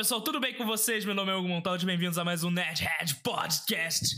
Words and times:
pessoal, 0.00 0.22
tudo 0.22 0.40
bem 0.40 0.54
com 0.54 0.64
vocês? 0.64 1.04
Meu 1.04 1.14
nome 1.14 1.30
é 1.30 1.34
Hugo 1.34 1.46
Montaldi, 1.46 1.84
bem-vindos 1.84 2.16
a 2.16 2.24
mais 2.24 2.42
um 2.42 2.50
Nerdhead 2.50 3.16
Podcast. 3.16 4.16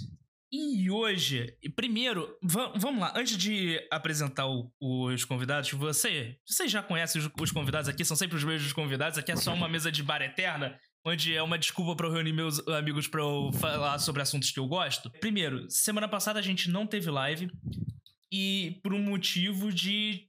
E 0.52 0.88
hoje, 0.88 1.56
primeiro, 1.74 2.38
vamos 2.40 3.00
lá, 3.00 3.12
antes 3.16 3.36
de 3.36 3.84
apresentar 3.90 4.46
o, 4.46 4.70
os 4.80 5.24
convidados, 5.24 5.72
você, 5.72 6.36
vocês 6.46 6.70
já 6.70 6.84
conhecem 6.84 7.20
os, 7.20 7.28
os, 7.36 7.50
convidados 7.50 7.88
aqui, 7.88 8.04
são 8.04 8.16
sempre 8.16 8.36
os 8.36 8.44
mesmos 8.44 8.72
convidados, 8.72 9.18
aqui 9.18 9.32
é 9.32 9.36
só 9.36 9.52
uma 9.52 9.68
mesa 9.68 9.90
de 9.90 10.04
bar 10.04 10.22
eterna, 10.22 10.78
onde 11.04 11.34
é 11.34 11.42
uma 11.42 11.58
desculpa 11.58 11.96
para 11.96 12.06
eu 12.06 12.12
reunir 12.12 12.32
meus 12.32 12.64
amigos 12.68 13.08
para 13.08 13.20
eu 13.20 13.50
falar 13.54 13.98
sobre 13.98 14.22
assuntos 14.22 14.52
que 14.52 14.60
eu 14.60 14.68
gosto. 14.68 15.10
Primeiro, 15.18 15.68
semana 15.68 16.06
passada 16.06 16.38
a 16.38 16.42
gente 16.42 16.70
não 16.70 16.86
teve 16.86 17.10
live, 17.10 17.50
e 18.30 18.78
por 18.84 18.94
um 18.94 19.02
motivo 19.02 19.72
de 19.72 20.28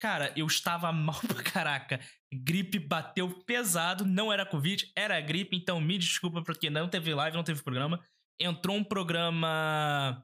Cara, 0.00 0.32
eu 0.36 0.46
estava 0.46 0.90
mal 0.92 1.20
pra 1.20 1.42
caraca. 1.42 2.00
Gripe 2.32 2.78
bateu 2.78 3.30
pesado, 3.44 4.04
não 4.04 4.32
era 4.32 4.44
Covid, 4.44 4.90
era 4.94 5.20
gripe, 5.20 5.56
então 5.56 5.80
me 5.80 5.96
desculpa 5.96 6.42
porque 6.42 6.68
não 6.68 6.88
teve 6.88 7.14
live, 7.14 7.36
não 7.36 7.44
teve 7.44 7.62
programa. 7.62 8.00
Entrou 8.38 8.76
um 8.76 8.84
programa 8.84 10.22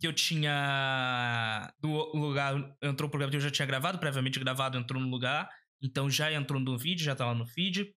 que 0.00 0.06
eu 0.06 0.12
tinha. 0.12 1.72
Do 1.80 1.88
lugar. 2.16 2.54
Entrou 2.82 3.06
um 3.06 3.10
programa 3.10 3.30
que 3.30 3.36
eu 3.36 3.40
já 3.40 3.50
tinha 3.50 3.66
gravado, 3.66 3.98
previamente 3.98 4.40
gravado, 4.40 4.76
entrou 4.76 5.00
no 5.00 5.08
lugar. 5.08 5.48
Então 5.82 6.10
já 6.10 6.32
entrou 6.32 6.60
no 6.60 6.76
vídeo, 6.76 7.04
já 7.04 7.14
tá 7.14 7.26
lá 7.26 7.34
no 7.34 7.46
feed. 7.46 7.94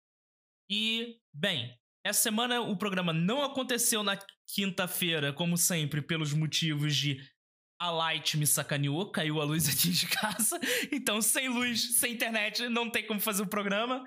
E, 0.68 1.16
bem, 1.32 1.76
essa 2.04 2.22
semana 2.22 2.60
o 2.60 2.76
programa 2.76 3.12
não 3.12 3.42
aconteceu 3.42 4.02
na 4.02 4.18
quinta-feira, 4.48 5.32
como 5.32 5.56
sempre, 5.56 6.02
pelos 6.02 6.32
motivos 6.32 6.96
de 6.96 7.20
a 7.80 7.90
Light 7.90 8.36
me 8.36 8.46
sacaneou, 8.46 9.10
caiu 9.10 9.40
a 9.40 9.44
luz 9.44 9.66
aqui 9.72 9.90
de 9.90 10.06
casa. 10.06 10.60
Então, 10.92 11.22
sem 11.22 11.48
luz, 11.48 11.96
sem 11.98 12.12
internet, 12.12 12.68
não 12.68 12.90
tem 12.90 13.06
como 13.06 13.18
fazer 13.18 13.42
o 13.42 13.48
programa. 13.48 14.04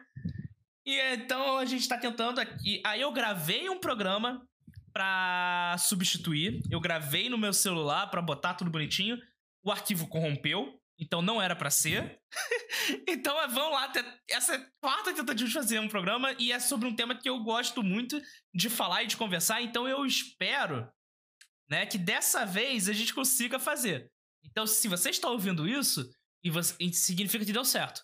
E 0.86 1.00
então 1.14 1.58
a 1.58 1.66
gente 1.66 1.88
tá 1.88 1.98
tentando 1.98 2.40
aqui. 2.40 2.82
Aí 2.86 3.02
eu 3.02 3.12
gravei 3.12 3.68
um 3.70 3.80
programa 3.80 4.46
pra 4.94 5.76
substituir. 5.80 6.62
Eu 6.70 6.80
gravei 6.80 7.30
no 7.30 7.38
meu 7.38 7.52
celular 7.52 8.08
pra 8.08 8.22
botar 8.22 8.54
tudo 8.54 8.70
bonitinho. 8.70 9.18
O 9.64 9.72
arquivo 9.72 10.08
corrompeu. 10.08 10.80
Então 11.00 11.22
não 11.22 11.42
era 11.42 11.56
para 11.56 11.72
ser. 11.72 12.20
então 13.08 13.36
vamos 13.50 13.72
lá, 13.72 13.92
essa 14.30 14.56
é 14.56 14.66
quarta 14.80 15.14
tentativa 15.14 15.48
de 15.48 15.54
fazer 15.54 15.80
um 15.80 15.88
programa 15.88 16.36
e 16.38 16.52
é 16.52 16.60
sobre 16.60 16.88
um 16.88 16.96
tema 16.96 17.16
que 17.16 17.28
eu 17.28 17.40
gosto 17.40 17.82
muito 17.82 18.22
de 18.54 18.70
falar 18.70 19.04
e 19.04 19.08
de 19.08 19.18
conversar. 19.18 19.62
Então 19.64 19.88
eu 19.88 20.06
espero 20.06 20.88
né? 21.70 21.86
Que 21.86 21.98
dessa 21.98 22.46
vez 22.46 22.90
a 22.90 22.94
gente 22.94 23.14
consiga 23.14 23.60
fazer. 23.60 24.10
Então, 24.44 24.68
se 24.68 24.88
você 24.88 25.10
está 25.10 25.30
ouvindo 25.30 25.68
isso, 25.68 26.10
e 26.44 26.50
você, 26.50 26.76
significa 26.92 27.46
que 27.46 27.54
deu 27.54 27.64
certo. 27.64 28.02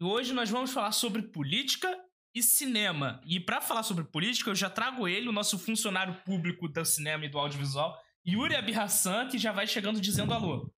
E 0.00 0.04
hoje 0.04 0.34
nós 0.34 0.50
vamos 0.50 0.72
falar 0.72 0.92
sobre 0.92 1.22
política 1.22 1.96
e 2.34 2.42
cinema. 2.42 3.20
E 3.24 3.40
para 3.40 3.60
falar 3.60 3.82
sobre 3.82 4.04
política, 4.04 4.50
eu 4.50 4.54
já 4.54 4.68
trago 4.68 5.08
ele, 5.08 5.28
o 5.28 5.32
nosso 5.32 5.58
funcionário 5.58 6.14
público 6.24 6.68
do 6.68 6.84
cinema 6.84 7.24
e 7.24 7.30
do 7.30 7.38
audiovisual, 7.38 7.98
Yuri 8.26 8.56
Abirassan, 8.56 9.28
que 9.28 9.38
já 9.38 9.52
vai 9.52 9.66
chegando 9.66 10.00
dizendo 10.00 10.34
alô. 10.34 10.70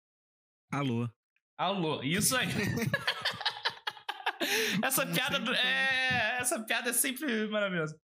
Alô. 0.71 1.09
Alô, 1.57 2.03
isso 2.03 2.35
aí. 2.35 2.47
essa 4.83 5.07
piada 5.07 5.39
é, 5.57 6.37
essa 6.39 6.63
piada 6.63 6.91
é 6.91 6.93
sempre 6.93 7.47
maravilhosa. 7.47 7.97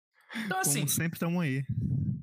Então 0.45 0.59
assim, 0.59 0.79
Como 0.79 0.89
sempre 0.89 1.17
estamos 1.17 1.41
aí. 1.41 1.63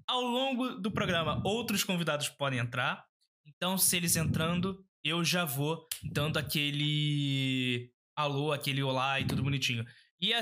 Ao 0.08 0.22
longo 0.22 0.70
do 0.70 0.90
programa, 0.90 1.42
outros 1.44 1.84
convidados 1.84 2.30
podem 2.30 2.58
entrar. 2.58 3.04
Então, 3.46 3.76
se 3.76 3.94
eles 3.94 4.16
entrando, 4.16 4.82
eu 5.04 5.22
já 5.22 5.44
vou 5.44 5.86
dando 6.02 6.38
aquele 6.38 7.92
alô, 8.16 8.50
aquele 8.50 8.82
olá 8.82 9.20
e 9.20 9.26
tudo 9.26 9.42
bonitinho. 9.42 9.84
E 10.18 10.32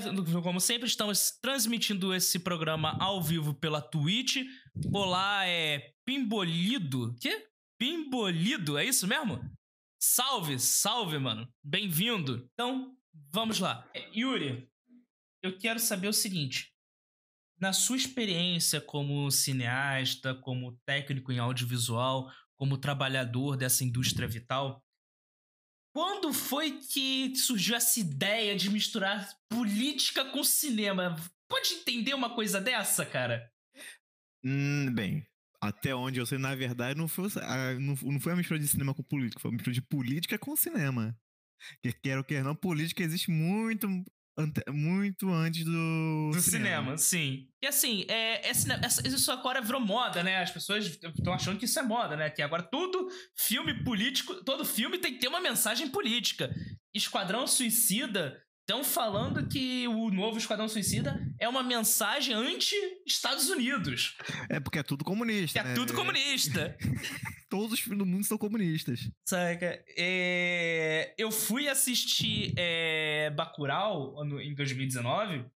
como 0.41 0.61
sempre, 0.61 0.87
estamos 0.87 1.33
transmitindo 1.43 2.15
esse 2.15 2.39
programa 2.39 2.97
ao 3.01 3.21
vivo 3.21 3.55
pela 3.55 3.83
Twitch. 3.83 4.37
Olá, 4.93 5.45
é 5.49 5.93
Pimbolido. 6.05 7.17
Quê? 7.21 7.49
Pimbolido, 7.77 8.79
é 8.79 8.85
isso 8.85 9.09
mesmo? 9.09 9.41
Salve, 10.01 10.61
salve, 10.61 11.19
mano. 11.19 11.53
Bem-vindo. 11.61 12.49
Então, 12.53 12.97
vamos 13.33 13.59
lá. 13.59 13.85
É, 13.93 14.09
Yuri, 14.17 14.71
eu 15.43 15.59
quero 15.59 15.81
saber 15.81 16.07
o 16.07 16.13
seguinte 16.13 16.76
na 17.59 17.73
sua 17.73 17.97
experiência 17.97 18.81
como 18.81 19.31
cineasta, 19.31 20.35
como 20.35 20.79
técnico 20.85 21.33
em 21.33 21.39
audiovisual, 21.39 22.31
como 22.57 22.79
trabalhador 22.79 23.57
dessa 23.57 23.85
indústria 23.85 24.29
vital, 24.29 24.83
quando 25.97 26.33
foi 26.33 26.79
que 26.79 27.35
surgiu 27.35 27.75
essa 27.75 27.99
ideia 27.99 28.55
de 28.55 28.69
misturar 28.69 29.27
política 29.49 30.25
com 30.27 30.45
cinema? 30.45 31.17
Pode 31.49 31.73
entender 31.73 32.13
uma 32.13 32.35
coisa 32.35 32.61
dessa, 32.61 33.07
cara? 33.07 33.51
Hum, 34.45 34.93
bem, 34.93 35.27
até 35.61 35.95
onde 35.95 36.21
eu 36.21 36.27
sei, 36.27 36.37
na 36.37 36.55
verdade, 36.55 36.99
não 36.99 37.09
foi, 37.09 37.31
não, 37.81 38.21
foi 38.21 38.33
a 38.33 38.37
mistura 38.37 38.61
de 38.61 38.69
cinema 38.69 38.95
com 38.95 39.03
política, 39.03 39.41
foi 39.41 39.51
a 39.51 39.55
mistura 39.55 39.73
de 39.73 39.81
política 39.81 40.39
com 40.39 40.55
cinema. 40.55 41.19
Que 41.83 41.91
quer 41.93 42.19
ou 42.19 42.25
quer 42.25 42.45
não, 42.45 42.55
política 42.55 43.03
existe 43.03 43.31
muito 43.31 43.89
muito 44.69 45.31
antes 45.31 45.65
do, 45.65 46.31
do 46.33 46.41
cinema. 46.41 46.97
cinema. 46.97 46.99
sim. 46.99 47.49
E 47.63 47.67
assim, 47.67 48.05
é, 48.09 48.49
é, 48.49 48.51
isso 48.51 49.33
agora 49.33 49.61
virou 49.63 49.81
moda, 49.81 50.23
né? 50.23 50.43
As 50.43 50.51
pessoas 50.51 50.87
estão 50.87 51.33
achando 51.33 51.59
que 51.59 51.65
isso 51.65 51.79
é 51.79 51.83
moda, 51.83 52.17
né? 52.17 52.29
Que 52.29 52.43
agora 52.43 52.63
todo 52.63 53.09
filme 53.35 53.83
político, 53.83 54.35
todo 54.45 54.65
filme 54.65 54.99
tem 54.99 55.15
que 55.15 55.21
ter 55.21 55.29
uma 55.29 55.41
mensagem 55.41 55.89
política. 55.89 56.55
Esquadrão 56.95 57.47
Suicida 57.47 58.41
Estão 58.69 58.83
falando 58.83 59.47
que 59.47 59.87
o 59.87 60.11
novo 60.11 60.39
Esquadrão 60.39 60.69
Suicida 60.69 61.25
é 61.39 61.49
uma 61.49 61.63
mensagem 61.63 62.35
anti-Estados 62.35 63.49
Unidos. 63.49 64.17
É 64.51 64.59
porque 64.59 64.81
é 64.81 64.83
tudo 64.83 65.05
comunista. 65.05 65.61
É 65.61 65.63
né? 65.63 65.75
tudo 65.75 65.95
comunista. 65.95 66.77
Todos 67.49 67.75
os 67.75 67.79
filmes 67.79 68.01
do 68.01 68.05
mundo 68.05 68.25
são 68.25 68.37
comunistas. 68.37 69.09
Saca? 69.25 69.85
É... 69.97 71.15
Eu 71.17 71.31
fui 71.31 71.69
assistir 71.69 72.55
é... 72.57 73.31
Bacurau 73.31 74.17
em 74.41 74.53
2019 74.53 75.47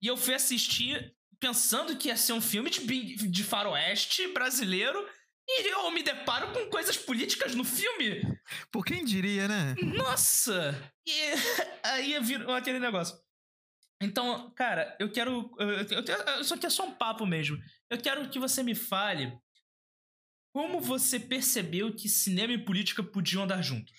e 0.00 0.06
eu 0.06 0.16
fui 0.16 0.32
assistir 0.32 1.14
pensando 1.38 1.98
que 1.98 2.08
ia 2.08 2.16
ser 2.16 2.32
um 2.32 2.40
filme 2.40 2.70
de, 2.70 3.28
de 3.28 3.44
faroeste 3.44 4.26
brasileiro 4.28 5.06
e 5.48 5.68
eu 5.72 5.90
me 5.90 6.02
deparo 6.02 6.52
com 6.52 6.68
coisas 6.68 6.96
políticas 6.96 7.54
no 7.54 7.64
filme. 7.64 8.20
Por 8.70 8.84
quem 8.84 9.04
diria, 9.04 9.48
né? 9.48 9.74
Nossa! 9.82 10.92
E 11.06 11.12
aí 11.82 12.20
virou 12.20 12.54
aquele 12.54 12.78
negócio. 12.78 13.16
Então, 14.00 14.52
cara, 14.54 14.96
eu 15.00 15.10
quero. 15.10 15.50
Eu, 15.58 16.40
isso 16.40 16.54
aqui 16.54 16.66
é 16.66 16.70
só 16.70 16.86
um 16.86 16.94
papo 16.94 17.26
mesmo. 17.26 17.58
Eu 17.90 17.98
quero 17.98 18.28
que 18.28 18.38
você 18.38 18.62
me 18.62 18.74
fale 18.74 19.32
como 20.52 20.80
você 20.80 21.18
percebeu 21.18 21.94
que 21.94 22.08
cinema 22.08 22.52
e 22.52 22.64
política 22.64 23.02
podiam 23.02 23.44
andar 23.44 23.62
juntos. 23.62 23.94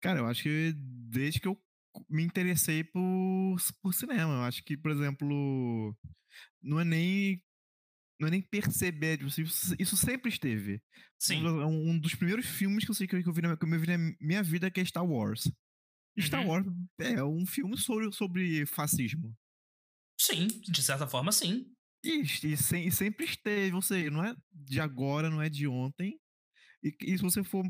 Cara, 0.00 0.20
eu 0.20 0.26
acho 0.26 0.42
que 0.42 0.72
desde 0.76 1.40
que 1.40 1.48
eu 1.48 1.60
me 2.08 2.22
interessei 2.22 2.84
por, 2.84 3.56
por 3.82 3.92
cinema, 3.92 4.34
eu 4.34 4.42
acho 4.42 4.62
que, 4.64 4.76
por 4.76 4.90
exemplo, 4.90 5.96
não 6.62 6.80
é 6.80 6.84
nem 6.84 7.42
não 8.18 8.28
é 8.28 8.30
nem 8.30 8.42
perceber, 8.42 9.18
tipo, 9.18 9.28
isso, 9.28 9.74
isso 9.78 9.96
sempre 9.96 10.30
esteve. 10.30 10.80
Sim. 11.18 11.44
Um, 11.46 11.90
um, 11.90 11.98
dos 11.98 12.14
primeiros 12.14 12.46
filmes 12.46 12.84
que 12.84 12.90
eu 12.90 12.94
sei 12.94 13.06
que 13.06 13.16
eu 13.16 13.32
vi 13.32 13.42
na, 13.42 13.56
que 13.56 13.64
eu 13.64 13.80
vi 13.80 13.86
na 13.86 14.16
minha 14.20 14.42
vida 14.42 14.70
que 14.70 14.80
é 14.80 14.84
Star 14.84 15.04
Wars. 15.04 15.46
Uhum. 15.46 16.22
Star 16.22 16.46
Wars 16.46 16.66
é 16.98 17.22
um 17.24 17.46
filme 17.46 17.76
sobre, 17.76 18.12
sobre 18.12 18.66
fascismo. 18.66 19.34
Sim, 20.20 20.46
de 20.46 20.82
certa 20.82 21.06
forma, 21.06 21.32
sim. 21.32 21.66
E, 22.04 22.22
e, 22.22 22.52
e 22.52 22.90
sempre 22.90 23.24
esteve, 23.24 23.74
ou 23.74 23.82
seja, 23.82 24.10
não 24.10 24.24
é 24.24 24.34
de 24.52 24.80
agora, 24.80 25.30
não 25.30 25.40
é 25.40 25.48
de 25.48 25.66
ontem. 25.66 26.18
E, 26.82 26.94
e 27.00 27.16
se 27.16 27.22
você 27.22 27.42
for 27.42 27.64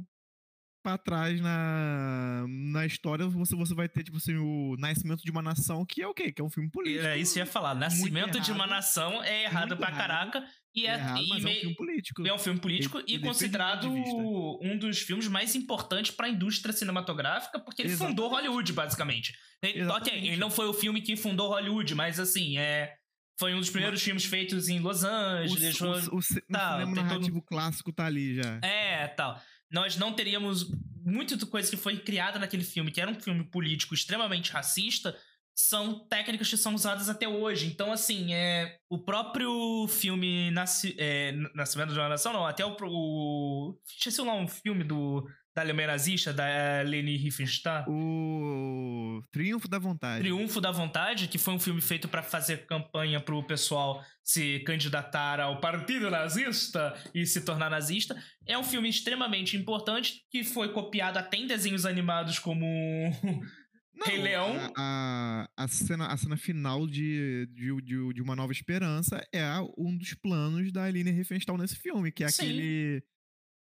para 0.83 0.99
trás 0.99 1.41
na, 1.41 2.45
na 2.49 2.85
história, 2.85 3.27
você, 3.27 3.55
você 3.55 3.75
vai 3.75 3.89
ter, 3.89 4.03
tipo 4.03 4.17
assim, 4.17 4.37
o 4.37 4.77
Nascimento 4.79 5.23
de 5.23 5.31
uma 5.31 5.41
Nação, 5.41 5.87
que 5.87 6.03
é 6.03 6.07
o 6.07 6.13
quê? 6.13 6.33
Que 6.33 6.43
é 6.43 6.45
um 6.45 6.51
filme 6.51 6.69
político. 6.71 7.07
É 7.07 7.17
isso 7.17 7.39
ia 7.39 7.47
falar. 7.47 7.75
Nascimento 7.75 8.41
de 8.41 8.51
uma 8.51 8.67
Nação 8.67 9.23
é 9.23 9.45
errado 9.45 9.77
pra 9.77 9.93
caraca. 9.93 10.45
E 10.75 10.87
é, 10.87 10.91
é, 10.91 10.95
errado, 10.95 11.23
e 11.23 11.31
é 11.31 11.35
um 11.35 11.41
filme 11.41 11.77
político. 11.77 12.27
É 12.27 12.35
um 12.35 12.39
filme 12.39 12.61
político 12.61 13.01
e, 13.07 13.15
e 13.15 13.19
considerado 13.19 13.89
um 13.89 14.77
dos 14.79 15.01
filmes 15.01 15.29
mais 15.29 15.55
importantes 15.55 16.11
para 16.11 16.27
a 16.27 16.31
indústria 16.31 16.73
cinematográfica, 16.73 17.61
porque 17.61 17.83
ele 17.83 17.91
Exatamente. 17.91 18.17
fundou 18.17 18.31
Hollywood, 18.31 18.73
basicamente. 18.73 19.35
Ele, 19.63 19.85
ok, 19.85 20.13
ele 20.13 20.37
não 20.37 20.51
foi 20.51 20.67
o 20.67 20.73
filme 20.73 21.01
que 21.03 21.15
fundou 21.17 21.51
Hollywood, 21.51 21.95
mas 21.95 22.19
assim, 22.19 22.59
é. 22.59 22.95
Foi 23.39 23.55
um 23.55 23.59
dos 23.61 23.71
primeiros 23.71 23.99
mas... 23.99 24.05
filmes 24.05 24.25
feitos 24.25 24.69
em 24.69 24.79
Los 24.79 25.05
Angeles. 25.05 25.81
O, 25.81 25.87
o, 25.87 26.15
o, 26.15 26.19
o 26.19 26.23
cinema 26.23 26.85
narrativo 26.87 27.41
todo... 27.41 27.47
clássico 27.47 27.93
tá 27.93 28.07
ali 28.07 28.37
já. 28.37 28.61
É, 28.63 29.09
tal 29.09 29.41
nós 29.73 29.97
não 29.97 30.13
teríamos 30.13 30.71
muito 31.05 31.37
de 31.37 31.47
coisa 31.47 31.71
que 31.71 31.77
foi 31.77 31.99
criada 31.99 32.39
naquele 32.39 32.63
filme, 32.63 32.91
que 32.91 33.01
era 33.01 33.11
um 33.11 33.21
filme 33.21 33.43
político 33.45 33.95
extremamente 33.95 34.53
racista, 34.53 35.17
são 35.55 36.07
técnicas 36.09 36.49
que 36.49 36.57
são 36.57 36.75
usadas 36.75 37.09
até 37.09 37.29
hoje. 37.29 37.67
Então, 37.67 37.93
assim, 37.93 38.33
é, 38.33 38.79
o 38.89 38.99
próprio 38.99 39.87
filme 39.89 40.51
Nasci, 40.51 40.95
é, 40.99 41.33
Nascimento 41.55 41.93
de 41.93 41.99
uma 41.99 42.09
Nação, 42.09 42.33
não, 42.33 42.47
até 42.47 42.65
o. 42.65 42.77
o 42.81 43.79
esqueci 43.87 44.21
lá 44.23 44.35
um 44.35 44.49
filme 44.49 44.85
do 44.85 45.27
da 45.55 45.63
Alemanha 45.63 45.89
nazista, 45.89 46.33
da 46.33 46.83
Leni 46.85 47.17
Riefenstahl. 47.17 47.85
O 47.89 49.23
Triunfo 49.31 49.69
da 49.69 49.79
Vontade. 49.79 50.21
Triunfo 50.21 50.61
da 50.61 50.71
Vontade, 50.71 51.29
que 51.29 51.39
foi 51.39 51.55
um 51.55 51.61
filme 51.61 51.81
feito 51.81 52.09
para 52.09 52.23
fazer 52.23 52.67
campanha 52.67 53.21
pro 53.21 53.43
pessoal 53.43 54.03
se 54.25 54.61
candidatar 54.61 55.41
ao 55.41 55.61
Partido 55.61 56.11
Nazista 56.11 56.95
e 57.15 57.27
se 57.27 57.43
tornar 57.43 57.71
nazista. 57.71 58.17
É 58.47 58.57
um 58.57 58.65
filme 58.65 58.89
extremamente 58.89 59.57
importante 59.57 60.25
que 60.31 60.43
foi 60.43 60.73
copiado 60.73 61.19
até 61.19 61.37
em 61.37 61.47
desenhos 61.47 61.85
animados 61.85 62.39
como 62.39 62.65
Não, 63.95 64.07
Rei 64.07 64.23
Leão. 64.23 64.57
A, 64.77 65.49
a, 65.57 65.65
a 65.65 65.69
cena, 65.69 66.07
a 66.07 66.17
cena 66.17 66.37
final 66.37 66.87
de, 66.87 67.47
de, 67.53 67.77
de, 67.83 68.15
de 68.15 68.23
Uma 68.23 68.35
Nova 68.35 68.53
Esperança 68.53 69.23
é 69.33 69.45
um 69.77 69.97
dos 69.97 70.15
planos 70.15 70.73
da 70.73 70.85
Aline 70.85 71.11
Riefenstahl 71.11 71.59
nesse 71.59 71.77
filme, 71.77 72.11
que 72.11 72.25
é 72.25 72.29
Sim. 72.29 72.43
aquele 72.43 73.05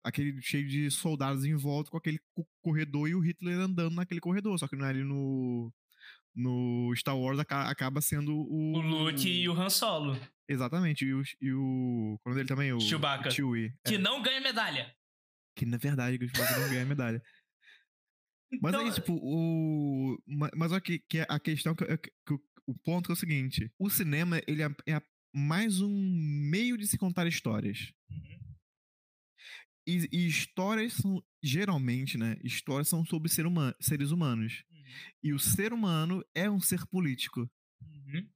aquele 0.04 0.40
cheio 0.42 0.66
de 0.68 0.90
soldados 0.90 1.44
em 1.44 1.54
volta 1.56 1.90
com 1.90 1.96
aquele 1.96 2.18
co- 2.34 2.46
corredor 2.62 3.08
e 3.08 3.14
o 3.14 3.20
Hitler 3.20 3.58
andando 3.58 3.94
naquele 3.94 4.20
corredor, 4.20 4.58
só 4.58 4.66
que 4.68 4.76
não 4.76 4.86
é 4.86 4.90
ali 4.90 5.04
no 5.04 5.72
no 6.34 6.92
Star 6.96 7.16
Wars 7.18 7.38
aca- 7.38 7.68
acaba 7.68 8.00
sendo 8.00 8.34
o 8.34 8.72
o 8.76 8.80
Luke 8.80 9.28
e 9.28 9.46
o 9.48 9.52
Han 9.52 9.68
Solo, 9.68 10.18
exatamente 10.48 11.04
e 11.04 11.12
o, 11.12 11.22
e 11.40 11.52
o 11.52 12.18
qual 12.22 12.32
é 12.32 12.32
o 12.32 12.36
dele 12.36 12.48
também 12.48 12.72
o 12.72 12.80
Chewbacca. 12.80 13.30
Chewie, 13.30 13.74
é. 13.84 13.90
que 13.90 13.98
não 13.98 14.22
ganha 14.22 14.40
medalha. 14.40 14.94
Que 15.54 15.66
na 15.66 15.76
verdade 15.76 16.16
o 16.16 16.28
Chewbacca 16.28 16.58
não 16.58 16.68
ganha 16.70 16.86
medalha. 16.86 17.22
Mas 18.60 18.74
Então, 18.74 18.86
aí, 18.86 18.92
tipo, 18.92 19.14
o. 19.22 20.18
ma- 20.26 20.50
Mas 20.56 20.72
aqui, 20.72 20.98
que 20.98 21.18
é 21.18 21.26
a 21.28 21.38
questão 21.38 21.74
que, 21.74 21.84
que- 21.98 22.10
que 22.26 22.34
o- 22.34 22.40
o 22.66 22.74
ponto 22.78 23.06
que 23.06 23.12
é 23.12 23.14
o 23.14 23.16
seguinte: 23.16 23.70
o 23.78 23.88
cinema, 23.90 24.40
ele 24.46 24.62
é, 24.62 24.68
é 24.88 25.02
mais 25.34 25.80
um 25.80 25.90
meio 26.50 26.76
de 26.78 26.86
se 26.86 26.96
contar 26.98 27.26
histórias. 27.26 27.92
Uhum. 28.10 28.51
E, 29.86 30.08
e 30.12 30.26
histórias 30.26 30.92
são, 30.94 31.22
geralmente, 31.42 32.16
né? 32.16 32.36
Histórias 32.42 32.88
são 32.88 33.04
sobre 33.04 33.28
ser 33.28 33.46
humano, 33.46 33.74
seres 33.80 34.10
humanos. 34.10 34.62
E 35.22 35.32
o 35.32 35.38
ser 35.38 35.72
humano 35.72 36.24
é 36.34 36.48
um 36.50 36.60
ser 36.60 36.86
político. 36.86 37.50
Uhum. 37.82 38.28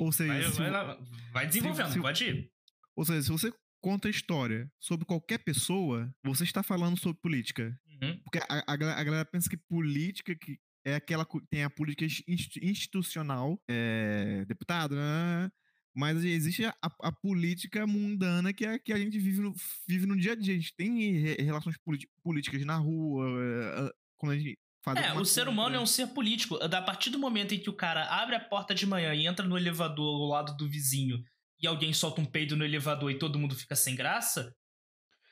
Ou 0.00 0.12
seja, 0.12 0.32
vai, 0.32 0.42
se 0.50 0.58
vai 0.58 0.70
lá, 0.70 0.98
vai 1.32 1.46
desenvolvendo, 1.46 1.92
se 1.92 2.00
pode 2.00 2.24
ir. 2.24 2.50
Ou 2.96 3.04
seja, 3.04 3.22
se 3.22 3.30
você 3.30 3.52
conta 3.80 4.08
história 4.08 4.70
sobre 4.80 5.06
qualquer 5.06 5.38
pessoa, 5.38 6.12
você 6.24 6.44
está 6.44 6.62
falando 6.62 6.98
sobre 6.98 7.20
política. 7.20 7.78
Uhum. 8.02 8.18
Porque 8.24 8.38
a, 8.38 8.64
a, 8.72 8.76
galera- 8.76 9.00
a 9.00 9.04
galera 9.04 9.24
pensa 9.24 9.48
que 9.48 9.56
política 9.56 10.34
que 10.34 10.58
é 10.84 10.94
aquela 10.96 11.26
tem 11.50 11.64
a 11.64 11.70
política 11.70 12.04
insti- 12.04 12.60
institucional, 12.64 13.60
é, 13.68 14.44
deputado, 14.46 14.96
né? 14.96 15.50
Mas 15.98 16.24
existe 16.24 16.64
a, 16.64 16.74
a 16.80 17.10
política 17.10 17.84
mundana 17.84 18.52
que, 18.52 18.64
é, 18.64 18.78
que 18.78 18.92
a 18.92 18.96
gente 18.96 19.18
vive 19.18 19.40
no, 19.40 19.52
vive 19.88 20.06
no 20.06 20.16
dia 20.16 20.32
a 20.32 20.36
dia. 20.36 20.54
A 20.54 20.56
gente 20.56 20.72
tem 20.76 21.10
re- 21.18 21.42
relações 21.42 21.74
políticas 22.22 22.64
na 22.64 22.76
rua, 22.76 23.26
é, 23.26 23.80
é, 23.86 23.90
quando 24.16 24.32
a 24.32 24.38
gente 24.38 24.56
faz 24.84 24.96
É, 24.96 25.12
o 25.12 25.24
ser 25.24 25.48
humano 25.48 25.74
é 25.74 25.80
um 25.80 25.86
ser 25.86 26.06
político. 26.08 26.56
A 26.62 26.82
partir 26.82 27.10
do 27.10 27.18
momento 27.18 27.52
em 27.52 27.58
que 27.58 27.68
o 27.68 27.72
cara 27.72 28.04
abre 28.04 28.36
a 28.36 28.40
porta 28.40 28.72
de 28.76 28.86
manhã 28.86 29.12
e 29.12 29.26
entra 29.26 29.44
no 29.44 29.58
elevador 29.58 30.22
ao 30.22 30.28
lado 30.28 30.56
do 30.56 30.68
vizinho 30.68 31.20
e 31.60 31.66
alguém 31.66 31.92
solta 31.92 32.20
um 32.20 32.24
peido 32.24 32.56
no 32.56 32.64
elevador 32.64 33.10
e 33.10 33.18
todo 33.18 33.36
mundo 33.36 33.56
fica 33.56 33.74
sem 33.74 33.96
graça, 33.96 34.54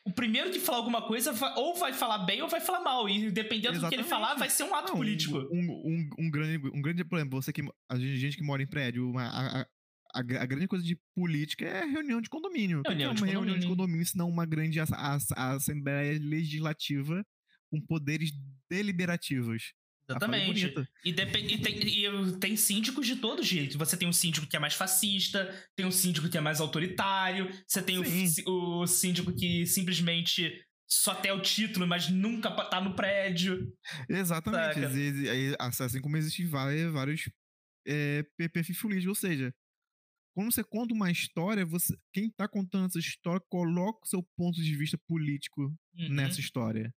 o 0.04 0.12
primeiro 0.12 0.50
que 0.50 0.58
falar 0.58 0.78
alguma 0.78 1.02
coisa 1.02 1.32
vai- 1.32 1.54
ou 1.56 1.76
vai 1.76 1.92
falar 1.92 2.18
bem 2.18 2.42
ou 2.42 2.48
vai 2.48 2.60
falar 2.60 2.80
mal. 2.80 3.08
E 3.08 3.30
dependendo 3.30 3.78
do 3.78 3.88
que 3.88 3.94
ele 3.94 4.02
Exatamente. 4.02 4.08
falar, 4.08 4.34
vai 4.34 4.50
ser 4.50 4.64
um 4.64 4.74
ato 4.74 4.88
Não, 4.88 4.96
político. 4.96 5.38
Um, 5.52 5.60
um, 5.84 6.10
um 6.26 6.30
grande, 6.30 6.66
um 6.68 6.82
grande 6.82 7.04
problema, 7.04 7.30
você 7.30 7.52
que. 7.52 7.62
A 7.88 7.96
gente, 7.96 8.36
que 8.36 8.42
mora 8.42 8.62
em 8.62 8.66
prédio, 8.66 9.12
a, 9.16 9.66
a, 10.16 10.42
a 10.42 10.46
grande 10.46 10.66
coisa 10.68 10.84
de 10.84 10.98
política 11.14 11.64
é 11.66 11.84
reunião 11.84 12.20
de 12.20 12.28
condomínio. 12.28 12.82
Que 12.82 12.84
que 12.84 12.88
Reunião 12.90 13.10
é 13.10 13.14
de 13.14 13.22
uma 13.22 13.26
reunião 13.30 13.58
de 13.58 13.66
condomínio. 13.66 13.76
condomínio, 13.76 14.06
se 14.06 14.16
não 14.16 14.28
uma 14.28 14.46
grande 14.46 14.80
ass- 14.80 14.92
ass- 14.92 15.32
assembleia 15.32 16.18
legislativa 16.18 17.24
com 17.70 17.80
poderes 17.80 18.30
deliberativos? 18.70 19.72
Ah, 20.08 20.12
Exatamente. 20.12 20.72
E, 21.04 21.10
e 21.10 21.58
tem, 21.58 21.76
e 21.84 22.38
tem 22.38 22.56
síndicos 22.56 23.06
de 23.06 23.16
todo 23.16 23.42
jeito. 23.42 23.76
Você 23.76 23.96
tem 23.96 24.06
um 24.08 24.12
síndico 24.12 24.46
que 24.46 24.56
é 24.56 24.60
mais 24.60 24.74
fascista, 24.74 25.52
tem 25.74 25.84
um 25.84 25.90
síndico 25.90 26.28
que 26.28 26.38
é 26.38 26.40
mais 26.40 26.60
autoritário, 26.60 27.48
você 27.66 27.82
tem 27.82 27.98
o, 27.98 28.02
o 28.82 28.86
síndico 28.86 29.34
que 29.34 29.66
simplesmente 29.66 30.64
só 30.88 31.12
tem 31.12 31.32
o 31.32 31.42
título, 31.42 31.86
mas 31.88 32.08
nunca 32.08 32.48
tá 32.66 32.80
no 32.80 32.94
prédio. 32.94 33.72
Exatamente. 34.08 34.80
Saca. 34.80 35.84
Assim 35.84 36.00
como 36.00 36.16
existem 36.16 36.46
vários, 36.46 37.28
é, 37.84 38.24
perfis 38.52 38.80
políticos. 38.80 39.08
Ou 39.08 39.14
seja, 39.28 39.52
quando 40.36 40.52
você 40.52 40.62
conta 40.62 40.92
uma 40.92 41.10
história, 41.10 41.64
você, 41.64 41.96
quem 42.12 42.30
tá 42.30 42.46
contando 42.46 42.84
essa 42.84 42.98
história 42.98 43.40
coloca 43.48 44.00
o 44.04 44.06
seu 44.06 44.22
ponto 44.36 44.60
de 44.60 44.76
vista 44.76 44.98
político 45.08 45.74
Uhum. 45.98 46.10
nessa 46.10 46.40
história. 46.40 46.94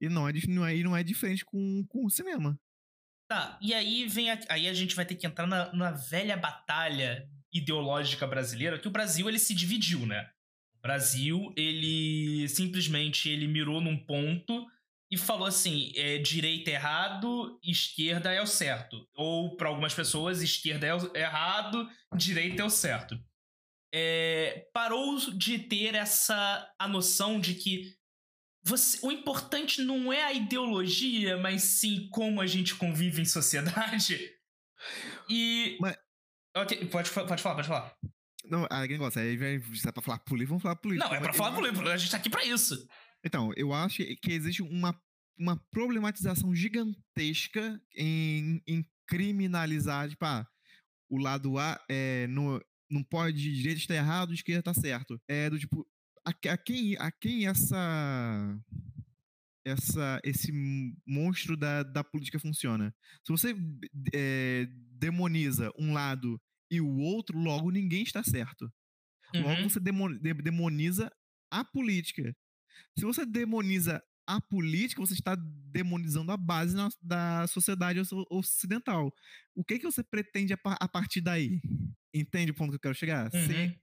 E 0.00 0.08
não 0.08 0.28
é, 0.28 0.32
não 0.48 0.66
é, 0.66 0.74
não 0.82 0.96
é 0.96 1.04
diferente 1.04 1.44
com, 1.44 1.86
com 1.88 2.04
o 2.04 2.10
cinema. 2.10 2.58
Tá, 3.28 3.56
e 3.62 3.72
aí 3.72 4.08
vem 4.08 4.32
a, 4.32 4.40
aí 4.48 4.66
a 4.66 4.74
gente 4.74 4.96
vai 4.96 5.06
ter 5.06 5.14
que 5.14 5.28
entrar 5.28 5.46
na, 5.46 5.72
na 5.72 5.92
velha 5.92 6.36
batalha 6.36 7.30
ideológica 7.52 8.26
brasileira, 8.26 8.80
que 8.80 8.88
o 8.88 8.90
Brasil 8.90 9.28
ele 9.28 9.38
se 9.38 9.54
dividiu, 9.54 10.04
né? 10.04 10.28
O 10.74 10.80
Brasil, 10.82 11.54
ele 11.56 12.48
simplesmente 12.48 13.28
ele 13.28 13.46
mirou 13.46 13.80
num 13.80 13.96
ponto 13.96 14.66
e 15.10 15.16
falou 15.16 15.46
assim, 15.46 15.92
é, 15.94 16.18
direita 16.18 16.70
é 16.70 16.74
errado, 16.74 17.58
esquerda 17.62 18.32
é 18.32 18.42
o 18.42 18.46
certo. 18.46 19.06
Ou 19.14 19.56
para 19.56 19.68
algumas 19.68 19.94
pessoas, 19.94 20.42
esquerda 20.42 20.86
é 20.86 20.94
o 20.94 21.16
errado, 21.16 21.88
direita 22.16 22.62
é 22.62 22.64
o 22.64 22.70
certo. 22.70 23.16
É, 23.94 24.66
parou 24.74 25.16
de 25.32 25.58
ter 25.60 25.94
essa 25.94 26.68
a 26.78 26.88
noção 26.88 27.40
de 27.40 27.54
que 27.54 27.94
você- 28.64 28.98
o 29.06 29.12
importante 29.12 29.80
não 29.80 30.12
é 30.12 30.24
a 30.24 30.32
ideologia, 30.32 31.36
mas 31.36 31.62
sim 31.62 32.08
como 32.10 32.40
a 32.40 32.46
gente 32.46 32.74
convive 32.74 33.22
em 33.22 33.24
sociedade. 33.24 34.18
E. 35.28 35.78
Mas- 35.80 35.96
Ok, 36.56 36.84
pode, 36.86 37.10
pode 37.10 37.42
falar, 37.42 37.54
pode 37.56 37.68
falar. 37.68 37.94
Não, 38.44 38.66
ah, 38.70 38.86
quem 38.86 38.96
gosta, 38.98 39.20
aí 39.20 39.36
vai, 39.36 39.60
se 39.74 39.88
é 39.88 39.92
pra 39.92 40.02
falar 40.02 40.18
política, 40.20 40.48
vamos 40.50 40.62
falar 40.62 40.76
política. 40.76 41.08
Não, 41.08 41.14
é 41.14 41.20
pra 41.20 41.32
falar 41.32 41.52
político, 41.54 41.88
a 41.88 41.96
gente 41.96 42.10
tá 42.10 42.16
aqui 42.18 42.30
pra 42.30 42.44
isso. 42.44 42.86
Então, 43.26 43.52
eu 43.56 43.72
acho 43.72 43.98
que 44.22 44.32
existe 44.32 44.62
uma, 44.62 44.98
uma 45.38 45.56
problematização 45.70 46.54
gigantesca 46.54 47.80
em, 47.96 48.62
em 48.66 48.86
criminalizar, 49.06 50.08
tipo, 50.08 50.24
ah, 50.24 50.46
o 51.10 51.18
lado 51.18 51.58
A 51.58 51.84
é, 51.90 52.26
no, 52.28 52.60
não 52.90 53.02
pode, 53.02 53.38
direita 53.54 53.80
está 53.80 53.94
errado, 53.94 54.32
esquerda 54.32 54.70
está 54.70 54.74
certo. 54.74 55.20
É 55.28 55.50
do 55.50 55.58
tipo, 55.58 55.86
a, 56.26 56.30
a 56.30 56.58
quem, 56.58 56.96
a 56.98 57.10
quem 57.12 57.46
essa, 57.46 58.58
essa 59.64 60.20
esse 60.24 60.52
monstro 61.06 61.56
da, 61.56 61.82
da 61.82 62.04
política 62.04 62.38
funciona? 62.38 62.94
Se 63.24 63.32
você 63.32 63.54
é, 64.14 64.66
demoniza 64.92 65.70
um 65.78 65.92
lado 65.92 66.40
e 66.70 66.80
o 66.80 66.96
outro, 66.98 67.38
logo 67.38 67.70
ninguém 67.70 68.02
está 68.02 68.22
certo. 68.22 68.70
Logo 69.34 69.62
Uhum. 69.62 69.68
você 69.68 69.80
demo- 69.80 70.18
de- 70.18 70.34
demoniza 70.34 71.10
a 71.50 71.64
política. 71.64 72.34
Se 72.98 73.04
você 73.04 73.26
demoniza 73.26 74.02
a 74.26 74.40
política, 74.40 75.00
você 75.00 75.14
está 75.14 75.36
demonizando 75.70 76.32
a 76.32 76.36
base 76.36 76.74
na- 76.74 76.88
da 77.00 77.46
sociedade 77.46 78.00
oc- 78.00 78.26
ocidental. 78.30 79.12
O 79.54 79.62
que, 79.64 79.78
que 79.78 79.84
você 79.84 80.02
pretende 80.02 80.52
a, 80.52 80.58
a 80.64 80.88
partir 80.88 81.20
daí? 81.20 81.60
Entende 82.12 82.50
o 82.50 82.54
ponto 82.54 82.70
que 82.70 82.76
eu 82.76 82.80
quero 82.80 82.94
chegar? 82.94 83.30
Sem, 83.30 83.66
Uhum. 83.68 83.74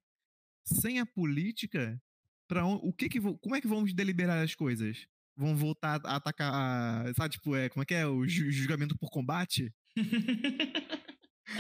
sem 0.66 1.00
a 1.00 1.06
política, 1.06 2.02
para 2.48 2.66
o 2.66 2.92
que 2.92 3.08
que 3.08 3.22
como 3.22 3.56
é 3.56 3.62
que 3.62 3.68
vamos 3.68 3.94
deliberar 3.94 4.44
as 4.44 4.54
coisas? 4.56 5.08
Vão 5.38 5.56
voltar 5.56 6.02
a 6.04 6.16
atacar, 6.18 6.52
a- 6.54 7.14
sabe, 7.16 7.34
tipo, 7.36 7.56
é, 7.56 7.70
como 7.70 7.84
é 7.84 7.86
que 7.86 7.94
é 7.94 8.06
o 8.06 8.28
ju- 8.28 8.52
julgamento 8.52 8.98
por 8.98 9.10
combate? 9.10 9.72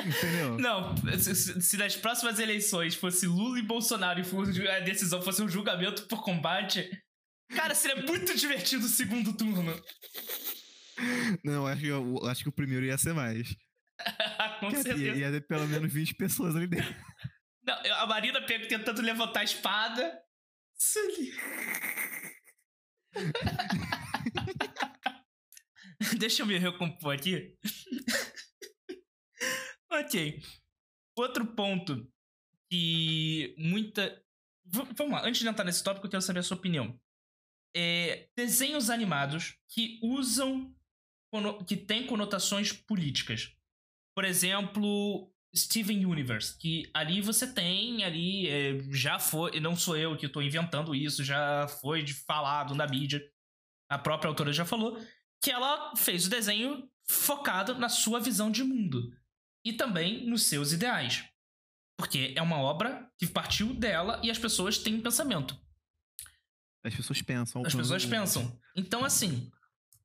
Entendeu? 0.06 0.58
Não, 0.60 0.96
se, 1.20 1.36
se- 1.62 1.78
nas 1.78 1.96
próximas 1.96 2.40
eleições 2.40 2.96
fosse 2.96 3.28
Lula 3.28 3.60
e 3.60 3.62
Bolsonaro 3.62 4.20
e 4.22 4.68
a 4.68 4.80
decisão 4.80 5.22
fosse 5.22 5.42
um 5.42 5.48
julgamento 5.50 6.08
por 6.08 6.24
combate, 6.24 6.90
cara, 7.50 7.76
seria 7.76 8.02
muito 8.04 8.36
divertido 8.36 8.86
o 8.86 8.90
segundo 8.90 9.36
turno. 9.36 9.74
Não, 11.44 11.66
acho 11.68 11.82
que, 11.82 11.88
eu, 11.88 12.26
acho 12.28 12.44
que 12.44 12.50
o 12.50 12.54
primeiro 12.54 12.86
ia 12.86 12.98
ser 12.98 13.14
mais. 13.14 13.56
Com 14.60 14.70
Quer 14.70 14.84
certeza. 14.84 15.18
ia 15.18 15.32
ter 15.32 15.42
pelo 15.48 15.68
menos 15.68 15.92
20 15.92 16.16
pessoas 16.16 16.56
ali 16.56 16.68
dentro. 16.68 16.94
Não, 17.64 17.76
a 17.96 18.06
Marina 18.08 18.42
pega 18.46 18.68
tentando 18.68 19.02
levantar 19.02 19.42
a 19.42 19.44
espada. 19.44 20.20
Sully. 20.78 21.32
Deixa 26.18 26.42
eu 26.42 26.46
me 26.46 26.58
recompor 26.58 27.16
aqui. 27.16 27.56
ok. 29.92 30.42
Outro 31.16 31.46
ponto 31.56 32.08
que 32.70 33.56
muita. 33.58 34.22
V- 34.66 34.88
vamos 34.98 35.14
lá, 35.14 35.26
antes 35.28 35.42
de 35.42 35.48
entrar 35.48 35.64
nesse 35.64 35.84
tópico, 35.84 36.08
eu 36.08 36.12
quero 36.12 36.22
saber 36.22 36.40
a 36.40 36.44
sua 36.44 36.58
opinião. 36.58 37.00
É, 37.75 38.30
desenhos 38.36 38.89
animados 38.89 39.56
que 39.70 40.00
usam. 40.03 40.74
que 41.68 41.75
têm 41.75 42.06
conotações 42.06 42.72
políticas. 42.72 43.51
Por 44.15 44.24
exemplo, 44.24 45.34
Steven 45.56 46.06
Universe, 46.06 46.58
que 46.58 46.89
ali 46.94 47.22
você 47.22 47.51
tem, 47.51 48.03
ali 48.03 48.48
é, 48.48 48.80
já 48.92 49.20
foi, 49.20 49.60
não 49.60 49.75
sou 49.75 49.96
eu 49.96 50.18
que 50.18 50.25
estou 50.25 50.42
inventando 50.42 50.96
isso, 50.96 51.24
já 51.24 51.68
foi 51.68 52.06
falado 52.08 52.74
na 52.74 52.88
mídia. 52.88 53.24
a 53.89 53.98
própria 53.98 54.30
autora 54.30 54.51
já 54.51 54.65
falou, 54.65 55.00
que 55.42 55.51
ela 55.51 55.96
fez 55.96 56.25
o 56.25 56.30
desenho 56.30 56.89
focado 57.08 57.75
na 57.75 57.89
sua 57.89 58.20
visão 58.20 58.50
de 58.50 58.63
mundo 58.63 59.12
e 59.63 59.74
também 59.74 60.25
nos 60.25 60.44
seus 60.44 60.72
ideais. 60.72 61.24
Porque 61.98 62.34
é 62.36 62.42
uma 62.42 62.58
obra 62.58 63.08
que 63.18 63.27
partiu 63.27 63.74
dela 63.74 64.20
e 64.24 64.32
as 64.32 64.39
pessoas 64.39 64.77
têm 64.77 64.96
um 64.96 65.01
pensamento. 65.01 65.56
As 66.84 66.94
pessoas 66.94 67.22
pensam. 67.22 67.63
As 67.66 67.74
pessoas 67.74 68.06
pensam. 68.06 68.60
Então, 68.75 69.06
assim, 69.06 69.50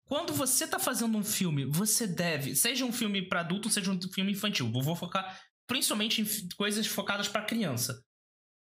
quando 0.05 0.33
você 0.33 0.67
tá 0.67 0.79
fazendo 0.79 1.19
um 1.19 1.25
filme, 1.25 1.65
você 1.67 2.07
deve, 2.07 2.55
seja 2.55 2.85
um 2.85 2.93
filme 2.93 3.29
para 3.29 3.41
adulto, 3.41 3.69
seja 3.69 3.91
um 3.91 4.01
filme 4.13 4.33
infantil, 4.33 4.71
eu 4.73 4.83
vou 4.83 4.97
focar 4.97 5.39
principalmente 5.67 6.23
em 6.23 6.49
coisas 6.57 6.87
focadas 6.87 7.29
para 7.29 7.45
criança. 7.45 8.03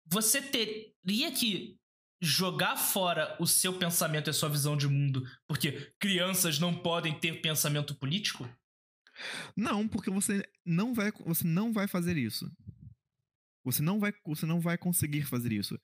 Você 0.05 0.41
teria 0.41 1.31
que 1.31 1.75
jogar 2.21 2.77
fora 2.77 3.35
o 3.39 3.47
seu 3.47 3.73
pensamento 3.73 4.27
e 4.27 4.31
a 4.31 4.33
sua 4.33 4.47
visão 4.47 4.77
de 4.77 4.87
mundo, 4.87 5.23
porque 5.47 5.91
crianças 5.99 6.59
não 6.59 6.73
podem 6.73 7.19
ter 7.19 7.41
pensamento 7.41 7.95
político? 7.95 8.47
Não, 9.55 9.87
porque 9.87 10.09
você 10.09 10.47
não 10.65 10.93
vai, 10.93 11.11
você 11.25 11.45
não 11.45 11.73
vai 11.73 11.87
fazer 11.87 12.17
isso. 12.17 12.49
Você 13.63 13.81
não 13.81 13.99
vai, 13.99 14.13
você 14.25 14.45
não 14.45 14.59
vai 14.59 14.77
conseguir 14.77 15.23
fazer 15.23 15.53
isso. 15.53 15.79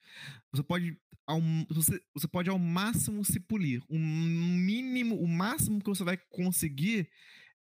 Você 0.51 0.63
pode 0.63 0.97
ao, 1.25 1.39
você, 1.69 2.01
você 2.13 2.27
pode 2.27 2.49
ao 2.49 2.57
máximo 2.57 3.23
se 3.23 3.39
polir. 3.39 3.81
O 3.87 3.97
mínimo, 3.97 5.15
o 5.15 5.27
máximo 5.27 5.79
que 5.79 5.89
você 5.89 6.03
vai 6.03 6.17
conseguir 6.17 7.07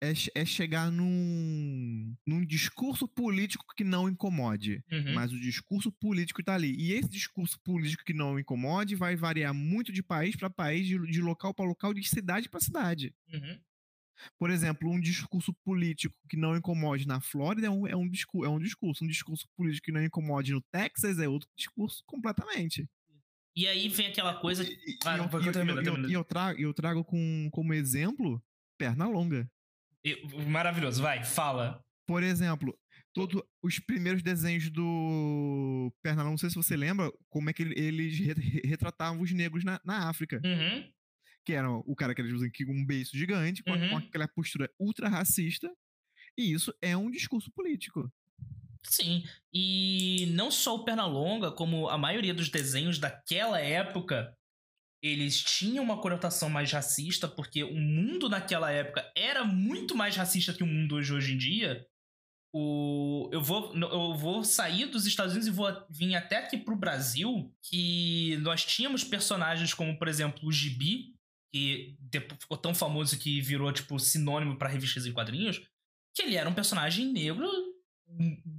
é, 0.01 0.13
é 0.34 0.46
chegar 0.46 0.89
num, 0.89 2.16
num 2.25 2.46
discurso 2.46 3.08
político 3.08 3.66
que 3.75 3.84
não 3.84 4.08
incomode. 4.08 4.84
Uhum. 4.92 5.13
Mas 5.13 5.34
o 5.34 5.39
discurso 5.39 5.92
político 5.92 6.39
está 6.39 6.56
ali. 6.56 6.74
E 6.75 6.94
esse 6.94 7.10
discurso 7.10 7.60
político 7.60 8.04
que 8.06 8.13
não 8.13 8.39
incomode 8.39 8.96
vai 8.96 9.16
variar 9.16 9.54
muito 9.54 9.92
de 9.92 10.01
país 10.01 10.36
para 10.36 10.50
país, 10.50 10.88
de, 10.88 10.98
de 11.12 11.22
local 11.22 11.54
para 11.54 11.66
local, 11.68 11.94
de 11.94 12.08
cidade 12.08 12.48
para 12.50 12.62
cidade. 12.62 13.13
Uhum. 13.34 13.60
Por 14.38 14.50
exemplo, 14.50 14.90
um 14.92 15.00
discurso 15.00 15.54
político 15.64 16.16
que 16.30 16.36
não 16.38 16.56
incomode 16.56 17.08
na 17.08 17.22
Flórida 17.22 17.68
é 17.68 17.70
um, 17.70 17.88
é, 17.88 17.96
um 17.96 18.08
discurso, 18.10 18.46
é 18.46 18.50
um 18.50 18.60
discurso. 18.60 19.04
Um 19.04 19.08
discurso 19.08 19.48
político 19.56 19.86
que 19.86 19.92
não 19.92 20.04
incomode 20.04 20.52
no 20.52 20.62
Texas 20.72 21.20
é 21.20 21.28
outro 21.28 21.48
discurso 21.58 22.04
completamente. 22.06 22.88
E 23.56 23.68
aí 23.68 23.90
vem 23.90 24.08
aquela 24.08 24.36
coisa. 24.36 24.64
E, 24.64 24.98
Ah, 25.06 25.18
eu, 25.18 25.28
vai, 25.28 25.48
eu- 25.48 25.52
termina, 25.52 25.80
eu- 25.82 25.84
termina. 25.84 26.12
eu 26.14 26.24
trago, 26.24 26.60
eu 26.60 26.74
trago 26.74 27.04
com, 27.04 27.50
como 27.52 27.74
exemplo 27.74 28.42
perna 28.78 29.08
longa. 29.08 29.50
Maravilhoso, 30.48 31.02
vai, 31.02 31.24
fala. 31.24 31.82
Por 32.08 32.24
exemplo, 32.24 32.78
todos 33.14 33.42
os 33.62 33.80
primeiros 33.80 34.24
desenhos 34.24 34.70
do 34.70 35.94
Pernalonga, 36.02 36.32
não 36.32 36.38
sei 36.38 36.50
se 36.50 36.56
você 36.56 36.76
lembra, 36.76 37.12
como 37.30 37.50
é 37.50 37.54
que 37.54 37.62
ele- 37.62 37.80
eles 37.80 38.18
re- 38.18 38.34
re- 38.34 38.62
retratavam 38.66 39.22
os 39.22 39.32
negros 39.32 39.64
na, 39.64 39.80
na 39.84 40.10
África. 40.10 40.42
Uhum. 40.44 40.90
Que 41.50 41.56
era 41.56 41.68
o 41.72 41.96
cara 41.96 42.13
que 42.13 42.22
eles 42.22 42.32
usam 42.32 42.48
aqui 42.48 42.63
com 42.63 42.74
um 42.74 42.86
beiço 42.86 43.18
gigante, 43.18 43.63
com, 43.63 43.74
a- 43.74 43.77
com 43.79 43.86
Uhum. 43.86 43.98
aquela 43.98 44.27
postura 44.27 44.70
ultra 44.79 45.10
racista. 45.10 45.68
E 46.38 46.53
isso 46.53 46.72
é 46.79 46.96
um 46.96 47.10
discurso 47.10 47.50
político. 47.51 48.08
Sim, 48.84 49.24
e 49.51 50.27
não 50.36 50.51
só 50.51 50.75
o 50.75 50.86
Pernalonga, 50.86 51.51
como 51.51 51.89
a 51.89 51.98
maioria 51.98 52.36
dos 52.36 52.50
desenhos 52.50 53.00
daquela 53.00 53.60
época, 53.60 54.32
eles 55.01 55.41
tinham 55.44 55.84
uma 55.84 56.00
conotação 56.00 56.51
mais 56.51 56.72
racista, 56.72 57.27
porque 57.27 57.63
o 57.63 57.74
mundo 57.75 58.29
naquela 58.29 58.72
época 58.72 59.12
era 59.18 59.44
muito 59.44 59.96
mais 59.96 60.15
racista 60.15 60.53
que 60.53 60.62
o 60.63 60.68
mundo 60.68 60.96
hoje, 60.98 61.12
hoje 61.12 61.34
em 61.34 61.38
dia. 61.38 61.84
O, 62.53 63.29
eu, 63.34 63.41
vou, 63.41 63.75
eu 63.75 64.13
vou 64.15 64.44
sair 64.44 64.86
dos 64.86 65.06
Estados 65.08 65.34
Unidos 65.34 65.48
e 65.48 65.51
vou 65.51 65.68
vir 65.89 66.15
até 66.15 66.38
aqui 66.38 66.58
pro 66.58 66.75
Brasil, 66.75 67.51
que 67.63 68.38
nós 68.41 68.63
tínhamos 68.65 69.03
personagens 69.03 69.74
como, 69.74 69.98
por 69.98 70.08
exemplo, 70.08 70.48
o 70.48 70.51
Gibi, 70.51 71.15
que 71.51 71.98
ficou 72.39 72.58
tão 72.58 72.74
famoso 72.74 73.18
que 73.18 73.41
virou, 73.41 73.72
tipo, 73.72 74.00
sinônimo 74.00 74.58
para 74.58 74.70
revistas 74.70 75.06
em 75.06 75.13
quadrinhos, 75.13 75.62
que 76.13 76.24
ele 76.24 76.36
era 76.36 76.50
um 76.50 76.53
personagem 76.53 77.12
negro 77.12 77.48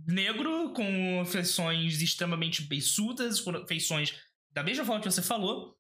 negro, 0.07 0.73
com 0.73 1.25
feições 1.27 2.01
extremamente 2.01 2.63
beiçudas, 2.63 3.43
feições 3.67 4.15
da 4.53 4.63
mesma 4.63 4.85
forma 4.85 5.01
que 5.01 5.11
você 5.11 5.23
falou. 5.23 5.77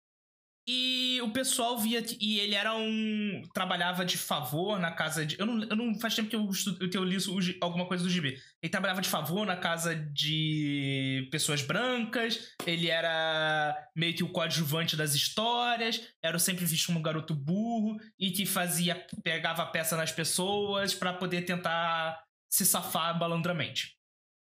E 0.73 1.21
o 1.23 1.33
pessoal 1.33 1.77
via 1.79 2.01
e 2.21 2.39
ele 2.39 2.55
era 2.55 2.73
um. 2.77 3.43
trabalhava 3.53 4.05
de 4.05 4.17
favor 4.17 4.79
na 4.79 4.93
casa 4.93 5.27
de. 5.27 5.37
Eu 5.37 5.45
não, 5.45 5.65
eu 5.65 5.75
não 5.75 5.99
faz 5.99 6.15
tempo 6.15 6.31
que 6.31 6.37
eu, 6.37 6.49
estu- 6.49 6.79
que 6.89 6.97
eu 6.97 7.03
li 7.03 7.17
alguma 7.61 7.87
coisa 7.87 8.05
do 8.05 8.09
GB. 8.11 8.39
Ele 8.63 8.71
trabalhava 8.71 9.01
de 9.01 9.09
favor 9.09 9.45
na 9.45 9.57
casa 9.57 9.97
de 9.97 11.29
pessoas 11.33 11.61
brancas, 11.63 12.55
ele 12.65 12.89
era 12.89 13.77
meio 13.97 14.15
que 14.15 14.23
o 14.23 14.29
coadjuvante 14.29 14.97
das 14.97 15.13
histórias, 15.13 16.01
era 16.23 16.39
sempre 16.39 16.65
visto 16.65 16.87
como 16.87 17.01
um 17.01 17.03
garoto 17.03 17.35
burro 17.35 17.99
e 18.17 18.31
que 18.31 18.47
fazia. 18.47 18.95
pegava 19.25 19.67
peça 19.67 19.97
nas 19.97 20.13
pessoas 20.13 20.95
pra 20.95 21.13
poder 21.13 21.43
tentar 21.43 22.23
se 22.49 22.65
safar 22.65 23.19
balandramente. 23.19 23.97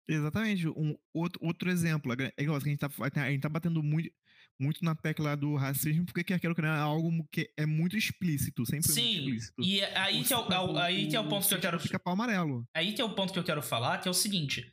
Exatamente. 0.09 0.67
Um 0.69 0.97
outro, 1.13 1.39
outro 1.45 1.69
exemplo. 1.69 2.11
É 2.35 2.41
igual, 2.41 2.57
a 2.57 2.59
gente 2.59 2.79
tá, 2.79 2.89
a 2.99 3.29
gente 3.29 3.41
tá 3.41 3.49
batendo 3.49 3.83
muito, 3.83 4.09
muito 4.59 4.83
na 4.83 4.95
tecla 4.95 5.35
do 5.37 5.55
racismo, 5.55 6.05
porque 6.05 6.23
não, 6.61 6.69
é 6.69 6.79
algo 6.79 7.11
que 7.31 7.51
é 7.57 7.65
muito 7.65 7.95
explícito, 7.97 8.65
sempre 8.65 8.87
foi 8.91 8.95
muito 8.95 9.07
Sim, 9.13 9.19
explícito. 9.19 9.61
e 9.63 9.79
é 9.79 9.97
aí 9.97 10.23
que 10.23 10.33
é 10.33 10.37
o, 10.37 10.51
é 10.51 10.59
o- 10.59 10.77
aí 10.77 11.07
que 11.07 11.15
é 11.15 11.19
o 11.19 11.27
ponto 11.29 11.47
que 11.47 11.53
eu 11.53 11.59
quero. 11.59 11.79
Fica 11.79 11.99
pau 11.99 12.13
amarelo. 12.13 12.67
Aí 12.75 12.93
que 12.93 13.01
é 13.01 13.05
o 13.05 13.13
ponto 13.13 13.31
que 13.33 13.39
eu 13.39 13.43
quero 13.43 13.61
falar, 13.61 13.99
que 13.99 14.07
é 14.07 14.11
o 14.11 14.13
seguinte. 14.13 14.71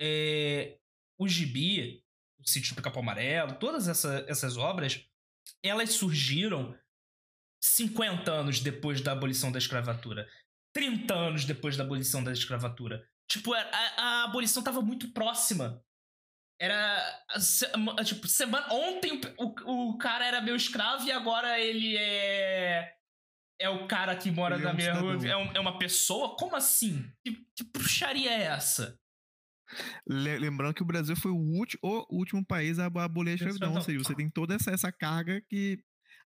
É, 0.00 0.78
o 1.18 1.26
Gibi, 1.28 2.02
o 2.38 2.48
Sítio 2.48 2.72
do 2.74 2.76
Pica-Pau 2.76 3.02
Amarelo, 3.02 3.54
todas 3.58 3.88
essa- 3.88 4.24
essas 4.28 4.56
obras, 4.56 5.00
elas 5.62 5.92
surgiram 5.94 6.76
50 7.62 8.30
anos 8.32 8.60
depois 8.60 9.00
da 9.00 9.12
abolição 9.12 9.50
da 9.50 9.58
escravatura. 9.58 10.28
30 10.72 11.14
anos 11.14 11.44
depois 11.44 11.76
da 11.76 11.84
abolição 11.84 12.22
da 12.22 12.32
escravatura. 12.32 13.06
Tipo, 13.30 13.54
a, 13.54 13.60
a- 13.60 14.24
abolição 14.24 14.62
tava 14.62 14.82
muito 14.82 15.12
próxima. 15.12 15.82
Era. 16.60 17.02
Tipo, 18.04 18.26
semana. 18.28 18.66
Ontem 18.72 19.20
o, 19.38 19.90
o 19.90 19.98
cara 19.98 20.24
era 20.26 20.40
meu 20.40 20.54
escravo 20.56 21.04
e 21.06 21.12
agora 21.12 21.58
ele 21.60 21.96
é. 21.96 22.92
É 23.60 23.68
o 23.68 23.86
cara 23.86 24.16
que 24.16 24.30
mora 24.30 24.56
Ele 24.56 24.62
é 24.64 24.66
na 24.66 24.72
um 24.72 24.76
minha 24.76 24.94
rua. 24.94 25.26
É, 25.28 25.36
um- 25.36 25.52
é 25.52 25.60
uma 25.60 25.78
pessoa? 25.78 26.36
Como 26.36 26.56
assim? 26.56 27.08
Que, 27.24 27.32
que 27.56 27.64
bruxaria 27.72 28.30
é 28.30 28.42
essa? 28.44 28.98
Le- 30.06 30.38
lembrando 30.38 30.74
que 30.74 30.82
o 30.82 30.86
Brasil 30.86 31.16
foi 31.16 31.30
o, 31.30 31.36
ulti- 31.36 31.78
o 31.82 32.06
último 32.18 32.44
país 32.44 32.78
a 32.78 32.86
abolir 32.86 33.32
a 33.32 33.34
escravidão. 33.36 33.72
Ou 33.72 33.78
Escravidão. 33.78 34.04
seja, 34.04 34.08
você 34.08 34.14
tem 34.16 34.28
toda 34.30 34.54
essa, 34.54 34.70
essa 34.72 34.92
carga 34.92 35.40
que 35.48 35.78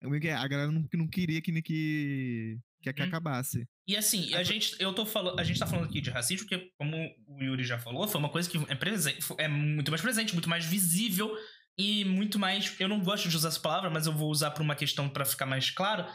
é 0.04 0.28
é? 0.28 0.34
a 0.34 0.48
galera 0.48 0.72
não, 0.72 0.88
que 0.88 0.96
não 0.98 1.08
queria 1.08 1.42
que, 1.42 1.52
que, 1.62 1.62
que, 1.62 2.94
que 2.94 3.02
Uhum. 3.02 3.08
acabasse. 3.08 3.68
E 3.88 3.96
assim, 3.96 4.34
a 4.34 4.42
gente, 4.42 4.76
eu 4.80 4.94
tô 4.94 5.06
falando, 5.06 5.40
a 5.40 5.44
gente 5.44 5.60
tá 5.60 5.68
falando 5.68 5.86
aqui 5.86 6.02
de 6.02 6.10
racismo, 6.10 6.48
porque, 6.48 6.72
como 6.78 6.98
o 7.28 7.44
Yuri 7.44 7.64
já 7.64 7.78
falou, 7.78 8.08
foi 8.08 8.20
uma 8.20 8.30
coisa 8.30 8.50
que 8.50 8.58
é 8.68 8.76
presente, 8.76 9.20
é 9.38 9.48
muito 9.48 9.92
mais 9.92 10.02
presente, 10.02 10.34
muito 10.34 10.50
mais 10.50 10.66
visível 10.66 11.32
e 11.78 12.04
muito 12.04 12.40
mais. 12.40 12.76
Eu 12.80 12.88
não 12.88 13.00
gosto 13.00 13.30
de 13.30 13.36
usar 13.36 13.50
essa 13.50 13.60
palavra, 13.60 13.90
mas 13.90 14.08
eu 14.08 14.14
vou 14.14 14.32
usar 14.32 14.52
por 14.52 14.62
uma 14.62 14.76
questão 14.76 15.08
pra 15.08 15.24
ficar 15.24 15.46
mais 15.46 15.70
claro, 15.70 16.06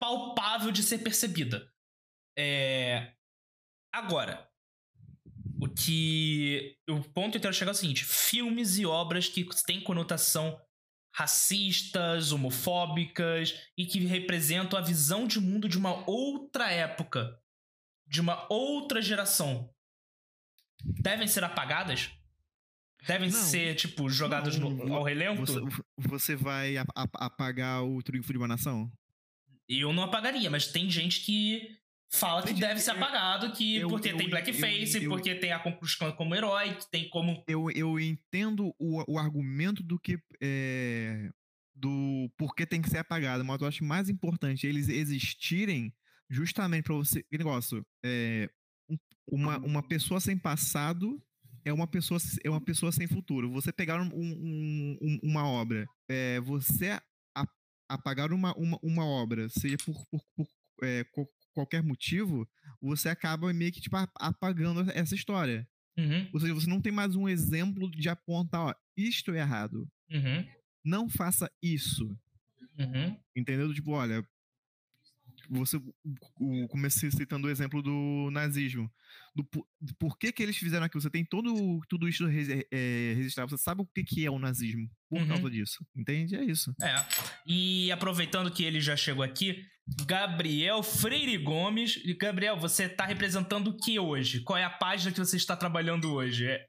palpável 0.00 0.72
de 0.72 0.82
ser 0.82 0.98
percebida. 0.98 1.70
É, 2.36 3.12
Agora, 3.92 4.48
o 5.60 5.68
que. 5.68 6.76
O 6.88 7.00
ponto 7.02 7.32
que 7.32 7.38
eu 7.38 7.42
quero 7.42 7.54
chegar 7.54 7.72
é 7.72 7.74
o 7.74 7.76
seguinte: 7.76 8.04
filmes 8.04 8.78
e 8.78 8.86
obras 8.86 9.28
que 9.28 9.44
têm 9.66 9.80
conotação 9.80 10.60
racistas, 11.12 12.32
homofóbicas 12.32 13.54
e 13.76 13.84
que 13.86 13.98
representam 14.00 14.78
a 14.78 14.82
visão 14.82 15.26
de 15.26 15.40
mundo 15.40 15.68
de 15.68 15.76
uma 15.78 16.08
outra 16.08 16.70
época, 16.70 17.38
de 18.06 18.20
uma 18.20 18.46
outra 18.52 19.00
geração, 19.02 19.72
devem 20.82 21.26
ser 21.28 21.44
apagadas? 21.44 22.10
Devem 23.06 23.30
Não. 23.30 23.38
ser, 23.40 23.74
tipo, 23.76 24.10
jogadas 24.10 24.56
Não, 24.56 24.68
no- 24.70 24.94
ao 24.94 25.02
relento? 25.02 25.40
Você, 25.46 25.60
você 25.96 26.36
vai 26.36 26.74
apagar 27.14 27.82
o 27.82 28.02
Triunfo 28.02 28.30
de 28.30 28.36
uma 28.38 28.46
Nação? 28.48 28.92
Eu 29.66 29.92
não 29.92 30.02
apagaria, 30.02 30.50
mas 30.50 30.66
tem 30.66 30.90
gente 30.90 31.20
que 31.20 31.79
fala 32.12 32.42
que 32.42 32.52
deve 32.54 32.80
ser 32.80 32.90
apagado, 32.90 33.52
que 33.52 33.76
eu- 33.76 33.88
porque 33.88 34.10
eu- 34.10 34.16
tem 34.16 34.28
blackface, 34.28 35.02
eu- 35.04 35.10
porque 35.10 35.34
tem 35.36 35.52
a 35.52 35.58
Concluscan 35.60 36.12
como 36.12 36.34
herói, 36.34 36.74
que 36.74 36.90
tem 36.90 37.08
como. 37.08 37.42
Eu, 37.46 37.70
eu 37.70 37.98
entendo 38.00 38.74
o, 38.78 39.12
o 39.12 39.18
argumento 39.18 39.82
do 39.82 39.98
que. 39.98 40.18
é, 40.40 41.30
do 41.74 42.30
porquê 42.36 42.66
tem 42.66 42.82
que 42.82 42.90
ser 42.90 42.98
apagado, 42.98 43.42
mas 43.44 43.58
eu 43.60 43.66
acho 43.66 43.82
mais 43.84 44.10
importante 44.10 44.66
eles 44.66 44.88
existirem 44.88 45.90
justamente 46.28 46.84
pra 46.84 46.94
você. 46.94 47.22
Que 47.22 47.38
negócio. 47.38 47.84
É, 48.04 48.50
um- 48.90 48.98
uma, 49.32 49.58
uma 49.58 49.82
pessoa 49.82 50.20
sem 50.20 50.36
passado 50.36 51.22
é 51.64 51.72
uma 51.72 51.86
pessoa, 51.86 52.20
é 52.44 52.50
uma 52.50 52.60
pessoa 52.60 52.92
sem 52.92 53.06
futuro. 53.06 53.50
Você 53.52 53.72
pegar 53.72 54.00
um- 54.02 54.10
um- 54.14 54.98
um- 55.00 55.20
uma 55.22 55.46
obra, 55.46 55.86
é, 56.08 56.38
você 56.40 57.00
apagar 57.88 58.32
uma, 58.32 58.54
uma, 58.56 58.78
uma 58.82 59.04
obra, 59.06 59.48
seja 59.48 59.76
por, 59.78 60.06
por, 60.06 60.22
por, 60.36 60.46
é, 60.82 61.04
qualquer 61.52 61.82
motivo, 61.82 62.48
você 62.80 63.08
acaba 63.08 63.52
meio 63.52 63.72
que 63.72 63.80
tipo, 63.80 63.96
apagando 64.16 64.90
essa 64.92 65.14
história. 65.14 65.68
Uhum, 65.98 66.28
Ou 66.32 66.40
seja, 66.40 66.54
você 66.54 66.68
não 66.68 66.80
tem 66.80 66.92
mais 66.92 67.14
um 67.14 67.28
exemplo 67.28 67.90
de 67.90 68.08
apontar, 68.08 68.60
ó, 68.60 68.74
isto 68.96 69.32
é 69.32 69.38
errado. 69.38 69.88
uhum, 70.10 70.46
Não 70.84 71.08
faça 71.08 71.50
isso. 71.62 72.16
uhum. 72.78 73.16
Entendeu? 73.36 73.72
Tipo, 73.74 73.92
olha, 73.92 74.26
você 75.50 75.80
comecei 76.68 77.10
citando 77.10 77.48
o 77.48 77.50
exemplo 77.50 77.82
do 77.82 78.30
nazismo. 78.30 78.90
Do, 79.34 79.42
do 79.80 79.94
por 79.96 80.16
que, 80.16 80.32
que 80.32 80.42
eles 80.42 80.56
fizeram 80.56 80.86
aquilo. 80.86 81.02
Você 81.02 81.10
tem 81.10 81.24
todo, 81.24 81.80
tudo 81.88 82.08
isso 82.08 82.24
é, 82.28 83.14
registrado. 83.16 83.50
Você 83.50 83.62
sabe 83.62 83.82
o 83.82 83.86
que, 83.86 84.04
que 84.04 84.24
é 84.24 84.30
o 84.30 84.38
nazismo 84.38 84.88
por 85.08 85.20
uhum. 85.20 85.28
causa 85.28 85.50
disso. 85.50 85.84
Entende? 85.96 86.36
É 86.36 86.44
isso. 86.44 86.74
É. 86.80 86.94
E 87.44 87.90
aproveitando 87.90 88.50
que 88.52 88.62
ele 88.62 88.80
já 88.80 88.96
chegou 88.96 89.24
aqui, 89.24 89.64
Gabriel 90.06 90.82
Freire 90.82 91.36
Gomes. 91.38 92.00
Gabriel, 92.18 92.58
você 92.58 92.84
está 92.84 93.04
representando 93.04 93.68
o 93.68 93.76
que 93.76 93.98
hoje? 93.98 94.42
Qual 94.42 94.56
é 94.56 94.64
a 94.64 94.70
página 94.70 95.12
que 95.12 95.18
você 95.18 95.36
está 95.36 95.56
trabalhando 95.56 96.12
hoje? 96.12 96.46
É... 96.46 96.64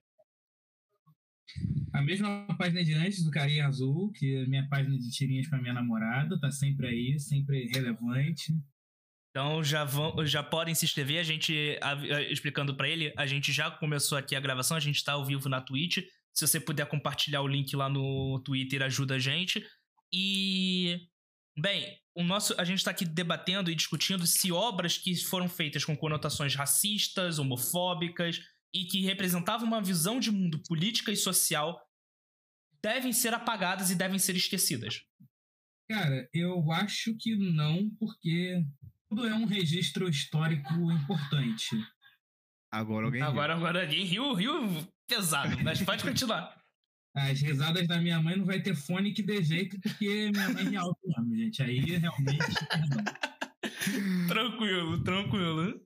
A 1.94 2.02
mesma 2.02 2.48
página 2.58 2.84
de 2.84 2.94
antes, 2.94 3.24
do 3.24 3.32
Carinha 3.32 3.68
Azul, 3.68 4.12
que 4.12 4.36
é 4.36 4.46
minha 4.46 4.68
página 4.68 4.98
de 4.98 5.10
tirinhas 5.12 5.48
para 5.48 5.62
minha 5.62 5.74
namorada, 5.74 6.40
tá 6.40 6.50
sempre 6.50 6.88
aí, 6.88 7.20
sempre 7.20 7.68
relevante. 7.68 8.54
Então 9.30 9.64
já 9.64 9.86
vão, 9.86 10.26
já 10.26 10.44
podem 10.44 10.76
se 10.76 10.86
inscrever, 10.86 11.20
a 11.20 11.24
gente 11.24 11.78
a, 11.82 11.94
a, 11.94 12.22
explicando 12.24 12.76
para 12.76 12.90
ele, 12.90 13.14
a 13.18 13.26
gente 13.26 13.52
já 13.52 13.72
começou 13.72 14.18
aqui 14.18 14.36
a 14.36 14.40
gravação, 14.42 14.76
a 14.76 14.80
gente 14.80 14.98
está 14.98 15.14
ao 15.14 15.26
vivo 15.26 15.48
na 15.48 15.62
Twitch. 15.62 16.00
Se 16.34 16.46
você 16.46 16.60
puder 16.60 16.86
compartilhar 16.86 17.42
o 17.42 17.48
link 17.48 17.74
lá 17.76 17.90
no 17.90 18.42
Twitter, 18.44 18.82
ajuda 18.82 19.16
a 19.16 19.20
gente. 19.20 19.66
E 20.14 21.00
bem, 21.58 21.98
o 22.16 22.24
nosso 22.24 22.54
a 22.58 22.66
gente 22.66 22.80
está 22.80 22.92
aqui 22.92 23.06
debatendo 23.06 23.72
e 23.72 23.76
discutindo 23.76 24.28
se 24.28 24.52
obras 24.52 24.98
que 24.98 25.16
foram 25.16 25.48
feitas 25.48 25.86
com 25.86 25.96
conotações 25.96 26.54
racistas, 26.54 27.40
homofóbicas, 27.40 28.42
e 28.74 28.86
que 28.86 29.02
representavam 29.02 29.68
uma 29.68 29.82
visão 29.82 30.20
de 30.20 30.32
mundo 30.32 30.62
política 30.68 31.12
e 31.12 31.18
social 31.18 31.80
devem 32.82 33.14
ser 33.14 33.34
apagadas 33.34 33.92
e 33.92 33.96
devem 33.96 34.18
ser 34.18 34.36
esquecidas? 34.36 35.04
Cara, 35.90 36.30
eu 36.34 36.72
acho 36.72 37.16
que 37.18 37.36
não, 37.36 37.90
porque 38.00 38.64
tudo 39.10 39.28
é 39.28 39.36
um 39.36 39.46
registro 39.46 40.08
histórico 40.10 40.74
importante. 40.92 41.76
Agora 42.72 43.08
alguém 43.08 43.22
Agora, 43.22 43.54
riu. 43.54 43.64
agora 43.64 43.82
alguém 43.82 44.06
riu, 44.06 44.34
riu 44.34 44.88
pesado, 45.08 45.62
mas 45.64 45.82
pode 45.82 46.04
continuar. 46.04 46.56
As 47.14 47.42
risadas 47.42 47.86
da 47.90 48.00
minha 48.00 48.22
mãe 48.22 48.38
não 48.38 48.46
vai 48.46 48.62
ter 48.62 48.74
fone 48.74 49.12
que 49.14 49.22
dê 49.22 49.44
jeito, 49.44 49.78
porque 49.82 50.32
minha 50.32 50.50
mãe 50.50 50.76
é 50.76 50.78
alto 50.78 50.98
mesmo, 51.06 51.36
gente. 51.36 51.62
Aí 51.62 51.80
realmente. 51.80 52.56
tranquilo, 54.30 55.04
tranquilo. 55.04 55.82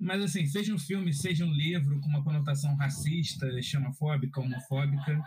Mas 0.00 0.22
assim, 0.22 0.46
seja 0.46 0.72
um 0.72 0.78
filme, 0.78 1.12
seja 1.12 1.44
um 1.44 1.52
livro 1.52 2.00
com 2.00 2.08
uma 2.08 2.22
conotação 2.22 2.76
racista, 2.76 3.50
xenofóbica, 3.60 4.40
homofóbica, 4.40 5.20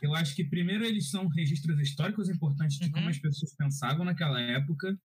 eu 0.00 0.14
acho 0.14 0.34
que 0.34 0.44
primeiro 0.44 0.82
eles 0.82 1.10
são 1.10 1.28
registros 1.28 1.78
históricos 1.78 2.30
importantes 2.30 2.78
de 2.78 2.86
uhum. 2.86 2.92
como 2.92 3.08
as 3.10 3.18
pessoas 3.18 3.54
pensavam 3.54 4.04
naquela 4.04 4.40
época. 4.40 4.98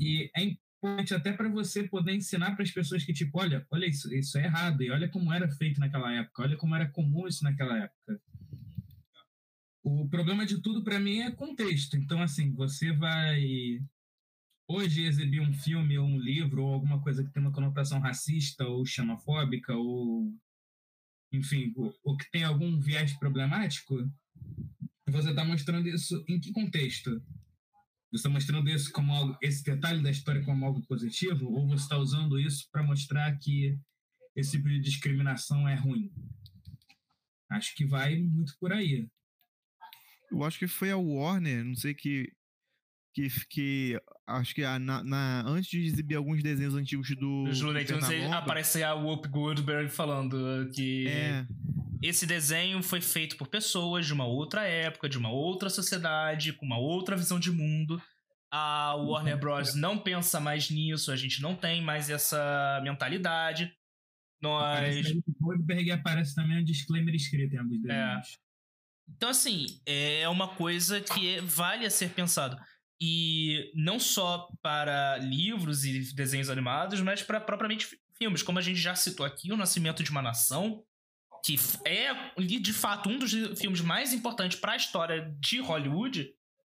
E 0.00 0.28
é 0.36 0.42
importante 0.42 1.14
até 1.14 1.32
para 1.32 1.48
você 1.48 1.84
poder 1.84 2.14
ensinar 2.14 2.56
para 2.56 2.64
as 2.64 2.72
pessoas 2.72 3.04
que 3.04 3.12
tipo, 3.12 3.38
olha, 3.38 3.64
olha 3.70 3.86
isso, 3.86 4.12
isso 4.12 4.36
é 4.36 4.44
errado 4.46 4.82
e 4.82 4.90
olha 4.90 5.08
como 5.08 5.32
era 5.32 5.48
feito 5.48 5.78
naquela 5.78 6.12
época, 6.12 6.42
olha 6.42 6.56
como 6.56 6.74
era 6.74 6.88
comum 6.88 7.28
isso 7.28 7.44
naquela 7.44 7.78
época. 7.78 8.20
O 9.84 10.08
problema 10.08 10.44
de 10.44 10.60
tudo 10.60 10.82
para 10.82 10.98
mim 10.98 11.20
é 11.20 11.30
contexto. 11.30 11.96
Então 11.96 12.20
assim, 12.20 12.52
você 12.52 12.92
vai 12.92 13.80
hoje 14.68 15.04
exibir 15.04 15.40
um 15.40 15.52
filme 15.52 15.98
ou 15.98 16.06
um 16.06 16.18
livro 16.18 16.64
ou 16.64 16.74
alguma 16.74 17.00
coisa 17.00 17.24
que 17.24 17.32
tem 17.32 17.42
uma 17.42 17.52
conotação 17.52 18.00
racista 18.00 18.66
ou 18.66 18.86
xenofóbica 18.86 19.74
ou 19.74 20.32
enfim, 21.32 21.72
ou, 22.04 22.16
que 22.16 22.30
tem 22.30 22.44
algum 22.44 22.78
viés 22.78 23.14
problemático, 23.18 23.96
você 25.06 25.30
está 25.30 25.44
mostrando 25.44 25.88
isso 25.88 26.22
em 26.28 26.38
que 26.38 26.52
contexto? 26.52 27.10
Você 28.10 28.16
está 28.16 28.28
mostrando 28.28 28.68
isso 28.68 28.92
como 28.92 29.12
algo, 29.12 29.36
esse 29.40 29.64
detalhe 29.64 30.02
da 30.02 30.10
história 30.10 30.44
como 30.44 30.64
algo 30.66 30.82
positivo 30.86 31.50
ou 31.50 31.66
você 31.66 31.84
está 31.84 31.96
usando 31.96 32.38
isso 32.38 32.68
para 32.70 32.82
mostrar 32.82 33.34
que 33.38 33.78
esse 34.36 34.52
tipo 34.52 34.68
de 34.68 34.80
discriminação 34.80 35.66
é 35.66 35.74
ruim? 35.74 36.12
Acho 37.50 37.74
que 37.74 37.86
vai 37.86 38.18
muito 38.18 38.54
por 38.58 38.72
aí. 38.72 39.08
Eu 40.30 40.44
acho 40.44 40.58
que 40.58 40.66
foi 40.66 40.90
a 40.90 40.96
Warner, 40.96 41.64
não 41.64 41.74
sei 41.74 41.94
que 41.94 42.32
que, 43.12 43.28
que 43.48 44.00
acho 44.26 44.54
que 44.54 44.64
a, 44.64 44.78
na, 44.78 45.02
na, 45.04 45.44
antes 45.46 45.70
de 45.70 45.84
exibir 45.84 46.16
alguns 46.16 46.42
desenhos 46.42 46.74
antigos 46.74 47.08
do. 47.16 47.44
Os 47.44 47.60
Looney 47.60 47.84
Tunes 47.84 48.04
aparece 48.32 48.82
a 48.82 48.94
Whoop 48.94 49.28
Goldberg 49.28 49.90
falando 49.90 50.70
que 50.74 51.08
é. 51.08 51.46
esse 52.02 52.26
desenho 52.26 52.82
foi 52.82 53.00
feito 53.00 53.36
por 53.36 53.48
pessoas 53.48 54.06
de 54.06 54.12
uma 54.12 54.24
outra 54.24 54.62
época, 54.66 55.08
de 55.08 55.18
uma 55.18 55.30
outra 55.30 55.68
sociedade, 55.68 56.52
com 56.54 56.64
uma 56.64 56.78
outra 56.78 57.16
visão 57.16 57.38
de 57.38 57.50
mundo. 57.50 58.00
A 58.50 58.94
Warner 58.96 59.38
Bros. 59.38 59.74
não 59.74 59.98
pensa 59.98 60.38
mais 60.38 60.68
nisso, 60.68 61.10
a 61.10 61.16
gente 61.16 61.40
não 61.40 61.54
tem 61.54 61.80
mais 61.80 62.10
essa 62.10 62.80
mentalidade. 62.82 63.72
Nós. 64.42 65.06
Goldberg 65.40 65.90
aparece 65.92 66.34
também 66.34 66.58
um 66.58 66.64
disclaimer 66.64 67.14
escrito 67.14 67.54
em 67.54 67.58
alguns 67.58 67.78
é. 67.84 67.88
desenhos. 67.88 68.38
É. 68.38 68.52
Então, 69.16 69.28
assim, 69.28 69.66
é 69.86 70.28
uma 70.28 70.48
coisa 70.48 71.00
que 71.00 71.40
vale 71.40 71.86
a 71.86 71.90
ser 71.90 72.10
pensado. 72.10 72.56
E 73.04 73.72
não 73.74 73.98
só 73.98 74.48
para 74.62 75.18
livros 75.18 75.84
e 75.84 76.14
desenhos 76.14 76.48
animados, 76.48 77.00
mas 77.00 77.20
para 77.20 77.40
propriamente 77.40 77.98
filmes. 78.16 78.44
Como 78.44 78.60
a 78.60 78.62
gente 78.62 78.78
já 78.78 78.94
citou 78.94 79.26
aqui, 79.26 79.50
O 79.50 79.56
Nascimento 79.56 80.04
de 80.04 80.10
uma 80.12 80.22
Nação, 80.22 80.84
que 81.44 81.56
é 81.84 82.14
de 82.38 82.72
fato 82.72 83.08
um 83.08 83.18
dos 83.18 83.32
filmes 83.58 83.80
mais 83.80 84.12
importantes 84.12 84.56
para 84.56 84.74
a 84.74 84.76
história 84.76 85.34
de 85.40 85.58
Hollywood. 85.58 86.32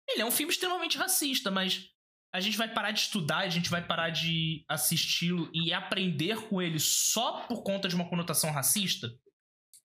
Ele 0.09 0.21
é 0.21 0.25
um 0.25 0.31
filme 0.31 0.51
extremamente 0.51 0.97
racista, 0.97 1.51
mas 1.51 1.91
a 2.33 2.39
gente 2.39 2.57
vai 2.57 2.73
parar 2.73 2.89
de 2.89 3.01
estudar, 3.01 3.41
a 3.41 3.49
gente 3.49 3.69
vai 3.69 3.85
parar 3.85 4.09
de 4.09 4.65
assisti-lo 4.67 5.51
e 5.53 5.71
aprender 5.71 6.47
com 6.47 6.59
ele 6.59 6.79
só 6.79 7.41
por 7.41 7.61
conta 7.61 7.87
de 7.87 7.95
uma 7.95 8.09
conotação 8.09 8.51
racista? 8.51 9.13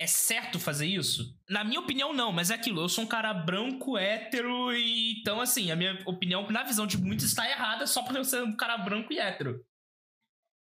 É 0.00 0.06
certo 0.06 0.58
fazer 0.58 0.86
isso? 0.86 1.36
Na 1.46 1.62
minha 1.62 1.78
opinião, 1.78 2.14
não, 2.14 2.32
mas 2.32 2.50
é 2.50 2.54
aquilo. 2.54 2.80
Eu 2.80 2.88
sou 2.88 3.04
um 3.04 3.06
cara 3.06 3.34
branco, 3.34 3.98
hétero, 3.98 4.72
e 4.72 5.20
então, 5.20 5.42
assim, 5.42 5.70
a 5.70 5.76
minha 5.76 5.92
opinião, 6.06 6.50
na 6.50 6.62
visão 6.62 6.86
de 6.86 6.96
muitos, 6.96 7.26
está 7.26 7.46
errada 7.46 7.86
só 7.86 8.02
por 8.02 8.16
eu 8.16 8.24
ser 8.24 8.42
um 8.42 8.56
cara 8.56 8.78
branco 8.78 9.12
e 9.12 9.18
hétero. 9.18 9.62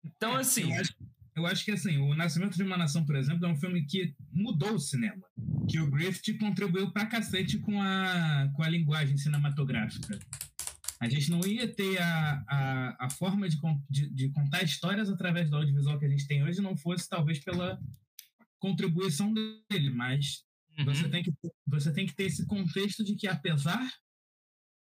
Então, 0.04 0.36
é, 0.36 0.40
assim. 0.40 0.74
Eu 0.74 0.80
acho, 0.80 0.94
eu 1.36 1.46
acho, 1.46 1.64
que, 1.64 1.70
assim, 1.70 1.98
O 1.98 2.16
Nascimento 2.16 2.56
de 2.56 2.64
uma 2.64 2.76
Nação, 2.76 3.06
por 3.06 3.14
exemplo, 3.14 3.46
é 3.46 3.48
um 3.48 3.56
filme 3.56 3.86
que 3.86 4.12
mudou 4.32 4.72
o 4.72 4.80
cinema. 4.80 5.22
Que 5.70 5.78
o 5.78 5.88
Griffith 5.88 6.36
contribuiu 6.36 6.90
pra 6.90 7.06
cacete 7.06 7.58
com 7.58 7.80
a, 7.80 8.50
com 8.56 8.64
a 8.64 8.68
linguagem 8.68 9.16
cinematográfica. 9.16 10.18
A 11.00 11.08
gente 11.08 11.30
não 11.30 11.46
ia 11.46 11.72
ter 11.72 12.02
a, 12.02 12.44
a, 12.48 13.06
a 13.06 13.10
forma 13.10 13.48
de, 13.48 13.56
de, 13.88 14.10
de 14.10 14.30
contar 14.30 14.64
histórias 14.64 15.08
através 15.08 15.48
do 15.48 15.54
audiovisual 15.54 15.96
que 15.96 16.06
a 16.06 16.08
gente 16.08 16.26
tem 16.26 16.42
hoje, 16.42 16.60
não 16.60 16.76
fosse 16.76 17.08
talvez 17.08 17.38
pela 17.38 17.80
contribuição 18.58 19.32
dele, 19.32 19.90
mas 19.90 20.44
uhum. 20.78 20.84
você, 20.84 21.08
tem 21.08 21.22
que, 21.22 21.32
você 21.66 21.92
tem 21.92 22.06
que 22.06 22.14
ter 22.14 22.24
esse 22.24 22.46
contexto 22.46 23.04
de 23.04 23.14
que, 23.14 23.26
apesar 23.26 23.88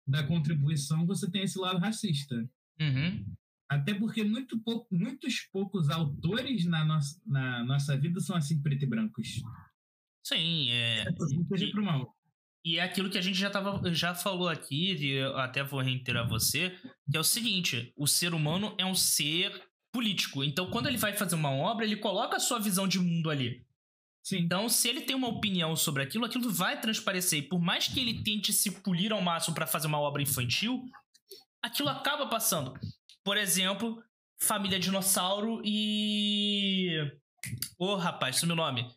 da 0.07 0.25
contribuição, 0.25 1.05
você 1.05 1.29
tem 1.29 1.43
esse 1.43 1.59
lado 1.59 1.79
racista. 1.79 2.35
Uhum. 2.79 3.25
Até 3.69 3.93
porque 3.93 4.23
muito 4.23 4.57
pouco, 4.61 4.87
muitos 4.95 5.41
poucos 5.51 5.89
autores 5.89 6.65
na 6.65 6.85
nossa, 6.85 7.21
na 7.25 7.65
nossa 7.65 7.97
vida 7.97 8.19
são 8.21 8.35
assim 8.35 8.61
preto 8.61 8.83
e 8.83 8.87
brancos. 8.87 9.41
Sim, 10.25 10.71
é. 10.71 11.05
Seja 11.49 11.71
pro 11.71 11.83
mal. 11.83 12.15
E 12.63 12.77
é 12.77 12.83
aquilo 12.83 13.09
que 13.09 13.17
a 13.17 13.21
gente 13.21 13.37
já, 13.37 13.49
tava, 13.49 13.93
já 13.93 14.13
falou 14.13 14.49
aqui, 14.49 14.93
e 14.93 15.21
até 15.35 15.63
vou 15.63 15.81
reiterar 15.81 16.27
você, 16.27 16.77
que 17.09 17.15
é 17.15 17.19
o 17.19 17.23
seguinte: 17.23 17.93
o 17.95 18.07
ser 18.07 18.33
humano 18.33 18.73
é 18.77 18.85
um 18.85 18.95
ser 18.95 19.51
político. 19.91 20.43
Então, 20.43 20.69
quando 20.69 20.87
ele 20.87 20.97
vai 20.97 21.13
fazer 21.13 21.35
uma 21.35 21.51
obra, 21.51 21.85
ele 21.85 21.97
coloca 21.97 22.37
a 22.37 22.41
sua 22.41 22.59
visão 22.59 22.87
de 22.87 22.99
mundo 22.99 23.29
ali. 23.29 23.65
Sim. 24.23 24.39
Então, 24.39 24.67
se 24.67 24.89
ele 24.89 25.01
tem 25.01 25.15
uma 25.15 25.29
opinião 25.29 25.75
sobre 25.75 26.03
aquilo, 26.03 26.25
aquilo 26.25 26.51
vai 26.51 26.79
transparecer. 26.79 27.39
E 27.39 27.47
por 27.47 27.59
mais 27.59 27.87
que 27.87 27.99
ele 27.99 28.23
tente 28.23 28.51
se 28.51 28.71
polir 28.81 29.13
ao 29.13 29.21
máximo 29.21 29.55
para 29.55 29.65
fazer 29.65 29.87
uma 29.87 29.99
obra 29.99 30.21
infantil, 30.21 30.83
aquilo 31.61 31.89
acaba 31.89 32.27
passando. 32.27 32.73
Por 33.23 33.37
exemplo, 33.37 34.01
Família 34.39 34.79
Dinossauro 34.79 35.61
e. 35.63 36.97
Ô, 37.79 37.87
oh, 37.87 37.95
rapaz, 37.95 38.37
sumiu 38.37 38.53
o 38.53 38.57
nome. 38.57 38.87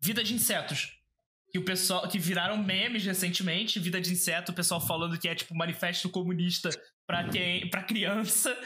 Vida 0.00 0.22
de 0.22 0.34
Insetos. 0.34 0.92
Que 1.50 1.58
o 1.58 1.64
pessoal. 1.64 2.08
Que 2.08 2.18
viraram 2.18 2.62
memes 2.62 3.04
recentemente. 3.04 3.80
Vida 3.80 4.00
de 4.00 4.12
Inseto, 4.12 4.52
o 4.52 4.54
pessoal 4.54 4.80
falando 4.80 5.18
que 5.18 5.28
é 5.28 5.34
tipo 5.34 5.54
manifesto 5.54 6.08
comunista 6.08 6.70
pra, 7.06 7.28
quem, 7.28 7.68
pra 7.70 7.82
criança. 7.82 8.56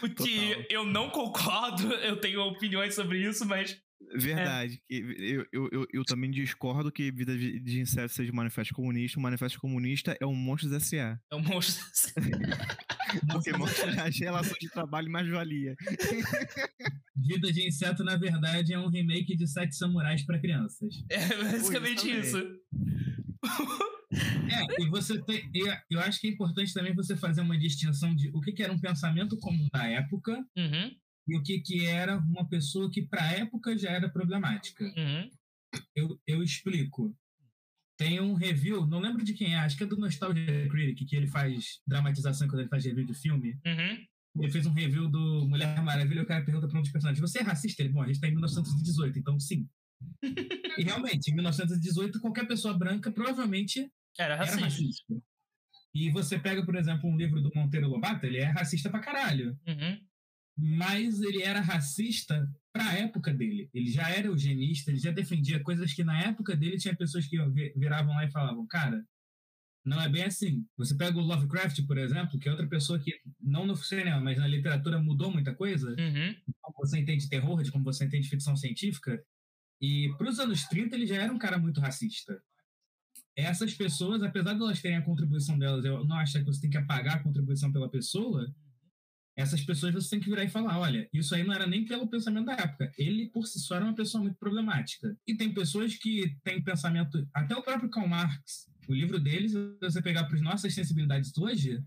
O 0.00 0.08
que 0.08 0.66
eu 0.70 0.86
não 0.86 1.10
concordo, 1.10 1.92
eu 2.00 2.18
tenho 2.20 2.40
opiniões 2.42 2.94
sobre 2.94 3.18
isso, 3.18 3.44
mas 3.44 3.76
Verdade. 4.14 4.82
É. 4.90 4.96
Eu, 4.96 5.46
eu, 5.52 5.68
eu, 5.72 5.86
eu, 5.92 6.04
também 6.04 6.30
discordo 6.30 6.92
que 6.92 7.10
Vida 7.10 7.36
de 7.36 7.80
Inseto 7.80 8.12
seja 8.12 8.32
um 8.32 8.36
manifesto 8.36 8.74
comunista. 8.74 9.18
O 9.18 9.22
manifesto 9.22 9.60
comunista 9.60 10.16
é 10.20 10.26
um 10.26 10.34
Monstros 10.34 10.72
S.A. 10.72 11.18
É 11.30 11.36
um 11.36 11.42
Monstros 11.42 11.78
S.A. 11.92 12.82
Porque 13.32 13.52
mostra 13.52 13.90
a 14.02 14.08
relação 14.08 14.56
de 14.58 14.68
trabalho 14.70 15.10
mais 15.10 15.28
valia. 15.28 15.76
Vida 17.16 17.52
de 17.52 17.66
Inseto, 17.66 18.02
na 18.02 18.16
verdade, 18.16 18.72
é 18.72 18.78
um 18.78 18.88
remake 18.88 19.36
de 19.36 19.46
Sete 19.46 19.76
Samurais 19.76 20.24
para 20.24 20.40
crianças. 20.40 21.04
É 21.08 21.28
basicamente 21.42 22.10
isso. 22.10 22.38
É, 24.14 24.82
e 24.82 24.88
você 24.90 25.20
tem. 25.22 25.50
Eu 25.90 26.00
acho 26.00 26.20
que 26.20 26.26
é 26.26 26.30
importante 26.30 26.74
também 26.74 26.94
você 26.94 27.16
fazer 27.16 27.40
uma 27.40 27.58
distinção 27.58 28.14
de 28.14 28.28
o 28.34 28.40
que, 28.40 28.52
que 28.52 28.62
era 28.62 28.72
um 28.72 28.78
pensamento 28.78 29.38
comum 29.38 29.66
da 29.72 29.86
época 29.88 30.32
Uhum, 30.56 30.94
e 31.26 31.36
o 31.36 31.42
que, 31.42 31.60
que 31.60 31.86
era 31.86 32.18
uma 32.18 32.48
pessoa 32.48 32.90
que, 32.90 33.02
para 33.02 33.22
a 33.22 33.32
época, 33.32 33.76
já 33.76 33.90
era 33.90 34.08
problemática. 34.08 34.84
uhum. 34.84 35.30
Eu, 35.94 36.20
eu 36.26 36.42
explico. 36.42 37.16
Tem 37.96 38.20
um 38.20 38.34
review, 38.34 38.86
não 38.86 38.98
lembro 38.98 39.24
de 39.24 39.32
quem 39.32 39.54
é, 39.54 39.58
acho 39.58 39.76
que 39.76 39.84
é 39.84 39.86
do 39.86 39.96
Nostalgia 39.96 40.68
Critic, 40.68 41.08
que 41.08 41.16
ele 41.16 41.26
faz 41.26 41.80
dramatização 41.86 42.48
quando 42.48 42.60
ele 42.60 42.68
faz 42.68 42.84
review 42.84 43.06
de 43.06 43.14
filme. 43.14 43.58
Uhum. 43.64 44.06
Ele 44.40 44.50
fez 44.50 44.66
um 44.66 44.72
review 44.72 45.08
do 45.08 45.46
Mulher 45.46 45.80
Maravilha 45.82 46.20
e 46.20 46.22
o 46.22 46.26
cara 46.26 46.44
pergunta 46.44 46.66
para 46.66 46.78
um 46.78 46.82
dos 46.82 46.90
personagens: 46.90 47.20
Você 47.20 47.40
é 47.40 47.42
racista? 47.42 47.82
Ele, 47.82 47.92
bom, 47.92 48.02
a 48.02 48.06
gente 48.06 48.20
tá 48.20 48.28
em 48.28 48.32
1918, 48.32 49.18
então 49.18 49.38
sim. 49.38 49.68
e 50.78 50.82
realmente, 50.82 51.30
em 51.30 51.34
1918, 51.34 52.20
qualquer 52.20 52.46
pessoa 52.48 52.76
branca 52.76 53.12
provavelmente 53.12 53.90
Era 54.18 54.34
era 54.34 54.44
racista. 54.44 54.64
racista. 54.64 55.22
E 55.94 56.10
você 56.10 56.38
pega, 56.38 56.64
por 56.64 56.74
exemplo, 56.74 57.08
um 57.08 57.16
livro 57.16 57.40
do 57.42 57.52
Monteiro 57.54 57.88
Lobato, 57.88 58.24
ele 58.24 58.38
é 58.38 58.44
racista 58.44 58.90
pra 58.90 59.00
caralho. 59.00 59.58
Uhum. 59.66 60.00
Mas 60.56 61.20
ele 61.22 61.42
era 61.42 61.60
racista 61.60 62.48
pra 62.72 62.92
época 62.98 63.32
dele. 63.32 63.70
Ele 63.72 63.90
já 63.90 64.08
era 64.10 64.26
eugenista, 64.28 64.90
ele 64.90 64.98
já 65.00 65.10
defendia 65.10 65.62
coisas 65.62 65.92
que 65.92 66.04
na 66.04 66.20
época 66.22 66.54
dele 66.56 66.78
tinha 66.78 66.94
pessoas 66.96 67.26
que 67.26 67.42
vi- 67.50 67.72
viravam 67.76 68.14
lá 68.14 68.24
e 68.24 68.30
falavam, 68.30 68.66
cara, 68.66 69.04
não 69.84 70.00
é 70.00 70.08
bem 70.08 70.24
assim. 70.24 70.64
Você 70.76 70.94
pega 70.96 71.18
o 71.18 71.22
Lovecraft, 71.22 71.82
por 71.86 71.98
exemplo, 71.98 72.38
que 72.38 72.48
é 72.48 72.52
outra 72.52 72.66
pessoa 72.68 72.98
que, 72.98 73.18
não 73.40 73.66
no 73.66 73.74
cinema, 73.76 74.20
mas 74.20 74.38
na 74.38 74.46
literatura 74.46 75.00
mudou 75.02 75.30
muita 75.32 75.54
coisa, 75.54 75.90
Uhum. 75.90 76.36
como 76.60 76.76
você 76.86 76.98
entende 77.00 77.28
terror, 77.28 77.62
de 77.62 77.70
como 77.72 77.84
você 77.84 78.04
entende 78.04 78.28
ficção 78.28 78.56
científica. 78.56 79.22
E 79.80 80.12
para 80.16 80.28
os 80.30 80.38
anos 80.38 80.64
30 80.68 80.94
ele 80.94 81.06
já 81.06 81.16
era 81.16 81.32
um 81.32 81.38
cara 81.38 81.58
muito 81.58 81.80
racista. 81.80 82.40
Essas 83.34 83.74
pessoas, 83.74 84.22
apesar 84.22 84.52
de 84.54 84.60
elas 84.60 84.80
terem 84.80 84.98
a 84.98 85.02
contribuição 85.02 85.58
delas, 85.58 85.84
eu 85.84 86.04
não 86.04 86.16
acho 86.16 86.38
que 86.38 86.44
você 86.44 86.60
tem 86.60 86.70
que 86.70 86.76
apagar 86.76 87.16
a 87.16 87.22
contribuição 87.22 87.72
pela 87.72 87.88
pessoa. 87.90 88.54
Essas 89.36 89.62
pessoas 89.62 89.94
você 89.94 90.10
tem 90.10 90.20
que 90.20 90.28
virar 90.28 90.44
e 90.44 90.50
falar: 90.50 90.78
olha, 90.78 91.08
isso 91.12 91.34
aí 91.34 91.42
não 91.42 91.54
era 91.54 91.66
nem 91.66 91.84
pelo 91.84 92.08
pensamento 92.08 92.46
da 92.46 92.52
época. 92.52 92.92
Ele, 92.98 93.30
por 93.30 93.46
si 93.46 93.58
só, 93.60 93.76
era 93.76 93.84
uma 93.84 93.94
pessoa 93.94 94.22
muito 94.22 94.36
problemática. 94.36 95.16
E 95.26 95.34
tem 95.34 95.52
pessoas 95.54 95.96
que 95.96 96.36
têm 96.44 96.62
pensamento. 96.62 97.26
Até 97.32 97.56
o 97.56 97.62
próprio 97.62 97.90
Karl 97.90 98.08
Marx, 98.08 98.68
o 98.88 98.94
livro 98.94 99.18
dele, 99.18 99.48
se 99.48 99.56
você 99.80 100.02
pegar 100.02 100.24
para 100.24 100.36
as 100.36 100.42
nossas 100.42 100.74
sensibilidades 100.74 101.36
hoje, 101.38 101.82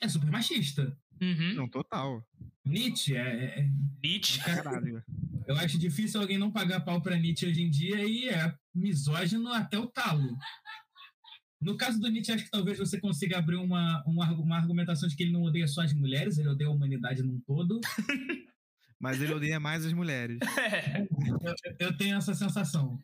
é 0.00 0.08
super 0.08 0.30
machista. 0.30 0.96
Uhum. 1.20 1.54
Não, 1.54 1.68
total. 1.68 2.26
Nietzsche 2.64 3.14
é, 3.16 3.60
é- 3.60 3.70
Nietzsche. 4.02 4.40
Caralho. 4.40 5.02
Eu 5.46 5.56
acho 5.56 5.78
difícil 5.78 6.20
alguém 6.20 6.38
não 6.38 6.52
pagar 6.52 6.80
pau 6.80 7.00
pra 7.00 7.16
Nietzsche 7.16 7.46
hoje 7.46 7.62
em 7.62 7.70
dia 7.70 8.04
e 8.04 8.28
é 8.28 8.54
misógino 8.74 9.52
até 9.52 9.76
o 9.78 9.86
talo. 9.86 10.36
No 11.62 11.76
caso 11.76 12.00
do 12.00 12.08
Nietzsche, 12.08 12.32
acho 12.32 12.44
que 12.44 12.50
talvez 12.50 12.78
você 12.78 13.00
consiga 13.00 13.38
abrir 13.38 13.56
uma, 13.56 14.02
uma, 14.06 14.32
uma 14.32 14.56
argumentação 14.56 15.08
de 15.08 15.16
que 15.16 15.22
ele 15.22 15.32
não 15.32 15.42
odeia 15.42 15.68
só 15.68 15.82
as 15.82 15.92
mulheres, 15.92 16.38
ele 16.38 16.48
odeia 16.48 16.68
a 16.68 16.72
humanidade 16.72 17.22
num 17.22 17.40
todo. 17.40 17.80
Mas 18.98 19.20
ele 19.20 19.34
odeia 19.34 19.58
mais 19.58 19.84
as 19.84 19.92
mulheres. 19.92 20.38
Eu, 21.42 21.88
eu 21.88 21.96
tenho 21.96 22.16
essa 22.16 22.34
sensação. 22.34 23.02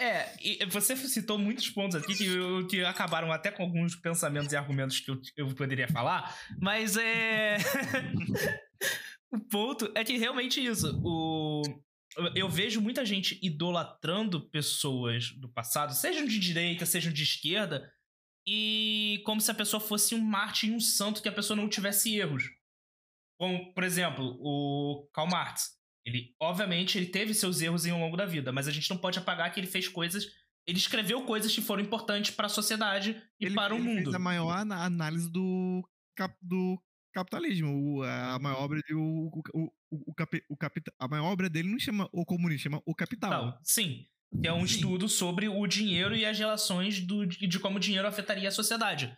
É, 0.00 0.34
e 0.42 0.64
você 0.66 0.96
citou 0.96 1.38
muitos 1.38 1.68
pontos 1.68 1.94
aqui 1.96 2.14
que, 2.14 2.26
que 2.70 2.84
acabaram 2.84 3.30
até 3.30 3.50
com 3.50 3.62
alguns 3.62 3.94
pensamentos 3.94 4.50
e 4.50 4.56
argumentos 4.56 4.98
que 4.98 5.10
eu, 5.10 5.20
eu 5.36 5.54
poderia 5.54 5.86
falar, 5.88 6.34
mas 6.58 6.96
é. 6.96 7.58
o 9.30 9.38
ponto 9.38 9.92
é 9.94 10.02
que 10.02 10.16
realmente 10.16 10.64
isso. 10.64 10.98
O... 11.04 11.62
Eu 12.34 12.48
vejo 12.48 12.80
muita 12.80 13.04
gente 13.04 13.38
idolatrando 13.40 14.48
pessoas 14.50 15.30
do 15.32 15.48
passado, 15.48 15.94
sejam 15.94 16.26
de 16.26 16.38
direita, 16.38 16.84
sejam 16.84 17.12
de 17.12 17.22
esquerda, 17.22 17.90
e 18.46 19.22
como 19.24 19.40
se 19.40 19.50
a 19.50 19.54
pessoa 19.54 19.80
fosse 19.80 20.14
um 20.14 20.20
mártir 20.20 20.70
e 20.70 20.74
um 20.74 20.80
santo 20.80 21.22
que 21.22 21.28
a 21.28 21.32
pessoa 21.32 21.56
não 21.56 21.68
tivesse 21.68 22.16
erros. 22.16 22.44
Como, 23.38 23.72
por 23.72 23.84
exemplo, 23.84 24.36
o 24.40 25.08
Karl 25.12 25.28
Marx. 25.28 25.78
Ele, 26.04 26.34
obviamente, 26.40 26.98
ele 26.98 27.06
teve 27.06 27.32
seus 27.32 27.60
erros 27.60 27.86
ao 27.86 27.98
longo 27.98 28.16
da 28.16 28.26
vida, 28.26 28.50
mas 28.50 28.66
a 28.66 28.72
gente 28.72 28.90
não 28.90 28.98
pode 28.98 29.18
apagar 29.18 29.52
que 29.52 29.60
ele 29.60 29.66
fez 29.66 29.86
coisas. 29.86 30.26
Ele 30.66 30.78
escreveu 30.78 31.24
coisas 31.24 31.54
que 31.54 31.62
foram 31.62 31.82
importantes 31.82 32.32
para 32.32 32.46
a 32.46 32.50
sociedade 32.50 33.22
e 33.38 33.46
ele, 33.46 33.54
para 33.54 33.74
o 33.74 33.78
ele 33.78 33.84
mundo. 33.84 34.04
Fez 34.04 34.14
a 34.14 34.18
maior 34.18 34.50
análise 34.50 35.30
do, 35.30 35.82
do 36.42 36.82
capitalismo. 37.12 38.02
A 38.02 38.38
maior 38.38 38.60
obra 38.62 38.80
de, 38.86 38.94
o, 38.94 39.30
o, 39.54 39.72
o, 39.90 40.14
capi- 40.14 40.44
o 40.48 40.56
capita- 40.56 40.92
a 40.98 41.08
maior 41.08 41.26
obra 41.26 41.48
dele 41.48 41.68
não 41.68 41.78
chama 41.78 42.08
o 42.12 42.24
comunismo, 42.24 42.62
chama 42.62 42.82
o 42.86 42.94
capital. 42.94 43.30
Tal, 43.52 43.60
sim. 43.62 44.04
Que 44.40 44.46
é 44.46 44.52
um 44.52 44.64
Sim. 44.64 44.74
estudo 44.76 45.08
sobre 45.08 45.48
o 45.48 45.66
dinheiro 45.66 46.14
e 46.14 46.24
as 46.24 46.38
relações 46.38 47.00
do, 47.00 47.26
de 47.26 47.58
como 47.58 47.78
o 47.78 47.80
dinheiro 47.80 48.06
afetaria 48.06 48.48
a 48.48 48.52
sociedade. 48.52 49.12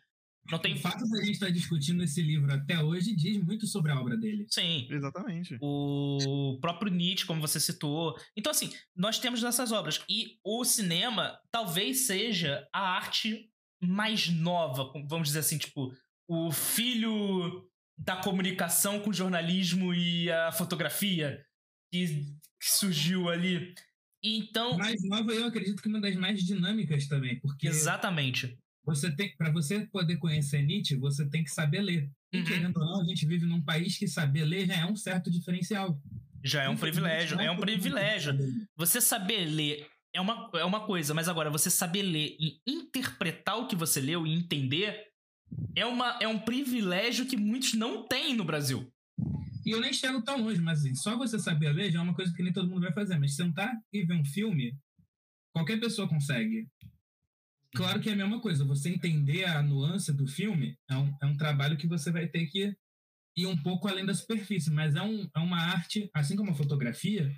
Não 0.50 0.58
tem. 0.58 0.72
O 0.74 0.78
fato 0.78 1.04
de 1.04 1.18
a 1.18 1.20
gente 1.20 1.34
estar 1.34 1.50
discutindo 1.50 2.02
esse 2.02 2.20
livro 2.22 2.50
até 2.52 2.82
hoje 2.82 3.14
diz 3.14 3.36
muito 3.44 3.66
sobre 3.66 3.92
a 3.92 4.00
obra 4.00 4.16
dele. 4.16 4.46
Sim. 4.48 4.88
Exatamente. 4.90 5.56
O 5.60 6.58
próprio 6.62 6.90
Nietzsche, 6.90 7.26
como 7.26 7.40
você 7.42 7.60
citou. 7.60 8.16
Então, 8.34 8.50
assim, 8.50 8.72
nós 8.96 9.18
temos 9.18 9.44
essas 9.44 9.70
obras. 9.70 10.02
E 10.08 10.38
o 10.42 10.64
cinema 10.64 11.38
talvez 11.50 12.06
seja 12.06 12.66
a 12.72 12.80
arte 12.80 13.50
mais 13.80 14.28
nova, 14.30 14.90
vamos 15.06 15.28
dizer 15.28 15.40
assim, 15.40 15.58
tipo, 15.58 15.92
o 16.26 16.50
filho 16.50 17.68
da 17.98 18.16
comunicação 18.16 19.00
com 19.00 19.10
o 19.10 19.14
jornalismo 19.14 19.94
e 19.94 20.30
a 20.30 20.52
fotografia 20.52 21.44
que, 21.92 22.06
que 22.06 22.70
surgiu 22.78 23.28
ali. 23.28 23.74
Então, 24.24 24.78
Mais 24.78 25.02
nova, 25.04 25.32
eu 25.32 25.46
acredito 25.46 25.82
que 25.82 25.88
uma 25.88 26.00
das 26.00 26.14
mais 26.16 26.42
dinâmicas 26.42 27.06
também, 27.08 27.38
porque 27.40 27.68
exatamente. 27.68 28.56
você 28.84 29.10
tem, 29.14 29.36
para 29.36 29.50
você 29.50 29.86
poder 29.86 30.16
conhecer 30.16 30.62
Nietzsche, 30.62 30.96
você 30.96 31.28
tem 31.28 31.42
que 31.42 31.50
saber 31.50 31.82
ler. 31.82 32.10
E 32.32 32.38
Uhum. 32.38 32.44
querendo 32.44 32.76
ou 32.78 32.86
não, 32.86 33.00
a 33.02 33.04
gente 33.04 33.26
vive 33.26 33.44
num 33.44 33.60
país 33.60 33.98
que 33.98 34.06
saber 34.08 34.44
ler 34.44 34.66
já 34.66 34.74
é 34.74 34.86
um 34.86 34.96
certo 34.96 35.30
diferencial. 35.30 36.00
Já 36.42 36.62
é 36.62 36.68
um 36.68 36.76
privilégio, 36.76 37.38
é 37.40 37.50
um 37.50 37.58
privilégio. 37.58 38.34
privilégio. 38.34 38.68
Você 38.76 39.00
saber 39.00 39.44
ler 39.44 39.86
é 40.14 40.20
uma, 40.20 40.50
é 40.54 40.64
uma 40.64 40.86
coisa, 40.86 41.14
mas 41.14 41.28
agora 41.28 41.50
você 41.50 41.70
saber 41.70 42.02
ler 42.02 42.36
e 42.38 42.60
interpretar 42.66 43.58
o 43.58 43.66
que 43.66 43.76
você 43.76 44.00
leu 44.00 44.26
e 44.26 44.32
entender 44.32 45.11
é, 45.74 45.86
uma, 45.86 46.18
é 46.20 46.28
um 46.28 46.38
privilégio 46.38 47.26
que 47.26 47.36
muitos 47.36 47.74
não 47.74 48.06
têm 48.06 48.34
no 48.34 48.44
Brasil. 48.44 48.90
E 49.64 49.70
eu 49.70 49.80
nem 49.80 49.92
chego 49.92 50.22
tão 50.22 50.42
longe, 50.42 50.60
mas 50.60 50.80
assim, 50.80 50.94
só 50.94 51.16
você 51.16 51.38
saber 51.38 51.72
ler 51.72 51.90
já 51.90 52.00
é 52.00 52.02
uma 52.02 52.14
coisa 52.14 52.32
que 52.34 52.42
nem 52.42 52.52
todo 52.52 52.68
mundo 52.68 52.82
vai 52.82 52.92
fazer. 52.92 53.18
Mas 53.18 53.36
sentar 53.36 53.72
e 53.92 54.04
ver 54.04 54.14
um 54.14 54.24
filme, 54.24 54.76
qualquer 55.52 55.78
pessoa 55.78 56.08
consegue. 56.08 56.68
Claro 57.74 58.00
que 58.00 58.10
é 58.10 58.12
a 58.12 58.16
mesma 58.16 58.40
coisa, 58.40 58.64
você 58.64 58.90
entender 58.90 59.44
a 59.44 59.62
nuance 59.62 60.12
do 60.12 60.26
filme 60.26 60.76
é 60.90 60.96
um, 60.96 61.16
é 61.22 61.26
um 61.26 61.36
trabalho 61.36 61.76
que 61.76 61.86
você 61.86 62.10
vai 62.10 62.26
ter 62.26 62.46
que 62.46 62.76
ir 63.34 63.46
um 63.46 63.56
pouco 63.56 63.88
além 63.88 64.04
da 64.04 64.14
superfície, 64.14 64.70
mas 64.70 64.94
é, 64.94 65.02
um, 65.02 65.26
é 65.34 65.38
uma 65.38 65.58
arte, 65.58 66.10
assim 66.12 66.36
como 66.36 66.50
a 66.50 66.54
fotografia, 66.54 67.34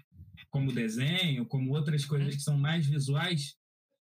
como 0.51 0.71
o 0.71 0.75
desenho, 0.75 1.47
como 1.47 1.71
outras 1.71 2.05
coisas 2.05 2.35
que 2.35 2.43
são 2.43 2.59
mais 2.59 2.85
visuais, 2.85 3.55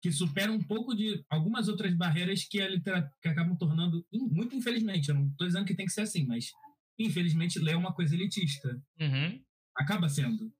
que 0.02 0.12
superam 0.12 0.54
um 0.54 0.62
pouco 0.62 0.94
de 0.94 1.24
algumas 1.30 1.68
outras 1.68 1.94
barreiras 1.94 2.44
que 2.44 2.60
a 2.60 2.68
literatura 2.68 3.12
que 3.22 3.28
acabam 3.28 3.56
tornando, 3.56 4.04
muito 4.12 4.54
infelizmente, 4.54 5.08
eu 5.08 5.14
não 5.14 5.26
estou 5.28 5.46
dizendo 5.46 5.64
que 5.66 5.74
tem 5.74 5.86
que 5.86 5.92
ser 5.92 6.02
assim, 6.02 6.26
mas 6.26 6.50
infelizmente 6.98 7.58
ler 7.58 7.72
é 7.72 7.76
uma 7.76 7.92
coisa 7.94 8.14
elitista. 8.14 8.80
Uhum. 9.00 9.42
Acaba 9.76 10.08
sendo. 10.08 10.52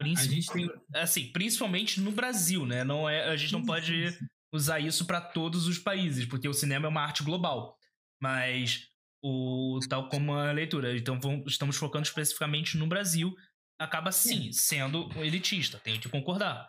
A 0.00 0.24
gente 0.24 0.52
tem. 0.52 0.68
Assim, 0.94 1.30
principalmente 1.30 2.00
no 2.00 2.10
Brasil, 2.10 2.66
né? 2.66 2.82
Não 2.82 3.08
é, 3.08 3.28
a 3.30 3.36
gente 3.36 3.52
não 3.52 3.64
pode 3.64 4.08
usar 4.52 4.80
isso 4.80 5.06
para 5.06 5.20
todos 5.20 5.66
os 5.66 5.78
países, 5.78 6.26
porque 6.26 6.48
o 6.48 6.52
cinema 6.54 6.86
é 6.86 6.88
uma 6.88 7.02
arte 7.02 7.22
global. 7.22 7.76
Mas 8.20 8.88
o 9.24 9.78
tal 9.88 10.08
como 10.08 10.34
a 10.34 10.50
leitura, 10.52 10.96
então 10.96 11.20
vamos- 11.20 11.52
estamos 11.52 11.76
focando 11.76 12.04
especificamente 12.06 12.76
no 12.76 12.86
Brasil, 12.86 13.34
acaba 13.78 14.10
sim 14.10 14.52
sendo 14.52 15.08
elitista, 15.16 15.78
tenho 15.78 16.00
que 16.00 16.08
concordar. 16.08 16.68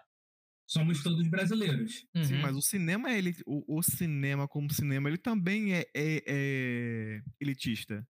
Somos 0.67 1.04
todos 1.04 1.28
brasileiros. 1.30 2.06
Sim, 2.23 2.36
Uhum. 2.36 2.41
mas 2.41 2.56
o 2.56 2.62
cinema 2.62 3.10
é 3.12 3.17
ele, 3.17 3.36
o, 3.45 3.78
o 3.80 3.84
cinema 3.84 4.47
como 4.47 4.73
cinema, 4.73 5.10
ele 5.10 5.17
também 5.17 5.73
é, 5.73 5.86
é- 5.93 6.23
é 6.26 7.21
elitista. 7.39 8.08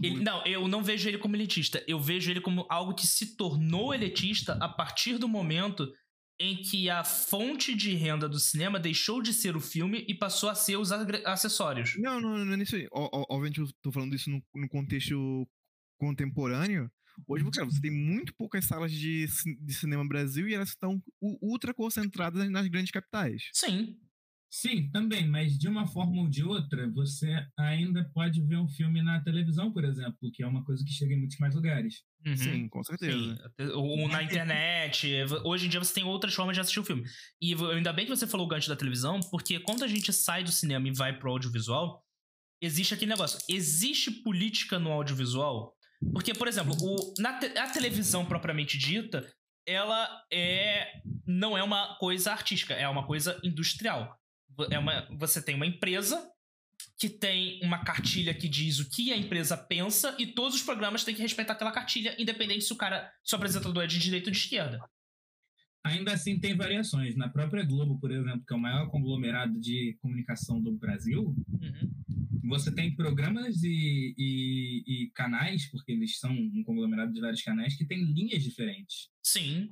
Ele- 0.00 0.22
não, 0.22 0.44
eu 0.46 0.68
não 0.68 0.82
vejo 0.84 1.08
ele 1.08 1.18
como 1.18 1.34
elitista. 1.34 1.82
Eu 1.88 1.98
vejo 1.98 2.30
ele 2.30 2.40
como 2.40 2.66
algo 2.68 2.94
que 2.94 3.06
se 3.06 3.36
tornou 3.36 3.92
elitista 3.92 4.52
a 4.60 4.68
partir 4.68 5.18
do 5.18 5.26
momento 5.28 5.92
em 6.40 6.56
que 6.62 6.88
a 6.88 7.02
fonte 7.02 7.74
de 7.74 7.94
renda 7.96 8.28
do 8.28 8.38
cinema 8.38 8.78
deixou 8.78 9.20
de 9.20 9.32
ser 9.32 9.56
o 9.56 9.60
filme 9.60 10.04
e 10.08 10.14
passou 10.14 10.48
a 10.48 10.54
ser 10.54 10.76
os 10.76 10.92
acessórios. 10.92 11.96
Não, 11.98 12.20
não, 12.20 12.44
não 12.44 12.52
é 12.52 12.56
nisso 12.56 12.76
aí. 12.76 12.86
Obviamente 12.92 13.58
eu 13.58 13.66
tô 13.82 13.90
falando 13.90 14.14
isso 14.14 14.30
no, 14.30 14.40
no 14.54 14.68
contexto 14.68 15.48
contemporâneo. 15.98 16.88
Hoje, 17.26 17.44
cara, 17.50 17.66
você 17.66 17.80
tem 17.80 17.90
muito 17.90 18.34
poucas 18.34 18.64
salas 18.64 18.92
de, 18.92 19.26
de 19.60 19.74
cinema 19.74 20.02
no 20.02 20.08
Brasil 20.08 20.48
e 20.48 20.54
elas 20.54 20.70
estão 20.70 21.02
ultra 21.20 21.74
concentradas 21.74 22.50
nas 22.50 22.66
grandes 22.68 22.90
capitais. 22.90 23.50
Sim. 23.52 23.96
Sim, 24.50 24.90
também, 24.90 25.28
mas 25.28 25.58
de 25.58 25.68
uma 25.68 25.86
forma 25.86 26.22
ou 26.22 26.28
de 26.28 26.42
outra, 26.42 26.90
você 26.90 27.46
ainda 27.58 28.02
pode 28.14 28.40
ver 28.40 28.56
um 28.56 28.66
filme 28.66 29.02
na 29.02 29.20
televisão, 29.20 29.70
por 29.70 29.84
exemplo, 29.84 30.16
que 30.32 30.42
é 30.42 30.46
uma 30.46 30.64
coisa 30.64 30.82
que 30.82 30.90
chega 30.90 31.12
em 31.12 31.18
muitos 31.18 31.36
mais 31.38 31.54
lugares. 31.54 32.02
Uhum. 32.26 32.36
Sim, 32.36 32.68
com 32.68 32.82
certeza. 32.82 33.36
Sim. 33.60 33.66
Ou 33.74 34.08
na 34.08 34.22
internet. 34.22 35.06
Hoje 35.44 35.66
em 35.66 35.68
dia 35.68 35.78
você 35.78 35.92
tem 35.92 36.04
outras 36.04 36.32
formas 36.32 36.56
de 36.56 36.60
assistir 36.60 36.80
o 36.80 36.84
filme. 36.84 37.04
E 37.42 37.54
ainda 37.54 37.92
bem 37.92 38.06
que 38.06 38.16
você 38.16 38.26
falou 38.26 38.46
o 38.46 38.48
gancho 38.48 38.70
da 38.70 38.76
televisão, 38.76 39.20
porque 39.30 39.60
quando 39.60 39.84
a 39.84 39.88
gente 39.88 40.12
sai 40.14 40.42
do 40.42 40.50
cinema 40.50 40.88
e 40.88 40.92
vai 40.92 41.18
pro 41.18 41.30
audiovisual, 41.30 42.02
existe 42.62 42.94
aquele 42.94 43.10
negócio. 43.10 43.38
Existe 43.50 44.10
política 44.10 44.78
no 44.78 44.90
audiovisual? 44.90 45.77
Porque, 46.12 46.34
por 46.34 46.48
exemplo, 46.48 46.74
o, 46.80 47.14
na 47.18 47.38
te, 47.38 47.46
a 47.58 47.68
televisão 47.68 48.24
propriamente 48.24 48.78
dita, 48.78 49.28
ela 49.66 50.08
é 50.32 51.00
não 51.26 51.56
é 51.58 51.62
uma 51.62 51.96
coisa 51.96 52.32
artística, 52.32 52.74
é 52.74 52.88
uma 52.88 53.06
coisa 53.06 53.38
industrial 53.42 54.18
é 54.70 54.78
uma, 54.78 55.06
você 55.18 55.40
tem 55.40 55.54
uma 55.54 55.66
empresa 55.66 56.30
que 56.98 57.08
tem 57.08 57.60
uma 57.62 57.84
cartilha 57.84 58.34
que 58.34 58.48
diz 58.48 58.78
o 58.80 58.88
que 58.88 59.12
a 59.12 59.16
empresa 59.16 59.56
pensa 59.56 60.14
e 60.18 60.26
todos 60.26 60.56
os 60.56 60.62
programas 60.62 61.04
têm 61.04 61.14
que 61.14 61.22
respeitar 61.22 61.52
aquela 61.52 61.70
cartilha, 61.70 62.14
independente 62.18 62.64
se 62.64 62.72
o 62.72 62.76
cara, 62.76 63.12
se 63.22 63.34
o 63.34 63.36
apresentador 63.36 63.84
é 63.84 63.86
de 63.86 63.98
direita 63.98 64.28
ou 64.28 64.32
de 64.32 64.38
esquerda. 64.38 64.80
Ainda 65.88 66.12
assim 66.12 66.38
tem 66.38 66.54
variações. 66.54 67.16
Na 67.16 67.30
própria 67.30 67.64
Globo, 67.64 67.98
por 67.98 68.10
exemplo, 68.10 68.44
que 68.46 68.52
é 68.52 68.56
o 68.56 68.60
maior 68.60 68.90
conglomerado 68.90 69.58
de 69.58 69.96
comunicação 70.02 70.60
do 70.60 70.72
Brasil, 70.72 71.34
uhum. 71.48 71.90
você 72.44 72.70
tem 72.70 72.94
programas 72.94 73.62
e, 73.62 74.14
e, 74.18 74.84
e, 74.86 75.10
canais, 75.14 75.70
porque 75.70 75.92
eles 75.92 76.18
são 76.18 76.30
um 76.30 76.62
conglomerado 76.62 77.12
de 77.12 77.20
vários 77.20 77.42
canais, 77.42 77.74
que 77.74 77.86
tem 77.86 78.04
linhas 78.04 78.42
diferentes. 78.42 79.08
Sim. 79.22 79.70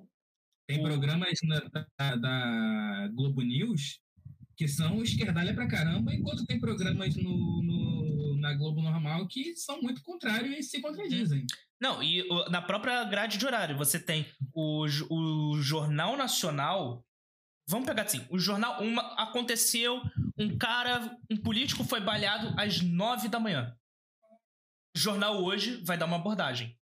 Tem 0.66 0.82
programas 0.82 1.38
na, 1.44 1.86
da, 1.98 2.16
da 2.16 3.08
Globo 3.14 3.42
News 3.42 4.00
que 4.56 4.66
são 4.66 5.02
esquerdalha 5.02 5.52
pra 5.52 5.68
caramba, 5.68 6.14
enquanto 6.14 6.46
tem 6.46 6.58
programas 6.58 7.14
no, 7.14 7.62
no, 7.62 8.05
na 8.46 8.54
Globo 8.54 8.80
normal 8.80 9.26
que 9.26 9.56
são 9.56 9.82
muito 9.82 10.02
contrários 10.02 10.56
e 10.56 10.62
se 10.62 10.80
contradizem. 10.80 11.44
Não, 11.80 12.02
e 12.02 12.26
na 12.48 12.62
própria 12.62 13.02
grade 13.04 13.36
de 13.36 13.44
horário, 13.44 13.76
você 13.76 13.98
tem 13.98 14.26
o, 14.54 14.86
o 15.10 15.60
Jornal 15.60 16.16
Nacional. 16.16 17.04
Vamos 17.68 17.86
pegar 17.86 18.02
assim: 18.02 18.24
o 18.30 18.38
jornal. 18.38 18.80
Uma, 18.80 19.02
aconteceu, 19.20 20.00
um 20.38 20.56
cara, 20.56 21.18
um 21.30 21.36
político 21.36 21.84
foi 21.84 22.00
baleado 22.00 22.54
às 22.56 22.80
nove 22.80 23.28
da 23.28 23.40
manhã. 23.40 23.76
O 24.96 24.98
jornal 24.98 25.42
hoje 25.42 25.82
vai 25.84 25.98
dar 25.98 26.06
uma 26.06 26.16
abordagem. 26.16 26.78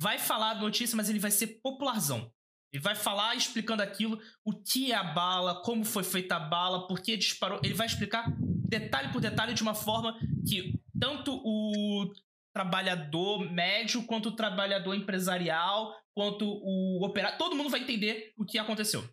Vai 0.00 0.18
falar 0.18 0.56
notícia, 0.56 0.96
mas 0.96 1.08
ele 1.08 1.18
vai 1.18 1.30
ser 1.30 1.60
popularzão. 1.62 2.30
Ele 2.72 2.82
vai 2.82 2.96
falar 2.96 3.36
explicando 3.36 3.82
aquilo, 3.82 4.20
o 4.44 4.52
que 4.52 4.90
é 4.90 4.96
a 4.96 5.04
bala, 5.04 5.62
como 5.62 5.84
foi 5.84 6.02
feita 6.02 6.36
a 6.36 6.40
bala, 6.40 6.88
por 6.88 7.00
que 7.00 7.16
disparou. 7.16 7.60
Ele 7.62 7.72
vai 7.72 7.86
explicar 7.86 8.26
detalhe 8.68 9.12
por 9.12 9.20
detalhe 9.20 9.54
de 9.54 9.62
uma 9.62 9.74
forma 9.74 10.18
que 10.46 10.74
tanto 11.00 11.32
o 11.44 12.12
trabalhador 12.54 13.50
médio, 13.50 14.04
quanto 14.04 14.28
o 14.28 14.36
trabalhador 14.36 14.94
empresarial, 14.94 15.94
quanto 16.14 16.44
o 16.46 17.04
operário, 17.04 17.36
todo 17.36 17.56
mundo 17.56 17.68
vai 17.70 17.80
entender 17.80 18.32
o 18.38 18.44
que 18.44 18.58
aconteceu. 18.58 19.04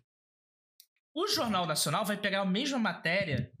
O 1.14 1.26
Jornal 1.26 1.66
Nacional 1.66 2.04
vai 2.04 2.16
pegar 2.16 2.40
a 2.40 2.46
mesma 2.46 2.78
matéria 2.78 3.52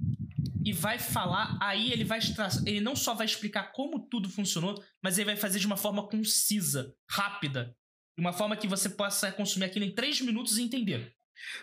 e 0.64 0.72
vai 0.72 0.98
falar, 0.98 1.58
aí 1.60 1.92
ele 1.92 2.04
vai 2.04 2.20
ele 2.64 2.80
não 2.80 2.94
só 2.94 3.14
vai 3.14 3.26
explicar 3.26 3.72
como 3.72 4.06
tudo 4.08 4.30
funcionou, 4.30 4.82
mas 5.02 5.18
ele 5.18 5.26
vai 5.26 5.36
fazer 5.36 5.58
de 5.58 5.66
uma 5.66 5.76
forma 5.76 6.06
concisa, 6.08 6.94
rápida, 7.10 7.76
de 8.16 8.24
uma 8.24 8.32
forma 8.32 8.56
que 8.56 8.68
você 8.68 8.88
possa 8.88 9.32
consumir 9.32 9.66
aquilo 9.66 9.84
em 9.84 9.94
três 9.94 10.20
minutos 10.20 10.56
e 10.56 10.62
entender. 10.62 11.14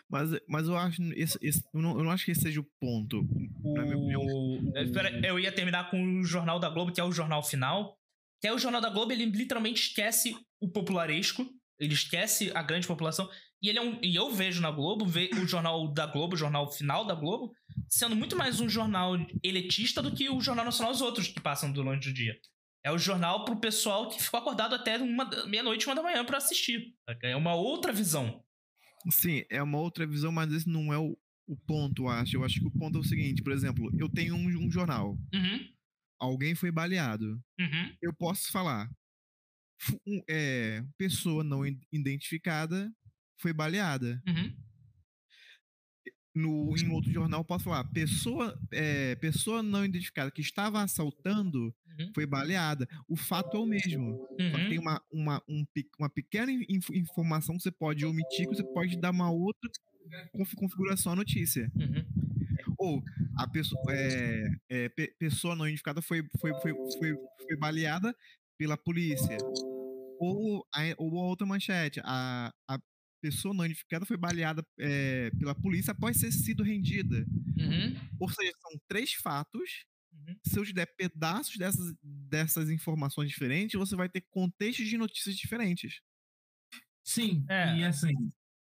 Mas, 0.10 0.32
mas 0.48 0.68
eu 0.68 0.78
acho 0.78 1.02
esse, 1.14 1.38
esse, 1.42 1.64
eu, 1.74 1.82
não, 1.82 1.98
eu 1.98 2.04
não 2.04 2.12
acho 2.12 2.26
que 2.26 2.32
esse 2.32 2.42
seja 2.42 2.60
o 2.60 2.68
ponto. 2.80 3.22
O... 3.64 4.78
Espera, 4.78 5.26
eu 5.26 5.40
ia 5.40 5.52
terminar 5.52 5.90
com 5.90 6.20
o 6.20 6.24
Jornal 6.24 6.60
da 6.60 6.70
Globo, 6.70 6.92
que 6.92 7.02
é 7.02 7.04
o 7.04 7.12
jornal 7.12 7.44
final. 7.44 7.98
Que 8.42 8.48
é 8.48 8.54
o 8.54 8.60
Jornal 8.60 8.80
da 8.80 8.90
Globo, 8.90 9.12
ele 9.12 9.26
literalmente 9.26 9.90
esquece 9.90 10.34
o 10.62 10.70
popularesco, 10.70 11.46
ele 11.78 11.94
esquece 11.94 12.52
a 12.56 12.64
grande 12.64 12.88
população. 12.88 13.30
E 13.62 13.68
ele 13.68 13.78
é 13.78 13.82
um, 13.82 14.00
e 14.02 14.16
eu 14.16 14.32
vejo 14.32 14.62
na 14.62 14.72
Globo, 14.72 15.06
ve, 15.06 15.30
o 15.34 15.46
jornal 15.46 15.92
da 15.92 16.06
Globo, 16.06 16.36
o 16.36 16.38
jornal 16.38 16.72
final 16.72 17.04
da 17.04 17.14
Globo, 17.14 17.52
sendo 17.90 18.16
muito 18.16 18.38
mais 18.38 18.62
um 18.62 18.70
jornal 18.70 19.18
elitista 19.44 20.02
do 20.02 20.14
que 20.14 20.30
o 20.30 20.40
Jornal 20.40 20.64
Nacional 20.64 20.94
os 20.94 21.02
outros 21.02 21.28
que 21.28 21.42
passam 21.42 21.72
durante 21.72 22.10
o 22.10 22.14
dia. 22.14 22.40
É 22.84 22.92
o 22.92 22.98
jornal 22.98 23.44
pro 23.44 23.60
pessoal 23.60 24.08
que 24.08 24.24
ficou 24.24 24.40
acordado 24.40 24.74
até 24.74 24.98
meia-noite, 25.46 25.86
uma 25.86 25.96
da 25.96 26.02
manhã 26.02 26.24
para 26.24 26.38
assistir. 26.38 26.94
É 27.22 27.36
uma 27.36 27.54
outra 27.54 27.92
visão. 27.92 28.42
Sim, 29.10 29.44
é 29.50 29.62
uma 29.62 29.78
outra 29.78 30.06
visão, 30.06 30.32
mas 30.32 30.52
esse 30.52 30.68
não 30.68 30.94
é 30.94 30.98
o, 30.98 31.18
o 31.48 31.58
ponto, 31.58 32.04
eu 32.04 32.10
acho. 32.10 32.36
Eu 32.36 32.44
acho 32.44 32.60
que 32.60 32.68
o 32.68 32.72
ponto 32.72 32.98
é 32.98 33.02
o 33.02 33.04
seguinte, 33.04 33.42
por 33.42 33.52
exemplo, 33.52 33.90
eu 33.98 34.10
tenho 34.10 34.36
um, 34.36 34.48
um 34.66 34.72
jornal. 34.72 35.18
Uhum. 35.34 35.74
Alguém 36.20 36.54
foi 36.56 36.72
baleado. 36.72 37.42
Uhum. 37.60 37.96
Eu 38.02 38.14
posso 38.14 38.52
falar. 38.52 38.90
É, 40.30 40.84
pessoa 40.98 41.42
não 41.44 41.66
identificada 41.94 42.94
foi 43.40 43.54
baleada. 43.54 44.22
Uhum 44.28 44.54
no, 46.40 46.76
em 46.78 46.90
outro 46.90 47.12
jornal 47.12 47.44
posso 47.44 47.66
falar, 47.66 47.84
pessoa, 47.86 48.58
é, 48.72 49.16
pessoa 49.16 49.62
não 49.62 49.86
identificada 49.86 50.32
que 50.32 50.42
estava 50.42 50.82
assaltando 50.82 51.76
uhum. 52.00 52.12
foi 52.14 52.26
baleada. 52.26 52.88
O 53.08 53.16
fato 53.16 53.58
é 53.58 53.60
o 53.60 53.66
mesmo. 53.66 54.28
Uhum. 54.40 54.52
Só 54.52 54.58
que 54.58 54.70
tem 54.70 54.78
uhum. 54.78 54.84
uma, 54.84 55.02
uma, 55.12 55.44
um, 55.48 55.66
uma 56.00 56.10
pequena 56.10 56.52
inf 56.52 56.90
informação 56.92 57.58
que 57.58 57.64
você 57.64 57.72
pode 57.72 58.06
omitir, 58.06 58.48
que 58.48 58.56
você 58.56 58.64
pode 58.64 59.00
dar 59.00 59.12
uma 59.12 59.32
outra 59.32 59.70
configuração 60.58 61.14
à 61.14 61.16
notícia. 61.16 61.72
Uhum. 61.76 62.06
Ou 62.78 63.04
a 63.38 63.48
pessoa, 63.48 63.82
é, 63.90 64.48
é, 64.70 64.90
pessoa 65.20 65.56
não 65.56 65.68
identificada 65.68 66.02
foi, 66.02 66.24
foi, 66.40 66.54
foi, 66.62 66.74
foi, 66.74 67.16
foi 67.46 67.58
baleada 67.58 68.16
pela 68.58 68.78
polícia. 68.78 69.38
Ou 70.20 70.66
a, 70.74 70.82
ou 70.98 71.18
a 71.20 71.28
outra 71.28 71.48
manchete, 71.48 72.02
a, 72.04 72.54
a 72.70 72.80
pessoa 73.22 73.54
não 73.54 73.66
identificada 73.66 74.06
foi 74.06 74.18
baleada 74.18 74.64
é, 74.80 75.30
pela 75.38 75.56
polícia 75.56 75.92
após 75.92 76.20
ter 76.20 76.32
sido 76.32 76.64
rendida. 76.64 77.26
Uhum. 77.58 77.96
Ou 78.20 78.30
seja, 78.30 78.52
são 78.62 78.80
três 78.88 79.14
fatos. 79.14 79.86
Uhum. 80.30 80.40
Se 80.46 80.60
eu 80.60 80.66
te 80.66 80.74
der 80.74 80.88
pedaços 80.96 81.58
dessas, 81.58 81.94
dessas 82.02 82.70
informações 82.70 83.30
diferentes, 83.30 83.80
você 83.80 83.96
vai 83.96 84.10
ter 84.10 84.22
contextos 84.30 84.88
de 84.88 84.98
notícias 84.98 85.36
diferentes. 85.36 86.02
Sim, 87.04 87.46
é. 87.50 87.78
e 87.78 87.84
assim. 87.84 88.14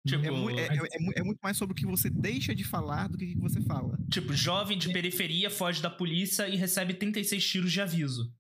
Tipo, 0.07 0.51
é, 0.51 0.67
é, 0.67 0.67
é, 0.67 1.21
é, 1.21 1.23
muito 1.23 1.38
mais 1.41 1.57
sobre 1.57 1.75
o 1.75 1.77
que 1.77 1.87
você 1.87 2.11
deixa 2.11 2.53
de 2.55 2.65
falar 2.65 3.09
do 3.09 3.17
que 3.17 3.25
o 3.25 3.29
que 3.29 3.41
você 3.41 3.61
fala. 3.62 3.97
Tipo, 4.11 4.33
jovem 4.33 4.77
de 4.77 4.93
periferia 4.93 5.49
foge 5.49 5.81
da 5.81 5.91
polícia 5.91 6.49
e 6.49 6.57
recebe 6.57 6.95
36 6.95 7.47
tiros 7.47 7.73
de 7.73 7.81
aviso. 7.81 8.35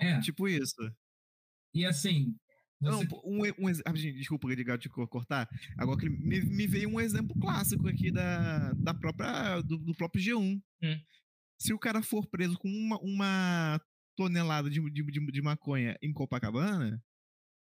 É. 0.00 0.18
Tipo 0.20 0.48
isso. 0.48 0.90
E 1.74 1.84
assim, 1.84 2.34
não, 2.80 3.00
um, 3.24 3.40
um, 3.58 3.72
desculpa, 3.92 4.52
Edgar, 4.52 4.78
te 4.78 4.88
cortar. 4.88 5.48
Agora 5.78 5.98
que 5.98 6.08
me, 6.08 6.40
me, 6.42 6.66
veio 6.66 6.90
um 6.90 7.00
exemplo 7.00 7.38
clássico 7.40 7.88
aqui 7.88 8.10
da, 8.10 8.72
da 8.74 8.92
própria, 8.92 9.62
do, 9.62 9.78
do 9.78 9.94
próprio 9.94 10.22
G1. 10.22 10.60
Hum. 10.82 11.00
Se 11.58 11.72
o 11.72 11.78
cara 11.78 12.02
for 12.02 12.26
preso 12.26 12.58
com 12.58 12.68
uma, 12.68 12.98
uma 13.00 13.80
tonelada 14.16 14.68
de, 14.70 14.80
de, 14.90 15.02
de, 15.02 15.42
maconha 15.42 15.96
em 16.02 16.12
Copacabana, 16.12 17.02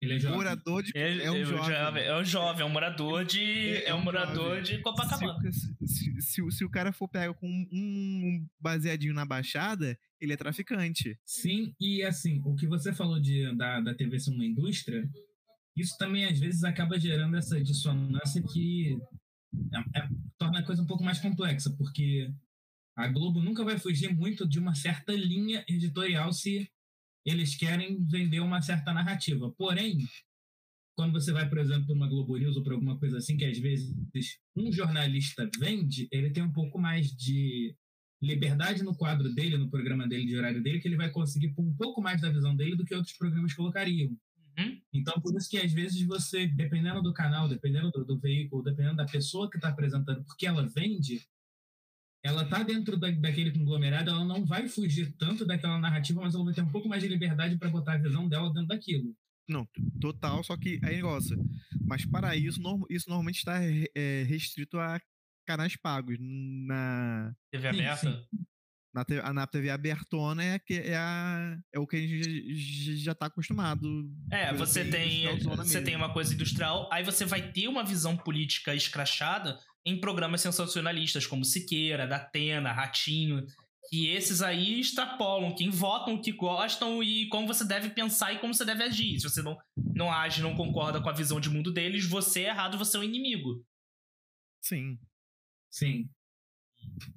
ele 0.01 0.15
é 0.15 0.19
jovem. 0.19 0.37
Morador 0.37 0.83
de, 0.83 0.93
é, 0.95 1.25
é 1.25 1.31
um 1.31 1.37
é 1.37 1.45
jovem. 1.45 2.03
É 2.05 2.17
um 2.17 2.25
jovem, 2.25 2.63
é 2.63 2.65
um 2.65 2.71
morador 2.71 3.25
de. 3.25 3.41
É, 3.41 3.89
é 3.89 3.95
um, 3.95 4.03
morador 4.03 4.61
de 4.61 4.79
Copacabana. 4.83 5.53
Se, 5.53 5.75
se, 5.87 6.21
se, 6.21 6.51
se, 6.51 6.65
o 6.65 6.71
cara 6.71 6.93
for 6.93 7.09
pego 7.09 7.35
com 7.35 7.49
um, 7.49 7.69
um 7.73 8.47
baseadinho 8.61 9.15
na 9.15 9.25
baixada, 9.25 9.99
ele 10.21 10.33
é 10.33 10.37
traficante. 10.37 11.19
Sim, 11.25 11.75
e 11.81 12.03
assim, 12.03 12.43
o 12.45 12.55
que 12.55 12.67
você 12.67 12.93
falou 12.93 13.21
de, 13.21 13.55
da, 13.57 13.81
da 13.81 13.95
TV 13.95 14.19
ser 14.21 14.31
uma 14.31 14.45
indústria, 14.45 15.09
isso 15.75 15.97
também 15.99 16.27
às 16.27 16.39
vezes 16.39 16.63
acaba 16.63 17.01
gerando 17.01 17.37
essa 17.37 17.61
dissonância 17.63 18.43
que 18.43 18.99
é, 19.73 19.99
é, 20.01 20.09
torna 20.39 20.61
a 20.61 20.63
coisa 20.63 20.83
um 20.83 20.87
pouco 20.87 21.03
mais 21.03 21.19
complexa, 21.19 21.75
porque 21.77 22.31
a 22.97 23.07
Globo 23.09 23.43
nunca 23.43 23.63
vai 23.63 23.79
fugir 23.79 24.15
muito 24.15 24.49
de 24.49 24.59
uma 24.59 24.75
certa 24.75 25.13
linha 25.13 25.65
editorial 25.69 26.33
se 26.33 26.69
eles 27.25 27.55
querem 27.55 28.03
vender 28.07 28.41
uma 28.41 28.63
certa 28.63 28.93
narrativa. 28.95 29.51
Porém, 29.53 29.99
quando 30.97 31.13
você 31.13 31.31
vai, 31.33 31.49
por 31.49 31.59
exemplo, 31.59 31.87
para 31.87 31.95
uma 31.95 32.09
Globo 32.09 32.37
News 32.39 32.57
ou 32.57 32.63
para 32.63 32.73
alguma 32.73 32.99
coisa 32.99 33.19
assim, 33.19 33.37
que 33.37 33.45
às 33.45 33.59
vezes 33.59 33.95
um 34.57 34.73
jornalista 34.73 35.49
vende, 35.59 36.09
ele 36.11 36.31
tem 36.31 36.43
um 36.43 36.53
pouco 36.53 36.79
mais 36.79 37.15
de 37.15 37.77
liberdade 38.23 38.83
no 38.83 38.97
quadro 38.97 39.33
dele, 39.35 39.59
no 39.59 39.69
programa 39.69 40.09
dele, 40.09 40.25
de 40.25 40.37
horário 40.37 40.63
dele, 40.63 40.81
que 40.81 40.89
ele 40.89 40.97
vai 40.97 41.11
conseguir 41.11 41.51
pôr 41.51 41.67
um 41.67 41.77
pouco 41.77 42.01
mais 42.01 42.21
da 42.23 42.31
visão 42.31 42.57
dele 42.57 42.77
do 42.77 42.85
que 42.85 42.95
outros 42.95 43.15
programas 43.15 43.53
colocariam. 43.53 44.17
Uhum. 44.59 44.81
Então, 44.91 45.21
por 45.21 45.37
isso 45.37 45.51
que 45.51 45.59
às 45.59 45.71
vezes 45.71 46.01
você, 46.03 46.47
dependendo 46.47 47.03
do 47.03 47.13
canal, 47.13 47.47
dependendo 47.47 47.91
do, 47.91 48.05
do 48.05 48.19
veículo, 48.19 48.63
dependendo 48.63 48.97
da 48.97 49.05
pessoa 49.05 49.51
que 49.51 49.59
está 49.59 49.69
apresentando, 49.69 50.25
porque 50.25 50.47
ela 50.47 50.67
vende, 50.67 51.29
ela 52.27 52.45
tá 52.45 52.63
dentro 52.63 52.97
da, 52.97 53.11
daquele 53.11 53.53
conglomerado, 53.53 54.11
ela 54.11 54.25
não 54.25 54.45
vai 54.45 54.69
fugir 54.69 55.15
tanto 55.17 55.47
daquela 55.47 55.79
narrativa, 55.79 56.21
mas 56.21 56.35
ela 56.35 56.45
vai 56.45 56.55
ter 56.55 56.63
um 56.63 56.71
pouco 56.71 56.89
mais 56.89 57.03
de 57.03 57.09
liberdade 57.09 57.57
para 57.57 57.71
botar 57.71 57.95
a 57.95 57.99
visão 57.99 58.29
dela 58.29 58.53
dentro 58.53 58.69
daquilo. 58.69 59.15
Não, 59.49 59.67
total, 60.01 60.43
só 60.43 60.57
que 60.57 60.81
aí 60.83 60.97
negócio. 60.97 61.39
Mas 61.85 62.05
para 62.05 62.35
isso, 62.35 62.61
isso 62.91 63.09
normalmente 63.09 63.39
está 63.39 63.61
é, 63.63 64.25
restrito 64.25 64.79
a 64.79 65.01
canais 65.47 65.77
pagos. 65.77 66.17
Na 66.21 67.33
TV 67.53 67.73
Sim, 67.73 67.81
aberta? 67.81 68.11
sim. 68.11 68.39
na, 68.93 69.05
TV, 69.05 69.33
na 69.33 69.47
TV 69.47 69.71
abertona 69.71 70.43
é, 70.43 70.59
que, 70.59 70.75
é, 70.75 70.97
a, 70.97 71.57
é 71.73 71.79
o 71.79 71.87
que 71.87 71.97
a 71.97 72.01
gente 72.01 72.55
já, 72.57 72.93
já 72.97 73.15
tá 73.15 73.27
acostumado. 73.27 74.11
É, 74.33 74.53
você 74.53 74.85
tem, 74.85 75.39
você 75.39 75.75
mesmo. 75.75 75.85
tem 75.85 75.97
uma 75.97 76.13
coisa 76.13 76.35
industrial, 76.35 76.89
aí 76.93 77.05
você 77.05 77.25
vai 77.25 77.53
ter 77.53 77.69
uma 77.69 77.85
visão 77.85 78.17
política 78.17 78.75
escrachada 78.75 79.57
em 79.87 80.01
programas 80.01 80.41
sensacionalistas 80.41 81.27
como 81.27 81.45
Siqueira, 81.45 82.09
Datena, 82.09 82.73
Ratinho, 82.73 83.47
que 83.89 84.09
esses 84.09 84.43
aí 84.43 84.81
extrapolam 84.81 85.55
quem 85.55 85.71
votam, 85.71 86.15
o 86.15 86.21
que 86.21 86.33
gostam 86.33 87.01
e 87.05 87.29
como 87.29 87.47
você 87.47 87.65
deve 87.65 87.91
pensar 87.91 88.33
e 88.33 88.41
como 88.41 88.53
você 88.53 88.65
deve 88.65 88.83
agir. 88.83 89.21
Se 89.21 89.29
você 89.29 89.43
não, 89.43 89.57
não 89.95 90.13
age, 90.13 90.43
não 90.43 90.57
concorda 90.57 91.01
com 91.01 91.09
a 91.09 91.13
visão 91.13 91.41
de 91.41 91.49
mundo 91.49 91.73
deles, 91.73 92.05
você 92.05 92.43
é 92.43 92.49
errado, 92.49 92.77
você 92.77 92.97
é 92.97 93.01
o 93.01 93.05
inimigo. 93.05 93.65
Sim. 94.61 94.99
Sim. 95.71 96.11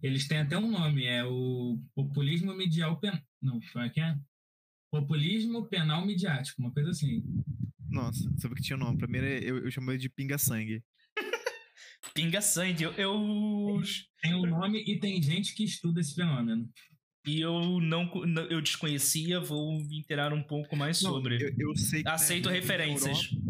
Eles 0.01 0.27
têm 0.27 0.37
até 0.37 0.55
um 0.55 0.69
nome, 0.69 1.05
é 1.05 1.23
o 1.23 1.81
populismo 1.95 2.53
medial 2.53 2.99
penal. 2.99 3.19
Não, 3.41 3.59
como 3.73 3.83
é 3.83 3.89
que 3.89 3.99
é? 3.99 4.15
Populismo 4.91 5.67
penal 5.67 6.05
midiático, 6.05 6.61
uma 6.61 6.71
coisa 6.71 6.91
assim. 6.91 7.23
Nossa, 7.87 8.31
sabe 8.37 8.53
que 8.53 8.61
tinha 8.61 8.75
o 8.75 8.79
nome. 8.79 8.99
Primeiro 8.99 9.25
eu, 9.25 9.57
eu 9.65 9.71
chamo 9.71 9.91
ele 9.91 9.97
de 9.97 10.09
pinga-sangue. 10.09 10.83
Pinga 12.13 12.41
sangue. 12.41 12.83
Eu, 12.83 12.91
eu, 12.93 13.81
Tem 14.21 14.33
um 14.33 14.45
nome 14.45 14.83
e 14.85 14.99
tem 14.99 15.21
gente 15.21 15.53
que 15.55 15.63
estuda 15.63 15.99
esse 16.01 16.15
fenômeno. 16.15 16.69
e 17.27 17.41
eu 17.41 17.79
não 17.81 18.09
eu 18.49 18.61
desconhecia, 18.61 19.39
vou 19.39 19.79
me 19.83 19.99
inteirar 19.99 20.33
um 20.33 20.41
pouco 20.43 20.75
mais 20.75 21.01
Não, 21.01 21.11
sobre. 21.11 21.41
eu, 21.43 21.53
eu 21.69 21.75
sei 21.75 22.03
Aceito 22.05 22.45
na 22.47 22.51
referências. 22.55 23.31
Europa- 23.31 23.49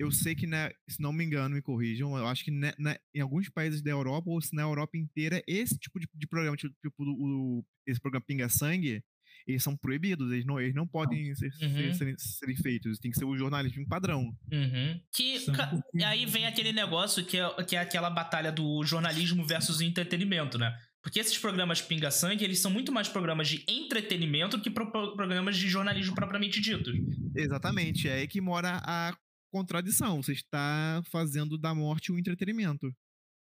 eu 0.00 0.12
sei 0.12 0.32
que, 0.34 0.46
na, 0.46 0.70
se 0.88 1.00
não 1.02 1.12
me 1.12 1.24
engano, 1.24 1.56
me 1.56 1.60
corrijam, 1.62 2.16
eu 2.16 2.24
acho 2.28 2.44
que 2.44 2.52
na- 2.52 2.96
em 3.12 3.20
alguns 3.20 3.48
países 3.48 3.82
da 3.82 3.90
Europa, 3.90 4.30
ou 4.30 4.40
se 4.40 4.54
na 4.54 4.62
Europa 4.62 4.96
inteira, 4.96 5.42
esse 5.46 5.76
tipo 5.76 5.98
de, 5.98 6.08
de 6.14 6.26
programa, 6.26 6.56
tipo, 6.56 6.72
tipo 6.80 6.94
o, 7.02 7.64
esse 7.84 8.00
programa 8.00 8.24
Pinga 8.24 8.48
Sangue, 8.48 9.02
eles 9.48 9.62
são 9.62 9.74
proibidos, 9.76 10.30
eles 10.30 10.44
não, 10.44 10.60
eles 10.60 10.74
não 10.74 10.86
podem 10.86 11.34
ser, 11.34 11.50
ser- 11.52 11.64
Uhum. 11.66 11.94
serem, 11.94 12.14
serem 12.18 12.56
feitos, 12.56 12.98
tem 12.98 13.10
que 13.10 13.18
ser 13.18 13.24
o 13.24 13.36
jornalismo 13.36 13.84
padrão. 13.88 14.22
Uhum. 14.52 15.00
Que 15.12 15.44
ca- 15.52 15.72
e 15.94 16.04
aí 16.04 16.26
vem 16.26 16.46
aquele 16.46 16.70
negócio 16.72 17.24
que 17.24 17.38
é, 17.38 17.62
que 17.64 17.74
é 17.74 17.80
aquela 17.80 18.10
batalha 18.10 18.52
do 18.52 18.84
jornalismo 18.84 19.44
versus 19.46 19.78
o 19.78 19.82
entretenimento, 19.82 20.58
né? 20.58 20.72
Porque 21.02 21.18
esses 21.20 21.38
programas 21.38 21.80
Pinga 21.80 22.10
Sangue, 22.10 22.44
eles 22.44 22.60
são 22.60 22.70
muito 22.70 22.92
mais 22.92 23.08
programas 23.08 23.48
de 23.48 23.64
entretenimento 23.68 24.60
que 24.60 24.68
pro- 24.68 24.90
pro- 24.92 25.16
programas 25.16 25.56
de 25.56 25.66
jornalismo 25.68 26.14
propriamente 26.14 26.60
ditos. 26.60 26.94
Exatamente, 27.34 28.08
é 28.08 28.14
aí 28.14 28.28
que 28.28 28.40
mora 28.40 28.82
a 28.84 29.16
contradição, 29.50 30.22
você 30.22 30.32
está 30.32 31.00
fazendo 31.10 31.56
da 31.56 31.74
morte 31.74 32.12
um 32.12 32.18
entretenimento. 32.18 32.92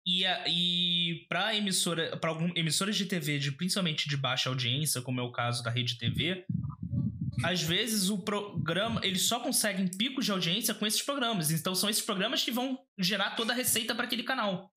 E, 0.06 0.24
a- 0.24 0.44
e 0.48 1.26
para 1.28 1.54
emissora, 1.54 2.16
para 2.16 2.30
algumas 2.30 2.56
emissoras 2.56 2.96
de 2.96 3.04
TV, 3.06 3.38
de, 3.38 3.52
principalmente 3.52 4.08
de 4.08 4.16
baixa 4.16 4.48
audiência, 4.48 5.02
como 5.02 5.20
é 5.20 5.22
o 5.22 5.30
caso 5.32 5.62
da 5.62 5.70
Rede 5.70 5.98
TV, 5.98 6.44
às 7.44 7.62
vezes 7.62 8.08
o 8.10 8.18
programa, 8.18 9.00
eles 9.04 9.22
só 9.26 9.40
conseguem 9.40 9.86
picos 9.88 10.24
de 10.24 10.32
audiência 10.32 10.74
com 10.74 10.86
esses 10.86 11.02
programas. 11.02 11.50
Então 11.50 11.74
são 11.74 11.88
esses 11.88 12.02
programas 12.02 12.42
que 12.42 12.50
vão 12.50 12.78
gerar 12.98 13.30
toda 13.36 13.52
a 13.52 13.56
receita 13.56 13.94
para 13.94 14.04
aquele 14.04 14.22
canal. 14.22 14.70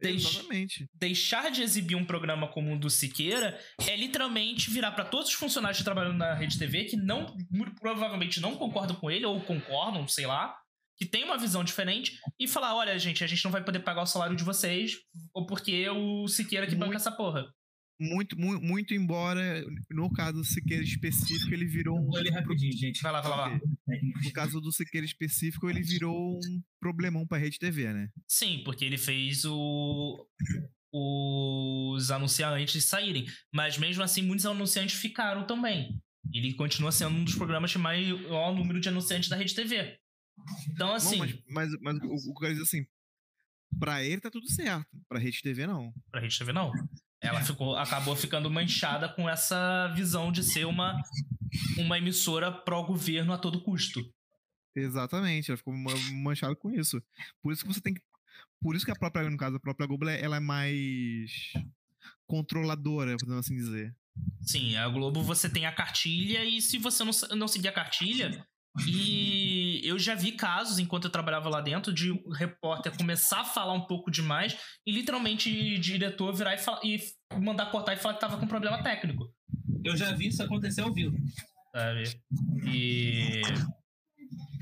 Deixa- 0.00 0.40
Exatamente. 0.40 0.86
deixar 0.94 1.50
de 1.50 1.62
exibir 1.62 1.94
um 1.94 2.04
programa 2.04 2.48
como 2.48 2.74
o 2.74 2.78
do 2.78 2.90
Siqueira 2.90 3.56
é 3.86 3.94
literalmente 3.96 4.68
virar 4.68 4.90
pra 4.92 5.04
todos 5.04 5.28
os 5.28 5.34
funcionários 5.34 5.78
que 5.78 5.84
trabalham 5.84 6.12
na 6.12 6.34
Rede 6.34 6.58
TV 6.58 6.86
que 6.86 6.96
não 6.96 7.36
provavelmente 7.78 8.40
não 8.40 8.56
concordam 8.56 8.96
com 8.96 9.08
ele 9.10 9.24
ou 9.24 9.40
concordam, 9.42 10.08
sei 10.08 10.26
lá, 10.26 10.58
que 11.04 11.10
tem 11.10 11.24
uma 11.24 11.36
visão 11.36 11.64
diferente 11.64 12.12
e 12.38 12.46
falar, 12.46 12.76
olha, 12.76 12.96
gente, 12.98 13.24
a 13.24 13.26
gente 13.26 13.44
não 13.44 13.50
vai 13.50 13.64
poder 13.64 13.80
pagar 13.80 14.02
o 14.02 14.06
salário 14.06 14.36
de 14.36 14.44
vocês 14.44 14.96
ou 15.34 15.44
porque 15.46 15.88
o 15.88 16.28
Siqueira 16.28 16.64
que 16.66 16.74
banca 16.74 16.86
Muito- 16.92 16.96
essa 17.00 17.10
porra. 17.10 17.44
Muito, 18.00 18.36
muito, 18.38 18.64
muito 18.64 18.94
embora, 18.94 19.64
no 19.90 20.12
caso 20.12 20.38
do 20.38 20.44
Siqueira 20.44 20.82
específico, 20.82 21.52
ele 21.54 21.66
virou 21.66 21.96
um. 21.98 22.06
Vou 22.06 22.18
ler 22.20 22.30
rapidinho, 22.32 22.72
gente. 22.72 23.00
Vai 23.02 23.12
lá, 23.12 23.20
vai 23.20 23.30
lá, 23.30 23.36
vai 23.48 23.52
lá. 23.58 23.60
No 24.24 24.32
caso 24.32 24.60
do 24.60 24.72
Siqueira 24.72 25.04
específico, 25.04 25.68
ele 25.70 25.82
virou 25.82 26.34
um 26.36 26.62
problemão 26.80 27.26
pra 27.26 27.38
Rede 27.38 27.58
TV, 27.58 27.92
né? 27.92 28.08
Sim, 28.28 28.62
porque 28.64 28.84
ele 28.84 28.98
fez 28.98 29.44
o 29.44 30.26
os 30.94 32.10
anunciantes 32.10 32.84
saírem, 32.84 33.24
mas 33.52 33.78
mesmo 33.78 34.02
assim 34.02 34.22
muitos 34.22 34.44
anunciantes 34.46 34.96
ficaram 35.00 35.46
também. 35.46 35.98
Ele 36.32 36.52
continua 36.54 36.92
sendo 36.92 37.16
um 37.16 37.24
dos 37.24 37.34
programas 37.34 37.70
de 37.70 37.78
maior 37.78 38.54
número 38.54 38.80
de 38.80 38.88
anunciantes 38.88 39.28
da 39.28 39.36
Rede 39.36 39.54
TV. 39.54 39.96
Então, 40.70 40.92
assim, 40.94 41.18
Não, 41.18 41.26
mas, 41.26 41.38
mas, 41.48 41.80
mas 41.80 41.96
o, 42.02 42.14
o 42.14 42.20
que 42.22 42.30
eu 42.30 42.34
quero 42.40 42.52
dizer 42.54 42.62
assim, 42.64 42.86
pra 43.78 44.02
ele 44.02 44.20
tá 44.20 44.30
tudo 44.30 44.48
certo, 44.50 44.86
pra 45.08 45.18
Rede 45.18 45.40
TV 45.42 45.66
não. 45.66 45.92
pra 46.10 46.20
Rede 46.20 46.38
TV 46.38 46.52
não. 46.52 46.72
Ela 47.20 47.40
ficou, 47.42 47.76
acabou 47.76 48.16
ficando 48.16 48.50
manchada 48.50 49.08
com 49.08 49.28
essa 49.28 49.86
visão 49.94 50.32
de 50.32 50.42
ser 50.42 50.66
uma, 50.66 51.00
uma 51.78 51.96
emissora 51.96 52.50
pró-governo 52.50 53.32
a 53.32 53.38
todo 53.38 53.62
custo. 53.62 54.00
Exatamente, 54.74 55.50
ela 55.50 55.58
ficou 55.58 55.72
ma- 55.72 55.92
manchada 56.14 56.56
com 56.56 56.70
isso. 56.70 57.00
Por 57.40 57.52
isso 57.52 57.62
que 57.64 57.72
você 57.72 57.80
tem 57.80 57.94
que. 57.94 58.02
Por 58.60 58.74
isso 58.74 58.84
que 58.84 58.90
a 58.90 58.96
própria, 58.96 59.28
no 59.30 59.36
caso, 59.36 59.56
a 59.56 59.60
própria 59.60 59.86
Globo, 59.86 60.04
ela 60.04 60.12
é- 60.12 60.22
ela 60.24 60.36
é 60.36 60.40
mais 60.40 61.52
controladora, 62.26 63.16
podemos 63.18 63.44
assim 63.46 63.54
dizer. 63.56 63.94
Sim, 64.42 64.76
a 64.76 64.88
Globo 64.88 65.22
você 65.22 65.48
tem 65.48 65.66
a 65.66 65.72
cartilha 65.72 66.44
e 66.44 66.60
se 66.60 66.78
você 66.78 67.04
não, 67.04 67.12
não 67.36 67.48
seguir 67.48 67.68
a 67.68 67.72
cartilha. 67.72 68.44
E 68.86 69.80
eu 69.84 69.98
já 69.98 70.14
vi 70.14 70.32
casos, 70.32 70.78
enquanto 70.78 71.04
eu 71.04 71.10
trabalhava 71.10 71.48
lá 71.48 71.60
dentro, 71.60 71.92
de 71.92 72.10
o 72.10 72.30
repórter 72.32 72.96
começar 72.96 73.40
a 73.40 73.44
falar 73.44 73.74
um 73.74 73.82
pouco 73.82 74.10
demais 74.10 74.56
e 74.86 74.92
literalmente 74.92 75.78
diretor 75.78 76.32
virar 76.34 76.54
e, 76.54 76.58
fala- 76.58 76.80
e 76.82 76.98
mandar 77.38 77.66
cortar 77.70 77.92
e 77.92 77.96
falar 77.98 78.14
que 78.14 78.20
tava 78.20 78.38
com 78.38 78.46
problema 78.46 78.82
técnico. 78.82 79.30
Eu 79.84 79.96
já 79.96 80.12
vi 80.12 80.28
isso 80.28 80.42
acontecer 80.42 80.80
ao 80.80 80.92
vivo. 80.92 81.16
sabe? 81.74 82.04
E. 82.66 83.42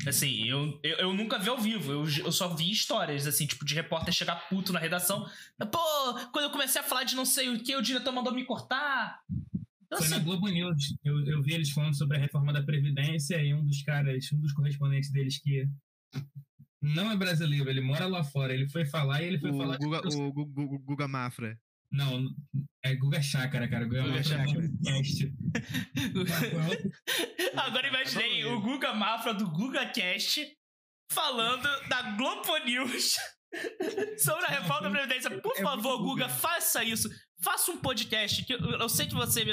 Assim, 0.07 0.49
eu, 0.49 0.81
eu, 0.83 0.97
eu 0.97 1.13
nunca 1.13 1.39
vi 1.39 1.51
ao 1.51 1.59
vivo, 1.59 1.93
eu, 1.93 2.05
eu 2.25 2.33
só 2.33 2.49
vi 2.49 2.71
histórias, 2.71 3.27
assim, 3.27 3.47
tipo, 3.47 3.67
de 3.67 3.75
repórter 3.75 4.15
chegar 4.15 4.49
puto 4.49 4.73
na 4.73 4.79
redação. 4.81 5.29
Pô, 5.71 6.15
quando 6.33 6.45
eu 6.47 6.51
comecei 6.51 6.81
a 6.81 6.85
falar 6.85 7.05
de 7.05 7.15
não 7.15 7.27
sei 7.27 7.51
o 7.51 7.63
que, 7.63 7.77
o 7.77 7.83
diretor 7.83 8.11
mandou 8.11 8.33
me 8.33 8.45
cortar. 8.47 9.21
Então, 9.93 9.99
Foi 9.99 10.09
na 10.09 10.17
assim, 10.17 10.25
Globo 10.25 10.47
News. 10.49 10.95
Eu, 11.03 11.25
eu 11.27 11.43
vi 11.43 11.53
eles 11.55 11.71
falando 11.71 11.97
sobre 11.97 12.17
a 12.17 12.21
reforma 12.21 12.53
da 12.53 12.63
Previdência 12.63 13.43
e 13.43 13.53
um 13.53 13.65
dos 13.65 13.83
caras, 13.83 14.25
um 14.33 14.39
dos 14.41 14.53
correspondentes 14.53 15.11
deles 15.11 15.41
que 15.43 15.67
não 16.81 17.11
é 17.11 17.17
brasileiro, 17.17 17.69
ele 17.69 17.81
mora 17.81 18.07
lá 18.07 18.23
fora. 18.23 18.55
Ele 18.55 18.69
foi 18.69 18.87
falar 18.87 19.21
e 19.23 19.27
ele 19.27 19.39
foi 19.41 19.51
O 19.51 19.57
falar. 19.57 19.77
Guga, 19.79 20.01
tipo, 20.03 20.23
o 20.23 20.33
Gu- 20.33 20.47
Gu- 20.47 20.79
Guga 20.79 21.09
Mafra. 21.09 21.59
Não, 21.93 22.25
é 22.85 22.95
Guga 22.95 23.21
Chácara, 23.21 23.69
cara. 23.69 23.85
Guga, 23.85 24.03
Guga 24.05 24.23
Chácara. 24.23 24.49
Chácara. 24.49 24.71
Cast. 24.85 25.33
agora 27.57 27.89
imaginei 27.89 28.45
o 28.45 28.61
Guga 28.61 28.95
Mafra 28.95 29.35
do 29.35 29.51
GugaCast 29.51 30.47
falando 31.13 31.69
da 31.89 32.13
Globo 32.17 32.57
News 32.65 33.17
sobre 34.23 34.45
a 34.47 34.51
reforma 34.51 34.83
da 34.83 34.91
Previdência. 34.91 35.41
Por 35.41 35.53
É 35.57 35.63
favor, 35.63 35.99
muito 35.99 36.11
Guga, 36.11 36.25
Guga. 36.27 36.29
faça 36.29 36.85
isso. 36.85 37.09
Faça 37.43 37.73
um 37.73 37.79
podcast. 37.79 38.45
Que 38.45 38.55
eu, 38.55 38.59
eu 38.61 38.89
sei 38.89 39.07
que 39.07 39.15
você. 39.15 39.45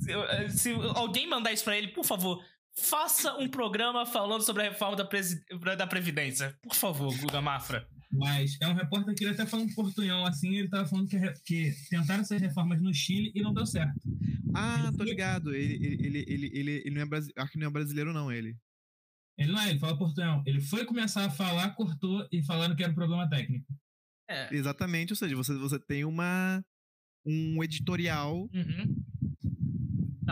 Se, 0.00 0.58
se 0.58 0.72
alguém 0.94 1.28
mandar 1.28 1.52
isso 1.52 1.64
pra 1.64 1.76
ele, 1.76 1.88
por 1.88 2.04
favor, 2.04 2.42
faça 2.76 3.36
um 3.36 3.48
programa 3.48 4.04
falando 4.06 4.42
sobre 4.42 4.62
a 4.66 4.70
reforma 4.70 4.96
da, 4.96 5.04
presi- 5.04 5.44
da 5.76 5.86
Previdência. 5.86 6.56
Por 6.62 6.74
favor, 6.74 7.16
Guga 7.18 7.40
Mafra. 7.40 7.86
Mas 8.12 8.56
é 8.60 8.66
um 8.66 8.74
repórter 8.74 9.14
que 9.14 9.22
ele 9.22 9.34
até 9.34 9.46
falou 9.46 9.64
um 9.66 9.72
portunhão 9.74 10.26
assim, 10.26 10.56
ele 10.56 10.68
tava 10.68 10.84
falando 10.88 11.08
que, 11.08 11.16
que 11.44 11.72
tentaram 11.88 12.22
essas 12.22 12.40
reformas 12.40 12.82
no 12.82 12.92
Chile 12.92 13.30
e 13.34 13.40
não 13.40 13.54
deu 13.54 13.64
certo. 13.64 14.00
Ah, 14.52 14.90
tô 14.96 15.04
ligado. 15.04 15.54
Ele, 15.54 15.74
ele, 15.74 16.06
ele, 16.06 16.24
ele, 16.26 16.46
ele, 16.52 16.70
ele 16.86 16.90
não 16.90 17.02
é 17.02 17.06
brasi... 17.06 17.32
Acho 17.36 17.52
que 17.52 17.58
não 17.58 17.68
é 17.68 17.70
brasileiro, 17.70 18.12
não, 18.12 18.32
ele. 18.32 18.56
Ele 19.38 19.52
não 19.52 19.60
é, 19.60 19.70
ele 19.70 19.78
fala 19.78 19.96
portunhão. 19.96 20.42
Ele 20.44 20.60
foi 20.60 20.84
começar 20.84 21.24
a 21.24 21.30
falar, 21.30 21.70
cortou 21.76 22.26
e 22.32 22.42
falaram 22.44 22.74
que 22.74 22.82
era 22.82 22.90
um 22.90 22.96
problema 22.96 23.28
técnico. 23.30 23.72
É. 24.28 24.52
Exatamente, 24.54 25.12
ou 25.12 25.16
seja, 25.16 25.36
você, 25.36 25.54
você 25.54 25.78
tem 25.78 26.04
uma. 26.04 26.64
um 27.24 27.62
editorial 27.62 28.48
Uhum. 28.52 29.04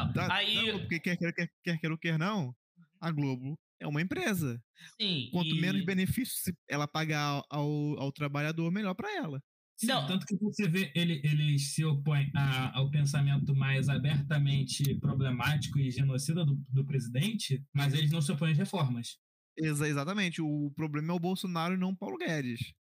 Não, 0.07 0.13
da, 0.13 0.33
aí, 0.35 0.73
porque 0.73 1.01
quer 1.01 1.17
quer, 1.17 1.33
quer, 1.33 1.51
quer 1.65 1.79
quer 1.79 1.91
ou 1.91 1.99
quer 1.99 2.19
não, 2.19 2.55
a 3.01 3.11
Globo 3.11 3.59
é 3.81 3.87
uma 3.87 4.03
empresa. 4.03 4.61
sim. 5.01 5.29
Quanto 5.33 5.55
e- 5.55 5.61
menos 5.61 5.85
benefícios 5.85 6.55
ela 6.69 6.87
pagar 6.89 7.43
ao, 7.51 7.99
ao, 8.01 8.13
trabalhador, 8.13 8.71
melhor 8.73 8.95
pra 8.95 9.15
ela. 9.15 9.41
Sim, 9.81 9.87
Não. 9.87 10.07
Tanto 10.09 10.27
que 10.27 10.37
você 10.37 10.67
vê, 10.69 10.91
ele, 10.93 11.21
eles 11.23 11.73
se 11.73 11.85
opõem 11.85 12.29
a- 12.35 12.77
ao 12.77 12.91
pensamento 12.91 13.55
mais 13.55 13.89
abertamente 13.89 14.97
problemático 14.99 15.79
e 15.79 15.89
genocida 15.91 16.45
do, 16.45 16.57
do 16.69 16.85
presidente, 16.85 17.63
mas 17.73 17.95
eles 17.95 18.11
não 18.11 18.21
se 18.21 18.33
opõem 18.33 18.51
às 18.53 18.59
reformas. 18.59 19.17
Exa- 19.57 19.89
exatamente. 19.89 20.43
O 20.43 20.73
problema 20.75 21.13
é 21.13 21.17
o 21.17 21.21
Bolsonaro 21.21 21.75
e 21.75 21.77
não 21.77 21.91
o 21.91 21.97
Paulo 21.97 22.17
Guedes. 22.19 22.73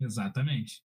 Exatamente. 0.00 0.82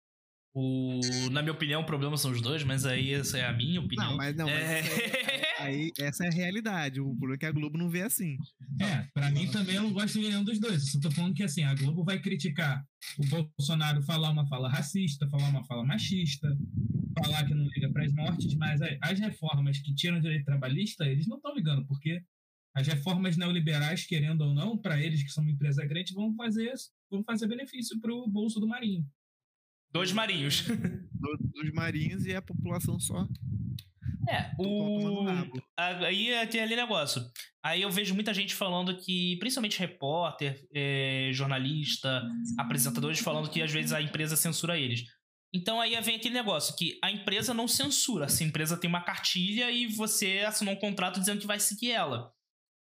O, 0.53 1.01
na 1.31 1.43
minha 1.43 1.53
opinião, 1.53 1.83
o 1.83 1.87
problema 1.87 2.17
são 2.17 2.33
os 2.33 2.41
dois, 2.43 2.65
mas 2.65 2.85
aí 2.85 3.13
essa 3.15 3.39
é 3.39 3.47
a 3.47 3.53
minha 3.53 3.81
opinião. 3.81 4.11
Não, 4.11 4.17
mas 4.17 4.35
não, 4.37 4.47
mas 4.47 4.55
É. 4.55 5.30
aí 5.61 5.91
essa 5.99 6.25
é 6.25 6.29
a 6.29 6.33
realidade. 6.33 7.01
O 7.01 7.11
problema 7.11 7.35
é 7.35 7.39
que 7.39 7.47
a 7.47 7.53
Globo 7.53 7.79
não 7.79 7.89
vê 7.89 8.03
assim. 8.03 8.37
É, 8.81 9.07
pra 9.13 9.31
mim 9.31 9.51
também 9.51 9.77
eu 9.77 9.83
não 9.83 9.93
gosto 9.93 10.19
de 10.19 10.29
nenhum 10.29 10.45
dos 10.45 10.59
dois. 10.59 10.95
Eu 10.95 11.01
tô 11.01 11.11
falando 11.11 11.35
que 11.35 11.43
assim, 11.43 11.63
a 11.65 11.75
Globo 11.75 12.05
vai 12.05 12.19
criticar 12.19 12.85
o 13.19 13.27
Bolsonaro 13.27 14.03
falar 14.03 14.31
uma 14.31 14.47
fala 14.47 14.69
racista, 14.69 15.29
falar 15.29 15.49
uma 15.49 15.65
fala 15.65 15.85
machista, 15.85 16.57
falar 17.23 17.45
que 17.47 17.55
não 17.55 17.67
liga 17.69 17.91
para 17.91 18.05
as 18.05 18.13
mortes, 18.13 18.55
mas 18.55 18.81
as 19.01 19.19
reformas 19.19 19.79
que 19.79 19.95
tiram 19.95 20.19
o 20.19 20.21
direito 20.21 20.45
trabalhista, 20.45 21.07
eles 21.07 21.27
não 21.27 21.37
estão 21.37 21.55
ligando, 21.55 21.87
porque 21.87 22.23
as 22.75 22.87
reformas 22.87 23.37
neoliberais, 23.37 24.07
querendo 24.07 24.43
ou 24.43 24.55
não, 24.55 24.79
para 24.79 25.03
eles 25.03 25.23
que 25.23 25.31
são 25.31 25.43
uma 25.43 25.53
empresa 25.53 25.85
grande, 25.85 26.15
vão 26.15 26.35
fazer, 26.35 26.73
vão 27.11 27.23
fazer 27.25 27.49
benefício 27.49 28.01
para 28.01 28.13
o 28.13 28.29
bolso 28.29 28.61
do 28.61 28.69
marinho. 28.69 29.05
Dois 29.93 30.13
marinhos. 30.13 30.65
Dos 31.13 31.73
marinhos 31.73 32.25
e 32.27 32.35
a 32.35 32.41
população 32.41 32.99
só. 32.99 33.27
É, 34.29 34.53
o. 34.59 35.27
Aí 35.77 36.31
é, 36.31 36.47
tem 36.47 36.61
ali 36.61 36.77
negócio. 36.77 37.23
Aí 37.63 37.83
eu 37.83 37.91
vejo 37.91 38.15
muita 38.15 38.33
gente 38.33 38.55
falando 38.55 38.97
que, 38.97 39.37
principalmente 39.39 39.79
repórter, 39.79 40.65
é, 40.73 41.31
jornalista, 41.33 42.23
apresentadores, 42.59 43.19
falando 43.19 43.51
que 43.51 43.61
às 43.61 43.73
vezes 43.73 43.93
a 43.93 44.01
empresa 44.01 44.37
censura 44.37 44.79
eles. 44.79 45.03
Então 45.53 45.81
aí 45.81 46.01
vem 46.01 46.15
aquele 46.15 46.35
negócio 46.35 46.77
que 46.77 46.99
a 47.03 47.11
empresa 47.11 47.53
não 47.53 47.67
censura. 47.67 48.29
Se 48.29 48.45
a 48.45 48.47
empresa 48.47 48.77
tem 48.77 48.89
uma 48.89 49.03
cartilha 49.03 49.71
e 49.71 49.87
você 49.89 50.45
assinou 50.47 50.75
um 50.75 50.79
contrato 50.79 51.19
dizendo 51.19 51.41
que 51.41 51.47
vai 51.47 51.59
seguir 51.59 51.91
ela. 51.91 52.33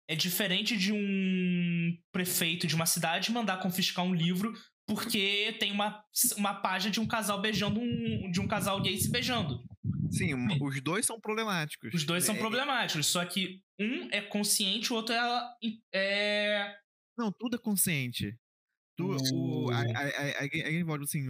É 0.08 0.14
diferente 0.14 0.76
de 0.76 0.92
um 0.92 1.96
prefeito 2.12 2.66
de 2.66 2.74
uma 2.74 2.86
cidade 2.86 3.32
mandar 3.32 3.60
confiscar 3.60 4.04
um 4.04 4.14
livro 4.14 4.52
porque 4.86 5.56
tem 5.58 5.72
uma, 5.72 6.04
uma 6.36 6.54
página 6.54 6.90
de 6.90 7.00
um 7.00 7.06
casal 7.06 7.40
beijando 7.40 7.80
um. 7.80 8.30
de 8.30 8.40
um 8.40 8.46
casal 8.46 8.80
gay 8.80 8.96
se 8.98 9.10
beijando. 9.10 9.62
Sim, 10.10 10.34
os 10.60 10.80
dois 10.80 11.06
são 11.06 11.20
problemáticos. 11.20 11.92
Os 11.92 12.04
dois 12.04 12.24
são 12.24 12.34
é... 12.34 12.38
problemáticos, 12.38 13.06
só 13.06 13.24
que 13.24 13.60
um 13.78 14.08
é 14.12 14.20
consciente, 14.20 14.92
o 14.92 14.96
outro 14.96 15.14
é. 15.14 15.56
é... 15.92 16.76
Não, 17.16 17.32
tudo 17.32 17.56
é 17.56 17.58
consciente. 17.58 18.36
Tu, 18.96 19.04
o, 19.32 19.70
a, 19.70 19.80
a, 19.80 19.82
a, 19.82 20.80
a, 20.80 20.84
volta 20.84 21.04
assim, 21.04 21.26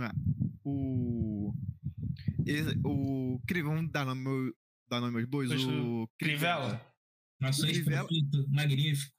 o. 0.64 1.54
O. 2.84 3.40
Vamos 3.62 3.90
dar 3.90 4.04
nome, 4.04 4.52
dar 4.88 5.00
nome 5.00 5.20
aos 5.20 5.28
bois? 5.28 5.50
O. 5.50 6.06
Crivella. 6.18 6.93
Nossa, 7.46 7.66
Crivella, 7.66 8.08
magnífico. 8.48 9.12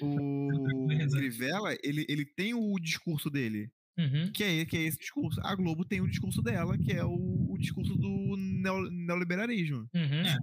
O 0.00 0.86
Crivella, 1.10 1.76
ele, 1.82 2.06
ele 2.08 2.24
tem 2.24 2.54
o 2.54 2.78
discurso 2.78 3.30
dele. 3.30 3.70
Uhum. 3.98 4.30
Que, 4.30 4.44
é, 4.44 4.64
que 4.64 4.76
é 4.76 4.82
esse 4.82 4.98
discurso. 4.98 5.40
A 5.42 5.54
Globo 5.56 5.84
tem 5.84 6.00
o 6.00 6.08
discurso 6.08 6.40
dela, 6.40 6.78
que 6.78 6.92
é 6.92 7.04
o, 7.04 7.46
o 7.50 7.58
discurso 7.58 7.96
do 7.96 8.36
neo, 8.36 8.90
neoliberalismo. 8.90 9.88
Uhum. 9.92 10.26
É. 10.26 10.36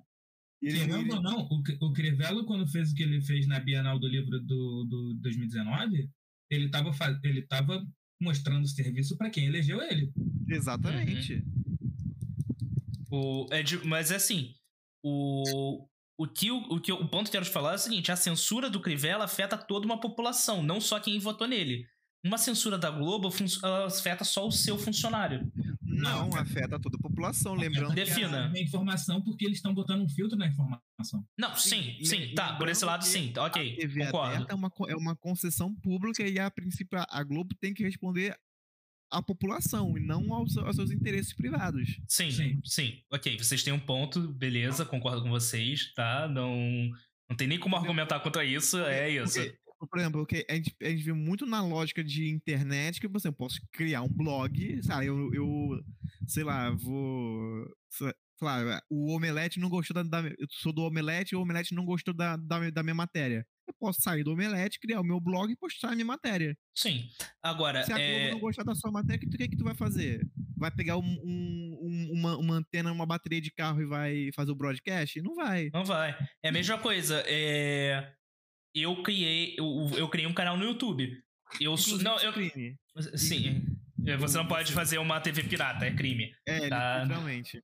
Ele, 0.62 0.80
Querendo 0.80 1.16
ou 1.16 1.22
não, 1.22 1.48
o, 1.50 1.64
o 1.86 1.94
Crivella, 1.94 2.44
quando 2.46 2.68
fez 2.68 2.92
o 2.92 2.96
que 2.96 3.04
ele 3.04 3.22
fez 3.22 3.48
na 3.48 3.60
Bienal 3.60 4.00
do 4.00 4.08
Livro 4.08 4.40
do, 4.42 4.84
do 4.86 5.14
2019, 5.22 6.10
ele 6.50 6.66
estava 6.66 6.92
ele 7.24 7.42
tava 7.44 7.86
mostrando 8.22 8.68
serviço 8.68 9.18
para 9.18 9.30
quem 9.30 9.46
elegeu 9.46 9.82
ele. 9.82 10.12
Exatamente. 10.50 11.36
Uhum. 11.36 11.66
O, 13.12 13.48
é 13.52 13.64
de, 13.64 13.78
mas 13.86 14.12
é 14.12 14.16
assim, 14.16 14.54
o, 15.04 15.88
o 16.18 16.28
que, 16.28 16.52
o, 16.52 16.58
o 16.58 16.80
que 16.80 16.92
o 16.92 17.08
ponto 17.08 17.30
que 17.30 17.38
eu 17.38 17.42
quero 17.42 17.46
te 17.46 17.52
falar 17.52 17.74
é 17.74 17.76
o 17.76 17.80
seguinte: 17.80 18.12
a 18.12 18.16
censura 18.16 18.70
do 18.70 18.80
Crivella 18.80 19.26
afeta 19.26 19.58
toda 19.58 19.86
uma 19.86 20.00
população, 20.00 20.64
não 20.64 20.80
só 20.80 21.00
quem 21.00 21.20
votou 21.20 21.48
nele. 21.48 21.88
Uma 22.24 22.40
censura 22.40 22.76
da 22.76 22.90
Globo 22.90 23.30
afeta 23.86 24.24
só 24.24 24.48
o 24.48 24.52
seu 24.52 24.80
funcionário. 24.80 25.52
Não, 25.84 26.30
não 26.30 26.38
afeta 26.40 26.80
toda 26.80 26.98
a 26.98 27.00
população, 27.00 27.54
lembrando. 27.54 27.94
Defina. 27.94 28.52
A 28.52 28.60
informação 28.60 29.22
porque 29.22 29.46
eles 29.46 29.58
estão 29.58 29.76
botando 29.76 30.02
um 30.02 30.10
filtro 30.10 30.36
na 30.36 30.48
informação. 30.48 31.24
Não, 31.38 31.56
sim, 31.56 32.00
sim, 32.04 32.34
tá. 32.34 32.56
Por 32.56 32.68
esse 32.68 32.84
lado, 32.84 33.06
sim. 33.06 33.32
Ok. 33.38 33.74
A 33.74 33.76
TV 33.76 34.06
concordo. 34.06 34.48
é 34.50 34.56
uma, 34.56 34.72
é 34.88 34.96
uma 34.96 35.16
concessão 35.16 35.74
pública 35.76 36.28
e, 36.28 36.40
a 36.40 36.50
princípio, 36.50 37.00
a 37.08 37.24
Globo 37.24 37.54
tem 37.62 37.76
que 37.76 37.84
responder 37.84 38.36
à 39.12 39.22
população 39.22 39.98
e 39.98 40.02
não 40.02 40.34
aos, 40.34 40.58
aos 40.58 40.76
seus 40.76 40.92
interesses 40.92 41.34
privados. 41.34 42.00
Sim, 42.08 42.32
sim, 42.32 42.60
sim. 42.64 43.00
Ok, 43.12 43.38
vocês 43.38 43.64
têm 43.64 43.74
um 43.74 43.80
ponto, 43.80 44.28
beleza, 44.34 44.86
concordo 44.86 45.22
com 45.24 45.30
vocês, 45.30 45.94
tá? 45.94 46.28
Não. 46.28 46.92
Não 47.28 47.36
tem 47.36 47.48
nem 47.48 47.60
como 47.60 47.76
argumentar 47.76 48.20
contra 48.20 48.46
isso, 48.46 48.78
é 48.80 49.10
isso. 49.10 49.40
Porque 49.40 49.58
por 49.90 50.00
exemplo, 50.00 50.22
porque 50.22 50.46
a 50.50 50.56
gente, 50.56 50.76
a 50.82 50.90
gente 50.90 51.04
vê 51.04 51.14
muito 51.14 51.46
na 51.46 51.62
lógica 51.62 52.04
de 52.04 52.30
internet 52.30 53.00
que 53.00 53.08
você 53.08 53.32
posso 53.32 53.60
criar 53.72 54.02
um 54.02 54.10
blog, 54.10 54.82
sabe? 54.84 55.08
Eu, 55.08 55.34
eu 55.34 55.84
sei 56.28 56.44
lá, 56.44 56.72
vou. 56.72 57.66
Lá, 58.42 58.82
o 58.90 59.16
Omelete 59.16 59.60
não 59.60 59.70
gostou 59.70 59.94
da, 59.94 60.04
da, 60.04 60.28
Eu 60.28 60.48
sou 60.52 60.74
do 60.74 60.82
Omelete 60.82 61.34
e 61.34 61.38
o 61.38 61.42
Omelete 61.42 61.74
não 61.74 61.86
gostou 61.86 62.14
da, 62.14 62.36
da, 62.36 62.70
da 62.70 62.84
minha 62.84 62.96
matéria. 62.96 63.48
Eu 63.68 63.74
posso 63.80 64.02
sair 64.02 64.24
do 64.24 64.32
Omelete, 64.32 64.80
criar 64.80 65.02
o 65.02 65.04
meu 65.04 65.20
blog 65.20 65.52
e 65.52 65.56
postar 65.56 65.90
a 65.90 65.96
minha 65.96 66.06
matéria. 66.06 66.56
Sim. 66.76 67.08
Agora. 67.42 67.84
Se 67.84 67.92
a 67.92 67.98
Globo 67.98 68.12
é... 68.12 68.32
não 68.32 68.40
gostar 68.40 68.64
da 68.64 68.76
sua 68.76 68.92
matéria, 68.92 69.28
o 69.28 69.30
que, 69.30 69.48
que, 69.48 69.58
tu 69.58 69.64
vai 69.64 69.76
fazer? 69.76 70.26
Vai 70.58 70.72
pegar 70.72 70.98
um, 70.98 71.20
um, 71.24 72.12
uma, 72.14 72.38
uma 72.38 72.56
antena, 72.56 72.92
uma 72.92 73.06
bateria 73.06 73.42
de 73.42 73.52
carro 73.52 73.82
e 73.82 73.86
vai 73.86 74.30
fazer 74.36 74.52
o 74.52 74.56
broadcast? 74.56 75.22
Não 75.22 75.36
vai. 75.36 75.70
Não 75.74 75.84
vai. 75.84 76.16
É 76.44 76.50
a 76.50 76.52
mesma 76.52 76.78
coisa. 76.78 77.24
É 77.26 78.14
eu 78.76 79.02
criei, 79.02 79.56
eu, 79.58 79.90
eu 79.98 80.10
criei 80.10 80.28
um 80.28 80.34
canal 80.34 80.58
no 80.58 80.66
YouTube. 80.66 81.10
Eu 81.62 81.76
não, 82.02 82.20
eu 82.20 82.34
crime. 82.34 82.78
Sim. 83.16 83.64
Você 84.20 84.38
não 84.38 84.48
pode 84.48 84.74
fazer 84.74 84.98
uma 84.98 85.22
TV 85.22 85.44
pirata, 85.44 85.86
é 85.86 85.92
crime. 85.92 86.36
É, 86.46 86.68
tá? 86.68 87.00
literalmente. 87.02 87.64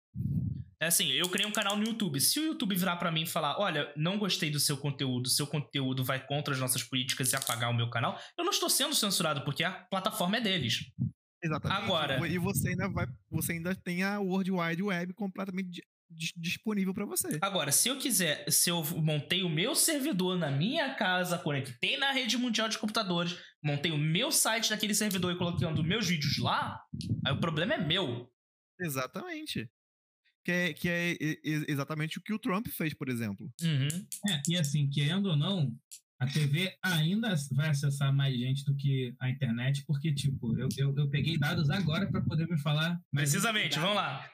É 0.82 0.88
assim, 0.88 1.12
eu 1.12 1.30
criei 1.30 1.48
um 1.48 1.52
canal 1.52 1.78
no 1.78 1.84
YouTube. 1.84 2.20
Se 2.20 2.40
o 2.40 2.44
YouTube 2.44 2.76
virar 2.76 2.96
para 2.96 3.12
mim 3.12 3.22
e 3.22 3.28
falar, 3.28 3.60
olha, 3.60 3.94
não 3.96 4.18
gostei 4.18 4.50
do 4.50 4.60
seu 4.60 4.76
conteúdo, 4.76 5.30
seu 5.30 5.46
conteúdo 5.46 6.04
vai 6.04 6.26
contra 6.26 6.56
as 6.56 6.60
nossas 6.60 6.82
políticas 6.82 7.32
e 7.32 7.36
apagar 7.36 7.70
o 7.70 7.74
meu 7.74 7.88
canal, 7.88 8.20
eu 8.36 8.44
não 8.44 8.52
estou 8.52 8.68
sendo 8.68 8.96
censurado 8.96 9.46
porque 9.46 9.64
a 9.64 9.72
plataforma 9.72 10.38
é 10.38 10.42
deles. 10.42 10.92
Exatamente. 11.44 11.84
Agora, 11.84 12.28
e 12.28 12.38
você 12.40 12.70
ainda 12.70 12.90
vai, 12.90 13.06
você 13.30 13.54
ainda 13.54 13.76
tem 13.76 14.02
a 14.02 14.20
World 14.20 14.52
Wide 14.52 14.82
Web 14.82 15.14
completamente 15.14 15.84
disponível 16.36 16.96
para 16.96 17.06
você. 17.06 17.38
Agora, 17.42 17.72
se 17.72 17.88
eu 17.88 17.98
quiser, 18.00 18.50
se 18.50 18.72
eu 18.72 18.84
montei 18.98 19.44
o 19.44 19.50
meu 19.50 19.76
servidor 19.76 20.36
na 20.36 20.50
minha 20.50 20.96
casa, 20.96 21.38
conectei 21.38 21.96
na 21.98 22.12
rede 22.12 22.38
mundial 22.40 22.68
de 22.68 22.80
computadores, 22.80 23.38
montei 23.64 23.92
o 23.92 23.98
meu 23.98 24.32
site 24.32 24.72
naquele 24.72 24.96
servidor 24.96 25.32
e 25.32 25.38
colocando 25.38 25.84
meus 25.84 26.08
vídeos 26.08 26.40
lá, 26.40 26.82
aí 27.26 27.34
o 27.34 27.40
problema 27.40 27.76
é 27.76 27.78
meu. 27.78 28.28
Exatamente. 28.80 29.70
Que 30.44 30.52
é, 30.52 30.74
que 30.74 30.90
é 30.90 31.18
exatamente 31.68 32.18
o 32.18 32.22
que 32.22 32.34
o 32.34 32.40
Trump 32.40 32.68
fez, 32.68 32.94
por 32.94 33.10
exemplo. 33.10 33.52
Uhum. 33.62 34.06
É, 34.28 34.42
e 34.50 34.58
assim, 34.58 34.90
querendo 34.90 35.28
ou 35.28 35.36
não, 35.36 35.72
a 36.20 36.28
TV 36.28 36.72
ainda 36.84 37.36
vai 37.52 37.70
acessar 37.70 38.14
mais 38.14 38.38
gente 38.38 38.64
do 38.64 38.76
que 38.76 39.14
a 39.20 39.30
internet, 39.30 39.84
porque, 39.88 40.14
tipo, 40.14 40.56
eu, 40.56 40.70
eu, 40.78 40.96
eu 40.96 41.10
peguei 41.10 41.38
dados 41.38 41.70
agora 41.72 42.08
para 42.08 42.22
poder 42.22 42.48
me 42.48 42.60
falar. 42.60 43.00
Precisamente, 43.12 43.80
vamos 43.80 43.96
lá. 43.96 44.30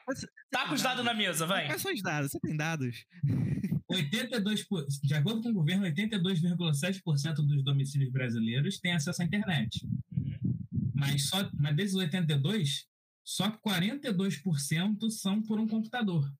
Tá 0.50 0.68
com 0.68 0.74
os 0.74 0.82
dados 0.82 1.04
na 1.04 1.14
mesa, 1.14 1.46
vai. 1.46 1.66
Quais 1.66 1.80
são 1.80 1.92
os 1.92 2.02
dados? 2.02 2.30
Você 2.30 2.38
tem 2.40 2.56
dados? 2.56 3.06
82, 3.88 4.66
de 5.02 5.14
acordo 5.14 5.40
com 5.40 5.48
o 5.48 5.54
governo, 5.54 5.86
82,7% 5.86 7.36
dos 7.36 7.64
domicílios 7.64 8.12
brasileiros 8.12 8.78
têm 8.78 8.92
acesso 8.92 9.22
à 9.22 9.24
internet. 9.24 9.86
Uhum. 10.12 10.92
Mas, 10.94 11.28
só, 11.28 11.50
mas 11.54 11.74
desses 11.74 11.94
82, 11.94 12.86
só 13.28 13.50
42% 13.50 15.10
são 15.10 15.42
por 15.42 15.60
um 15.60 15.68
computador. 15.68 16.32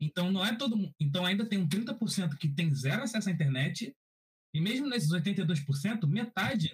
Então 0.00 0.30
não 0.30 0.46
é 0.46 0.54
todo 0.54 0.76
mundo. 0.76 0.94
Então 1.00 1.26
ainda 1.26 1.44
tem 1.44 1.58
um 1.58 1.68
30% 1.68 2.36
que 2.36 2.48
tem 2.48 2.72
zero 2.72 3.02
acesso 3.02 3.28
à 3.28 3.32
internet 3.32 3.92
e 4.54 4.60
mesmo 4.60 4.88
nesses 4.88 5.10
82%, 5.10 6.06
metade. 6.06 6.70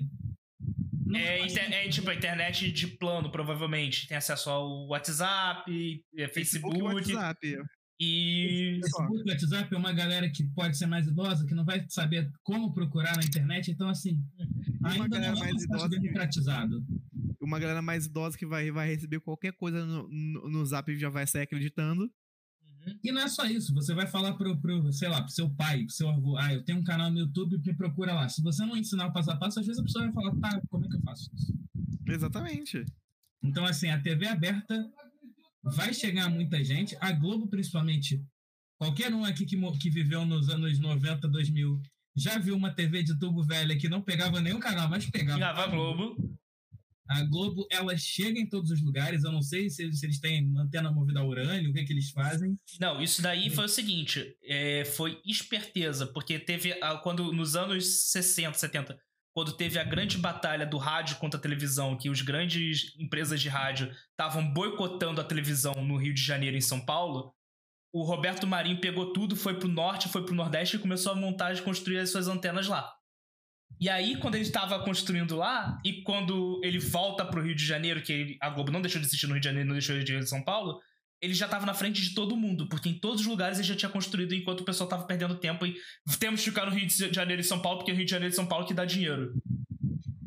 É, 1.14 1.46
é, 1.46 1.88
tipo 1.88 2.10
a 2.10 2.14
internet 2.14 2.70
de 2.70 2.88
plano, 2.88 3.32
provavelmente. 3.32 4.06
Tem 4.06 4.18
acesso 4.18 4.50
ao 4.50 4.86
WhatsApp, 4.88 6.04
é, 6.14 6.28
Facebook. 6.28 6.82
WhatsApp. 6.82 7.56
E. 8.00 8.78
Facebook, 8.80 9.28
WhatsApp 9.28 9.74
é 9.74 9.76
uma 9.78 9.92
galera 9.92 10.30
que 10.30 10.44
pode 10.44 10.76
ser 10.78 10.86
mais 10.86 11.06
idosa, 11.08 11.44
que 11.44 11.54
não 11.54 11.64
vai 11.64 11.84
saber 11.88 12.30
como 12.44 12.72
procurar 12.72 13.16
na 13.16 13.24
internet. 13.24 13.70
Então, 13.70 13.88
assim, 13.88 14.22
ainda 14.84 15.18
não 15.18 15.26
é 15.26 15.38
mais 15.38 15.64
idosa 15.64 15.88
democratizado. 15.88 16.84
Uma 17.40 17.58
galera 17.58 17.82
mais 17.82 18.06
idosa 18.06 18.38
que 18.38 18.46
vai, 18.46 18.70
vai 18.70 18.88
receber 18.88 19.20
qualquer 19.20 19.52
coisa 19.52 19.84
no, 19.84 20.08
no, 20.08 20.48
no 20.48 20.66
Zap 20.66 20.90
e 20.90 20.98
já 20.98 21.08
vai 21.08 21.26
sair 21.26 21.42
acreditando. 21.42 22.02
Uhum. 22.02 22.98
E 23.02 23.10
não 23.10 23.22
é 23.22 23.28
só 23.28 23.44
isso, 23.46 23.74
você 23.74 23.94
vai 23.94 24.06
falar 24.06 24.34
pro, 24.34 24.56
pro, 24.60 24.92
sei 24.92 25.08
lá, 25.08 25.22
pro 25.22 25.32
seu 25.32 25.50
pai, 25.50 25.84
pro 25.84 25.94
seu 25.94 26.08
avô, 26.08 26.36
ah, 26.36 26.52
eu 26.52 26.62
tenho 26.64 26.78
um 26.78 26.84
canal 26.84 27.10
no 27.10 27.18
YouTube, 27.18 27.58
me 27.58 27.74
procura 27.74 28.14
lá. 28.14 28.28
Se 28.28 28.42
você 28.42 28.64
não 28.64 28.76
ensinar 28.76 29.06
o 29.06 29.12
passo 29.12 29.30
a 29.30 29.36
passo, 29.36 29.58
às 29.58 29.66
vezes 29.66 29.80
a 29.80 29.84
pessoa 29.84 30.04
vai 30.04 30.12
falar, 30.12 30.36
tá, 30.36 30.60
como 30.68 30.84
é 30.84 30.88
que 30.88 30.96
eu 30.96 31.02
faço 31.02 31.30
isso? 31.34 31.52
Exatamente. 32.06 32.84
Então, 33.42 33.64
assim, 33.64 33.88
a 33.88 34.00
TV 34.00 34.26
aberta 34.26 34.88
vai 35.70 35.92
chegar 35.94 36.28
muita 36.28 36.62
gente, 36.62 36.96
a 37.00 37.12
Globo 37.12 37.46
principalmente, 37.48 38.22
qualquer 38.78 39.12
um 39.12 39.24
aqui 39.24 39.44
que, 39.44 39.56
que 39.78 39.90
viveu 39.90 40.24
nos 40.24 40.48
anos 40.48 40.78
90, 40.78 41.28
2000, 41.28 41.80
já 42.16 42.38
viu 42.38 42.56
uma 42.56 42.72
TV 42.72 43.02
de 43.02 43.18
tubo 43.18 43.44
velha 43.44 43.76
que 43.76 43.88
não 43.88 44.02
pegava 44.02 44.40
nenhum 44.40 44.58
canal, 44.58 44.88
mas 44.88 45.08
pegava. 45.08 45.38
Pegava 45.38 45.64
a 45.64 45.66
Globo. 45.68 46.38
A 47.08 47.24
Globo, 47.24 47.66
ela 47.70 47.96
chega 47.96 48.38
em 48.38 48.46
todos 48.46 48.70
os 48.70 48.82
lugares. 48.82 49.24
Eu 49.24 49.32
não 49.32 49.40
sei 49.40 49.70
se, 49.70 49.90
se 49.92 50.04
eles 50.04 50.20
têm 50.20 50.52
antena 50.58 50.92
movida 50.92 51.20
a 51.20 51.24
urânio, 51.24 51.70
o 51.70 51.72
que, 51.72 51.80
é 51.80 51.84
que 51.84 51.92
eles 51.92 52.10
fazem. 52.10 52.58
Não, 52.78 53.00
isso 53.00 53.22
daí 53.22 53.48
foi 53.48 53.64
o 53.64 53.68
seguinte: 53.68 54.36
é, 54.44 54.84
foi 54.84 55.18
esperteza, 55.24 56.06
porque 56.06 56.38
teve. 56.38 56.74
Quando 57.02 57.32
nos 57.32 57.56
anos 57.56 58.10
60, 58.10 58.58
70, 58.58 58.98
quando 59.38 59.52
teve 59.52 59.78
a 59.78 59.84
grande 59.84 60.18
batalha 60.18 60.66
do 60.66 60.78
rádio 60.78 61.14
contra 61.18 61.38
a 61.38 61.40
televisão, 61.40 61.96
que 61.96 62.10
os 62.10 62.22
grandes 62.22 62.92
empresas 62.98 63.40
de 63.40 63.48
rádio 63.48 63.88
estavam 64.10 64.44
boicotando 64.52 65.20
a 65.20 65.24
televisão 65.24 65.74
no 65.74 65.96
Rio 65.96 66.12
de 66.12 66.20
Janeiro 66.20 66.56
e 66.56 66.58
em 66.58 66.60
São 66.60 66.80
Paulo, 66.80 67.32
o 67.92 68.02
Roberto 68.02 68.48
Marinho 68.48 68.80
pegou 68.80 69.12
tudo, 69.12 69.36
foi 69.36 69.56
pro 69.56 69.68
norte, 69.68 70.08
foi 70.08 70.24
pro 70.24 70.34
nordeste 70.34 70.74
e 70.74 70.80
começou 70.80 71.12
a 71.12 71.14
montar 71.14 71.54
e 71.54 71.62
construir 71.62 71.98
as 71.98 72.10
suas 72.10 72.26
antenas 72.26 72.66
lá. 72.66 72.92
E 73.80 73.88
aí, 73.88 74.16
quando 74.16 74.34
ele 74.34 74.42
estava 74.42 74.82
construindo 74.82 75.36
lá, 75.36 75.80
e 75.84 76.02
quando 76.02 76.60
ele 76.64 76.80
volta 76.80 77.24
pro 77.24 77.40
Rio 77.40 77.54
de 77.54 77.64
Janeiro, 77.64 78.02
que 78.02 78.36
a 78.42 78.50
Globo 78.50 78.72
não 78.72 78.82
deixou 78.82 79.00
de 79.00 79.06
assistir 79.06 79.28
no 79.28 79.34
Rio 79.34 79.40
de 79.40 79.46
Janeiro, 79.46 79.68
não 79.68 79.76
deixou 79.76 79.94
de 79.94 80.02
assistir 80.02 80.20
em 80.20 80.26
São 80.26 80.42
Paulo, 80.42 80.80
ele 81.20 81.34
já 81.34 81.46
estava 81.46 81.66
na 81.66 81.74
frente 81.74 82.00
de 82.00 82.14
todo 82.14 82.36
mundo, 82.36 82.68
porque 82.68 82.88
em 82.88 82.98
todos 82.98 83.22
os 83.22 83.26
lugares 83.26 83.58
ele 83.58 83.66
já 83.66 83.76
tinha 83.76 83.90
construído 83.90 84.34
enquanto 84.34 84.60
o 84.60 84.64
pessoal 84.64 84.86
estava 84.86 85.04
perdendo 85.04 85.38
tempo 85.38 85.66
e 85.66 85.76
temos 86.18 86.40
que 86.40 86.50
ficar 86.50 86.66
no 86.66 86.72
Rio 86.72 86.86
de 86.86 87.12
Janeiro 87.12 87.40
e 87.40 87.44
São 87.44 87.60
Paulo, 87.60 87.78
porque 87.78 87.90
é 87.90 87.94
o 87.94 87.96
Rio 87.96 88.06
de 88.06 88.10
Janeiro 88.10 88.32
e 88.32 88.36
São 88.36 88.46
Paulo 88.46 88.66
que 88.66 88.74
dá 88.74 88.84
dinheiro. 88.84 89.34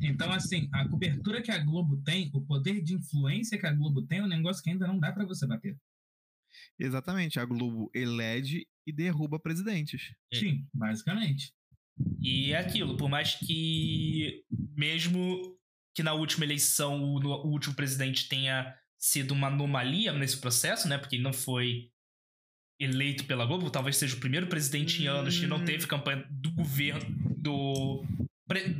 Então, 0.02 0.32
assim, 0.32 0.68
a 0.74 0.88
cobertura 0.90 1.42
que 1.42 1.52
a 1.52 1.64
Globo 1.64 2.02
tem, 2.04 2.30
o 2.34 2.42
poder 2.42 2.82
de 2.82 2.96
influência 2.96 3.58
que 3.58 3.68
a 3.68 3.74
Globo 3.74 4.02
tem, 4.02 4.20
é 4.20 4.24
um 4.24 4.28
negócio 4.28 4.64
que 4.64 4.70
ainda 4.72 4.88
não 4.88 5.00
dá 5.00 5.12
para 5.12 5.26
você 5.26 5.46
bater. 5.46 5.78
Exatamente, 6.78 7.40
a 7.40 7.46
Globo 7.46 7.90
elege 7.94 8.68
e 8.86 8.92
derruba 8.92 9.40
presidentes. 9.40 10.14
Sim, 10.34 10.68
basicamente. 10.74 11.54
E 12.20 12.52
é 12.52 12.58
aquilo, 12.58 12.98
por 12.98 13.10
mais 13.10 13.36
que, 13.36 14.44
mesmo 14.76 15.58
que 15.94 16.02
na 16.02 16.14
última 16.14 16.46
eleição 16.46 17.02
o, 17.04 17.20
o 17.20 17.52
último 17.52 17.76
presidente 17.76 18.28
tenha 18.28 18.76
sido 19.02 19.32
uma 19.32 19.48
anomalia 19.48 20.14
nesse 20.14 20.38
processo, 20.38 20.88
né? 20.88 20.98
Porque 20.98 21.16
ele 21.16 21.24
não 21.24 21.34
foi 21.34 21.90
eleito 22.80 23.26
pela 23.26 23.46
Globo, 23.46 23.70
talvez 23.70 23.98
seja 23.98 24.16
o 24.16 24.20
primeiro 24.20 24.48
presidente 24.48 25.04
em 25.04 25.08
anos 25.08 25.38
que 25.38 25.46
não 25.46 25.58
hum. 25.58 25.66
teve 25.66 25.88
campanha 25.88 26.26
do 26.30 26.52
governo, 26.52 27.06
do 27.38 28.04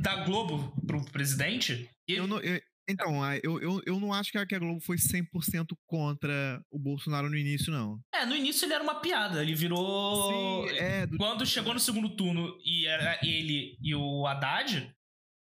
da 0.00 0.24
Globo 0.24 0.74
pro 0.86 1.04
presidente. 1.06 1.88
Eu 2.06 2.26
não, 2.26 2.38
eu, 2.40 2.60
então, 2.88 3.22
eu, 3.42 3.60
eu, 3.60 3.82
eu 3.86 4.00
não 4.00 4.12
acho 4.12 4.30
que 4.30 4.38
a, 4.38 4.58
Globo 4.58 4.80
foi 4.80 4.96
100% 4.96 5.68
contra 5.86 6.62
o 6.70 6.78
Bolsonaro 6.78 7.30
no 7.30 7.36
início, 7.36 7.72
não. 7.72 7.98
É, 8.12 8.26
no 8.26 8.34
início 8.34 8.66
ele 8.66 8.74
era 8.74 8.82
uma 8.82 9.00
piada. 9.00 9.42
Ele 9.42 9.54
virou. 9.54 10.68
Sim, 10.68 10.76
é, 10.76 11.06
do... 11.06 11.16
Quando 11.16 11.46
chegou 11.46 11.72
no 11.72 11.80
segundo 11.80 12.14
turno 12.14 12.58
e 12.64 12.86
era 12.86 13.18
ele 13.22 13.78
e 13.80 13.94
o 13.94 14.26
Haddad, 14.26 14.94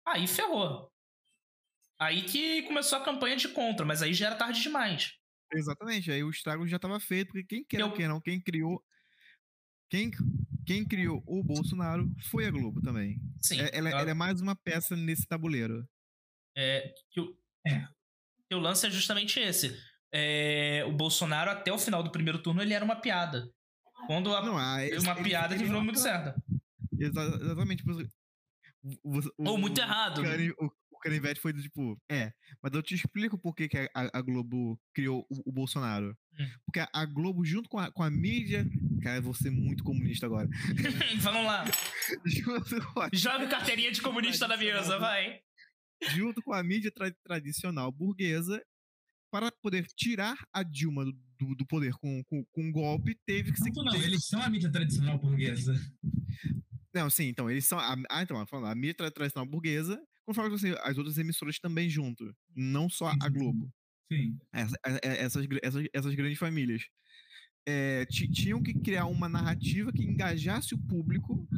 aí 0.06 0.26
ferrou. 0.26 0.90
Aí 1.98 2.22
que 2.22 2.62
começou 2.62 2.98
a 2.98 3.04
campanha 3.04 3.36
de 3.36 3.48
contra, 3.48 3.86
mas 3.86 4.02
aí 4.02 4.12
já 4.12 4.26
era 4.26 4.36
tarde 4.36 4.60
demais. 4.60 5.14
Exatamente, 5.52 6.10
aí 6.10 6.22
o 6.22 6.30
estrago 6.30 6.66
já 6.66 6.76
estava 6.76 6.98
feito, 7.00 7.28
porque 7.28 7.44
quem 7.44 7.64
quer 7.64 7.80
eu... 7.80 7.86
o 7.86 7.92
que 7.92 8.06
não, 8.06 8.20
quem 8.20 8.40
criou. 8.40 8.82
Quem, 9.88 10.10
quem 10.66 10.84
criou 10.84 11.22
o 11.26 11.42
Bolsonaro 11.44 12.10
foi 12.28 12.44
a 12.44 12.50
Globo 12.50 12.82
também. 12.82 13.18
Sim. 13.40 13.60
É, 13.60 13.70
ela, 13.72 13.88
ela... 13.88 14.00
ela 14.00 14.10
é 14.10 14.14
mais 14.14 14.40
uma 14.40 14.56
peça 14.56 14.96
nesse 14.96 15.26
tabuleiro. 15.26 15.88
É, 16.56 16.92
que, 17.10 17.20
o, 17.20 17.38
é. 17.66 17.86
que 18.48 18.54
o 18.54 18.58
lance 18.58 18.86
é 18.86 18.90
justamente 18.90 19.38
esse. 19.38 19.78
É, 20.12 20.84
o 20.86 20.92
Bolsonaro, 20.92 21.50
até 21.50 21.72
o 21.72 21.78
final 21.78 22.02
do 22.02 22.10
primeiro 22.10 22.42
turno, 22.42 22.62
ele 22.62 22.74
era 22.74 22.84
uma 22.84 22.96
piada. 22.96 23.48
Quando 24.06 24.34
a, 24.34 24.44
não, 24.44 24.58
ah, 24.58 24.84
esse, 24.84 25.06
uma 25.06 25.14
piada 25.14 25.54
ele, 25.54 25.62
que 25.62 25.68
virou 25.68 25.82
muito 25.82 25.98
certa. 25.98 26.34
Exatamente. 26.98 27.84
Ou 29.38 29.58
muito 29.58 29.80
errado. 29.80 30.22
O, 30.58 30.72
o 30.96 31.00
Canivete 31.00 31.40
foi 31.40 31.52
do 31.52 31.62
tipo, 31.62 32.00
é, 32.10 32.32
mas 32.62 32.72
eu 32.72 32.82
te 32.82 32.94
explico 32.94 33.38
por 33.38 33.54
que, 33.54 33.68
que 33.68 33.78
a, 33.78 33.90
a 33.94 34.20
Globo 34.22 34.80
criou 34.94 35.26
o, 35.30 35.50
o 35.50 35.52
Bolsonaro. 35.52 36.16
Hum. 36.38 36.46
Porque 36.64 36.80
a, 36.80 36.88
a, 36.92 37.04
Globo, 37.04 37.44
junto 37.44 37.68
com 37.68 37.78
a, 37.78 37.90
com 37.90 38.02
a 38.02 38.10
mídia. 38.10 38.66
Cara, 39.02 39.18
eu 39.18 39.22
vou 39.22 39.34
ser 39.34 39.50
muito 39.50 39.84
comunista 39.84 40.26
agora. 40.26 40.48
Vamos 41.20 41.44
lá. 41.44 41.64
Joga 43.12 43.46
carteirinha 43.46 43.92
de 43.92 44.02
comunista 44.02 44.48
na 44.48 44.56
mesa, 44.56 44.98
vai 44.98 45.40
junto 46.10 46.42
com 46.42 46.52
a 46.52 46.62
mídia 46.62 46.90
tra 46.90 47.10
tradicional 47.24 47.90
burguesa, 47.90 48.62
para 49.30 49.50
poder 49.50 49.86
tirar 49.96 50.36
a 50.52 50.62
Dilma 50.62 51.04
do, 51.04 51.54
do 51.54 51.66
poder 51.66 51.92
com, 51.94 52.22
com, 52.24 52.44
com, 52.44 52.62
um 52.62 52.72
golpe, 52.72 53.18
teve 53.26 53.52
que 53.52 53.58
ser. 53.58 53.70
Não, 53.74 53.84
não, 53.84 53.94
eles 53.94 54.26
são 54.26 54.40
a 54.40 54.48
mídia 54.48 54.70
tradicional 54.70 55.18
burguesa. 55.18 55.74
Não, 56.94 57.10
sim, 57.10 57.24
então, 57.24 57.50
eles 57.50 57.66
são. 57.66 57.78
A, 57.78 57.96
ah, 58.10 58.22
então, 58.22 58.46
falando, 58.46 58.70
a 58.70 58.74
mídia 58.74 59.10
tradicional 59.10 59.46
burguesa, 59.46 60.00
conforme 60.26 60.54
assim, 60.54 60.74
as 60.82 60.98
outras 60.98 61.16
emissoras 61.16 61.58
também 61.58 61.88
junto, 61.88 62.34
não 62.54 62.90
só 62.90 63.12
a 63.22 63.28
Globo. 63.28 63.72
Sim. 64.12 64.38
Essa, 64.52 64.76
essas, 65.02 65.46
essas, 65.62 65.86
essas 65.92 66.14
grandes 66.14 66.38
famílias. 66.38 66.88
É, 67.68 68.06
tinham 68.06 68.62
que 68.62 68.74
criar 68.74 69.06
uma 69.06 69.28
narrativa 69.28 69.92
que 69.92 70.04
engajasse 70.04 70.74
o 70.74 70.78
público 70.78 71.48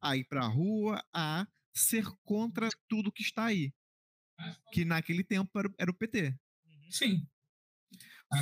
a 0.00 0.16
ir 0.16 0.24
pra 0.24 0.46
rua, 0.46 1.04
a 1.12 1.46
ser 1.74 2.04
contra 2.24 2.68
tudo 2.88 3.12
que 3.12 3.22
está 3.22 3.44
aí. 3.44 3.72
Que 4.72 4.84
naquele 4.84 5.22
tempo 5.22 5.56
era, 5.58 5.68
era 5.78 5.90
o 5.90 5.94
PT. 5.94 6.28
Uhum. 6.28 6.90
Sim. 6.90 7.28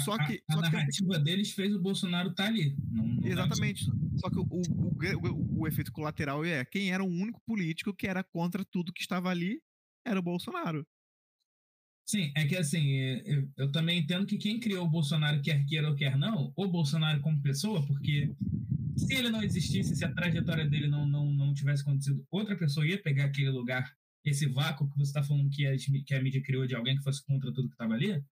Só 0.02 0.16
que, 0.16 0.42
a, 0.48 0.54
a, 0.54 0.58
a 0.58 0.60
narrativa 0.62 1.18
deles 1.18 1.52
fez 1.52 1.74
o 1.74 1.80
Bolsonaro 1.80 2.30
estar 2.30 2.44
tá 2.44 2.48
ali. 2.48 2.76
Não, 2.90 3.06
não 3.06 3.26
Exatamente. 3.26 3.84
Só 4.16 4.30
que 4.30 4.38
o, 4.38 4.46
o, 4.50 4.60
o, 4.60 5.60
o, 5.60 5.68
efeito 5.68 5.92
colateral 5.92 6.44
é 6.44 6.64
quem 6.64 6.90
era 6.92 7.04
o 7.04 7.08
único 7.08 7.40
político 7.46 7.94
que 7.94 8.06
era 8.06 8.24
contra 8.24 8.64
tudo 8.64 8.92
que 8.92 9.02
estava 9.02 9.28
ali 9.28 9.60
era 10.06 10.18
o 10.18 10.22
Bolsonaro. 10.22 10.86
Sim, 12.06 12.32
é 12.36 12.46
que 12.46 12.56
assim, 12.56 12.86
eu, 12.86 13.16
é, 13.16 13.32
é, 13.32 13.48
eu 13.58 13.72
também 13.72 13.98
entendo 13.98 14.26
que 14.26 14.36
quem 14.36 14.60
criou 14.60 14.86
o 14.86 14.90
Bolsonaro, 14.90 15.40
quer 15.40 15.64
queira 15.64 15.88
ou 15.88 15.96
quer 15.96 16.18
não, 16.18 16.52
o 16.54 16.68
Bolsonaro 16.68 17.20
como 17.20 17.40
pessoa, 17.40 17.84
porque 17.86 18.30
se 18.96 19.14
ele 19.14 19.30
não 19.30 19.42
existisse, 19.42 19.96
se 19.96 20.04
a 20.04 20.12
trajetória 20.12 20.68
dele 20.68 20.86
não, 20.86 21.06
não, 21.06 21.32
não 21.32 21.54
tivesse 21.54 21.82
acontecido, 21.82 22.24
outra 22.30 22.56
pessoa 22.56 22.86
ia 22.86 23.02
pegar 23.02 23.24
aquele 23.24 23.50
lugar, 23.50 23.90
esse 24.24 24.46
vácuo 24.46 24.88
que 24.88 24.96
você 24.96 25.10
está 25.10 25.22
falando 25.22 25.50
que 25.50 25.66
a, 25.66 25.74
que 26.04 26.14
a 26.14 26.22
mídia 26.22 26.42
criou 26.42 26.66
de 26.66 26.74
alguém 26.74 26.96
que 26.96 27.02
fosse 27.02 27.24
contra 27.24 27.52
tudo 27.52 27.68
que 27.68 27.74
estava 27.74 27.94
ali. 27.94 28.22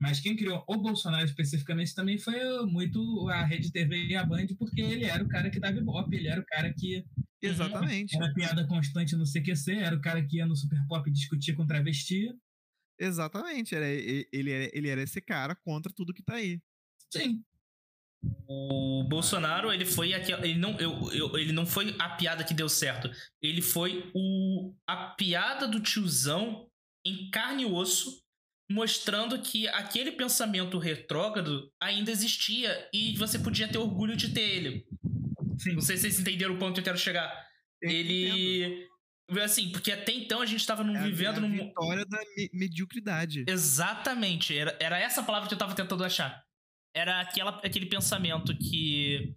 Mas 0.00 0.18
quem 0.18 0.34
criou 0.34 0.64
o 0.66 0.76
Bolsonaro 0.78 1.26
especificamente 1.26 1.94
também 1.94 2.16
foi 2.18 2.64
muito 2.64 3.28
a 3.28 3.44
Rede 3.44 3.70
TV 3.70 4.06
e 4.06 4.16
a 4.16 4.24
Band, 4.24 4.46
porque 4.58 4.80
ele 4.80 5.04
era 5.04 5.22
o 5.22 5.28
cara 5.28 5.50
que 5.50 5.60
dava 5.60 5.76
ibope, 5.76 6.16
ele 6.16 6.28
era 6.28 6.40
o 6.40 6.46
cara 6.46 6.72
que. 6.72 7.04
Exatamente. 7.42 8.16
Era 8.16 8.32
piada 8.32 8.66
constante 8.66 9.14
no 9.14 9.24
CQC, 9.24 9.72
era 9.72 9.94
o 9.94 10.00
cara 10.00 10.24
que 10.24 10.38
ia 10.38 10.46
no 10.46 10.56
Super 10.56 10.82
Pop 10.88 11.10
discutir 11.10 11.54
com 11.54 11.66
travesti. 11.66 12.34
Exatamente, 12.98 13.74
era, 13.74 13.86
ele, 13.86 14.50
era, 14.50 14.70
ele 14.74 14.88
era 14.88 15.02
esse 15.02 15.20
cara 15.20 15.54
contra 15.54 15.92
tudo 15.92 16.14
que 16.14 16.22
tá 16.22 16.34
aí. 16.34 16.60
Sim. 17.12 17.42
O 18.46 19.04
Bolsonaro, 19.08 19.72
ele 19.72 19.86
foi 19.86 20.12
ele 20.12 20.58
não, 20.58 20.78
eu, 20.78 21.10
eu, 21.12 21.38
ele 21.38 21.52
não 21.52 21.64
foi 21.64 21.96
a 21.98 22.10
piada 22.10 22.44
que 22.44 22.54
deu 22.54 22.68
certo. 22.68 23.10
Ele 23.40 23.62
foi 23.62 24.10
o, 24.14 24.74
a 24.86 25.08
piada 25.14 25.66
do 25.66 25.80
tiozão 25.80 26.68
em 27.04 27.30
carne 27.30 27.62
e 27.62 27.66
osso, 27.66 28.22
mostrando 28.70 29.38
que 29.40 29.66
aquele 29.68 30.12
pensamento 30.12 30.78
retrógrado 30.78 31.70
ainda 31.80 32.10
existia 32.10 32.88
e 32.92 33.16
você 33.16 33.38
podia 33.38 33.68
ter 33.68 33.78
orgulho 33.78 34.16
de 34.16 34.28
ter 34.30 34.40
ele. 34.40 34.86
Sim. 35.58 35.74
Não 35.74 35.80
sei 35.80 35.96
se 35.96 36.02
vocês 36.02 36.20
entenderam 36.20 36.54
o 36.54 36.58
ponto 36.58 36.74
que 36.74 36.80
eu 36.80 36.84
quero 36.84 36.98
chegar. 36.98 37.30
Eu 37.82 37.90
ele. 37.90 38.64
Entendo. 38.64 38.90
Assim, 39.42 39.70
porque 39.70 39.92
até 39.92 40.12
então 40.12 40.42
a 40.42 40.46
gente 40.46 40.60
estava 40.60 40.82
num, 40.82 40.96
é 40.96 41.02
vivendo 41.02 41.38
a, 41.38 41.40
num. 41.40 41.52
vitória 41.52 42.04
da 42.04 42.18
me 42.36 42.50
mediocridade. 42.52 43.44
Exatamente. 43.46 44.56
Era, 44.56 44.76
era 44.80 44.98
essa 44.98 45.22
palavra 45.22 45.46
que 45.46 45.54
eu 45.54 45.56
estava 45.56 45.74
tentando 45.74 46.02
achar 46.02 46.42
era 46.94 47.20
aquela, 47.20 47.60
aquele 47.64 47.86
pensamento 47.86 48.56
que 48.56 49.32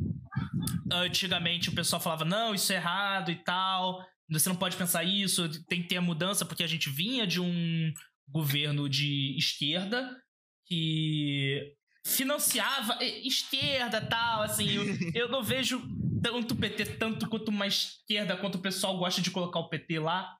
antigamente 0.91 1.69
o 1.69 1.75
pessoal 1.75 2.01
falava, 2.01 2.25
não, 2.25 2.53
isso 2.53 2.71
é 2.71 2.75
errado 2.75 3.31
e 3.31 3.35
tal, 3.35 4.03
você 4.29 4.49
não 4.49 4.55
pode 4.55 4.75
pensar 4.75 5.03
isso, 5.03 5.49
tem 5.65 5.81
que 5.81 5.87
ter 5.87 5.97
a 5.97 6.01
mudança, 6.01 6.45
porque 6.45 6.63
a 6.63 6.67
gente 6.67 6.89
vinha 6.89 7.25
de 7.27 7.39
um 7.39 7.93
governo 8.27 8.89
de 8.89 9.35
esquerda 9.37 10.19
que 10.65 11.75
financiava 12.05 12.97
esquerda 13.01 14.01
tal, 14.01 14.41
assim, 14.41 14.69
eu, 14.69 14.83
eu 15.23 15.29
não 15.29 15.43
vejo 15.43 15.81
tanto 16.21 16.53
o 16.53 16.57
PT 16.57 16.85
tanto 16.97 17.29
quanto 17.29 17.49
uma 17.49 17.67
esquerda, 17.67 18.37
quanto 18.37 18.55
o 18.55 18.61
pessoal 18.61 18.97
gosta 18.97 19.21
de 19.21 19.31
colocar 19.31 19.59
o 19.59 19.69
PT 19.69 19.99
lá. 19.99 20.37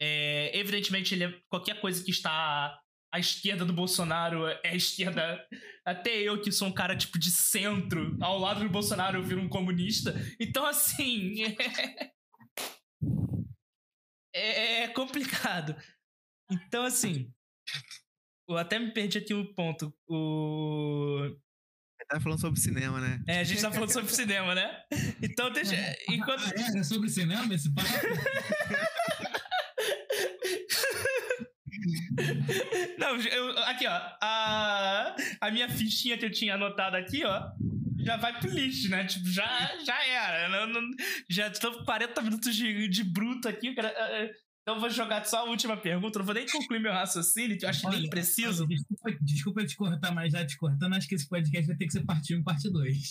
É, 0.00 0.56
evidentemente, 0.56 1.14
ele 1.14 1.24
é 1.24 1.40
qualquer 1.50 1.80
coisa 1.80 2.02
que 2.02 2.10
está 2.10 2.78
a 3.12 3.18
esquerda 3.18 3.64
do 3.64 3.72
Bolsonaro 3.72 4.46
é 4.46 4.60
a 4.64 4.74
esquerda. 4.74 5.40
Até 5.84 6.16
eu, 6.16 6.40
que 6.40 6.52
sou 6.52 6.68
um 6.68 6.72
cara 6.72 6.96
tipo 6.96 7.18
de 7.18 7.30
centro, 7.30 8.16
ao 8.20 8.38
lado 8.38 8.60
do 8.60 8.68
Bolsonaro 8.68 9.18
eu 9.18 9.22
viro 9.22 9.40
um 9.40 9.48
comunista. 9.48 10.14
Então, 10.40 10.64
assim. 10.64 11.34
É, 14.34 14.82
é 14.82 14.88
complicado. 14.88 15.74
Então, 16.50 16.84
assim. 16.84 17.30
Eu 18.48 18.56
até 18.56 18.78
me 18.78 18.92
perdi 18.92 19.18
aqui 19.18 19.34
o 19.34 19.54
ponto. 19.54 19.94
O. 20.08 21.36
Tá 22.08 22.18
falando 22.18 22.40
sobre 22.40 22.58
cinema, 22.58 23.00
né? 23.00 23.22
É, 23.28 23.40
a 23.40 23.44
gente 23.44 23.60
tá 23.60 23.70
falando 23.70 23.92
sobre 23.92 24.10
cinema, 24.10 24.54
né? 24.54 24.82
Então 25.20 25.52
deixa. 25.52 25.74
Enquanto... 26.08 26.42
Ah, 26.42 26.76
é, 26.76 26.78
é 26.78 26.82
sobre 26.82 27.10
cinema 27.10 27.54
esse 27.54 27.72
papo? 27.74 27.88
Não, 32.98 33.16
eu, 33.16 33.58
aqui, 33.64 33.86
ó. 33.86 34.00
A, 34.22 35.16
a 35.40 35.50
minha 35.50 35.68
fichinha 35.68 36.16
que 36.16 36.24
eu 36.24 36.30
tinha 36.30 36.54
anotado 36.54 36.96
aqui, 36.96 37.24
ó. 37.24 37.50
Já 37.98 38.16
vai 38.16 38.38
pro 38.38 38.50
lixo, 38.50 38.88
né? 38.88 39.04
Tipo, 39.04 39.28
já, 39.28 39.76
já 39.84 40.04
era. 40.06 40.48
Não, 40.48 40.66
não, 40.66 40.90
já 41.28 41.48
estão 41.48 41.84
40 41.84 42.22
minutos 42.22 42.54
de, 42.54 42.88
de 42.88 43.04
bruto 43.04 43.48
aqui. 43.48 43.74
Cara, 43.74 43.88
é, 43.88 44.24
é, 44.24 44.34
então 44.68 44.76
eu 44.76 44.80
vou 44.82 44.90
jogar 44.90 45.24
só 45.24 45.38
a 45.38 45.44
última 45.44 45.78
pergunta. 45.78 46.18
Não 46.18 46.26
vou 46.26 46.34
nem 46.34 46.46
concluir 46.46 46.78
meu 46.78 46.92
raciocínio, 46.92 47.56
que 47.56 47.64
eu 47.64 47.70
acho 47.70 47.86
olha, 47.86 47.98
nem 47.98 48.10
preciso. 48.10 48.64
Olha, 48.64 48.68
desculpa, 48.68 49.18
desculpa 49.22 49.64
te 49.64 49.74
cortar, 49.74 50.14
mas 50.14 50.30
já 50.30 50.44
te 50.44 50.58
cortando, 50.58 50.92
acho 50.92 51.08
que 51.08 51.14
esse 51.14 51.26
podcast 51.26 51.66
vai 51.66 51.74
ter 51.74 51.86
que 51.86 51.92
ser 51.92 52.04
parte 52.04 52.34
1 52.34 52.40
e 52.40 52.42
parte 52.42 52.70
2. 52.70 53.08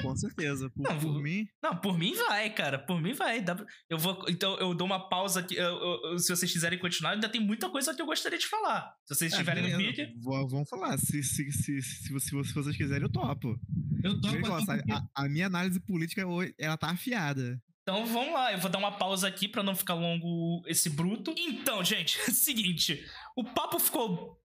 Com 0.00 0.16
certeza. 0.16 0.70
Por, 0.70 0.82
não, 0.82 0.98
por 0.98 1.22
mim. 1.22 1.46
Não, 1.62 1.76
por 1.76 1.98
mim 1.98 2.14
vai, 2.14 2.48
cara. 2.48 2.78
Por 2.78 3.00
mim 3.00 3.12
vai. 3.12 3.44
Eu 3.90 3.98
vou. 3.98 4.24
Então 4.26 4.56
eu 4.58 4.74
dou 4.74 4.86
uma 4.86 5.06
pausa 5.06 5.40
aqui. 5.40 5.54
Eu, 5.54 6.00
eu, 6.04 6.18
se 6.18 6.34
vocês 6.34 6.50
quiserem 6.50 6.78
continuar, 6.78 7.10
ainda 7.10 7.28
tem 7.28 7.40
muita 7.40 7.68
coisa 7.68 7.94
que 7.94 8.00
eu 8.00 8.06
gostaria 8.06 8.38
de 8.38 8.46
falar. 8.46 8.90
Se 9.04 9.14
vocês 9.14 9.32
é, 9.32 9.34
estiverem 9.34 9.66
é, 9.66 9.70
no 9.70 9.78
pique. 9.78 10.14
Vamos 10.18 10.68
falar. 10.68 10.98
Se, 10.98 11.22
se, 11.22 11.52
se, 11.52 11.82
se, 11.82 12.20
se, 12.20 12.32
vocês 12.32 12.76
quiserem, 12.76 13.02
eu 13.02 13.12
topo. 13.12 13.60
Eu 14.02 14.18
topo. 14.18 14.34
Eu 14.34 14.54
a, 14.54 15.06
a, 15.14 15.28
minha 15.28 15.46
análise 15.46 15.78
política, 15.78 16.24
ela 16.58 16.78
tá 16.78 16.88
afiada. 16.88 17.60
Então 17.82 18.06
vamos 18.06 18.32
lá, 18.32 18.52
eu 18.52 18.58
vou 18.58 18.70
dar 18.70 18.78
uma 18.78 18.92
pausa 18.92 19.26
aqui 19.26 19.48
para 19.48 19.62
não 19.62 19.74
ficar 19.74 19.94
longo 19.94 20.62
esse 20.66 20.88
bruto. 20.88 21.34
Então, 21.36 21.82
gente, 21.84 22.18
é 22.20 22.24
o 22.30 22.34
seguinte, 22.34 23.04
o 23.36 23.44
papo 23.44 23.78
ficou 23.78 24.40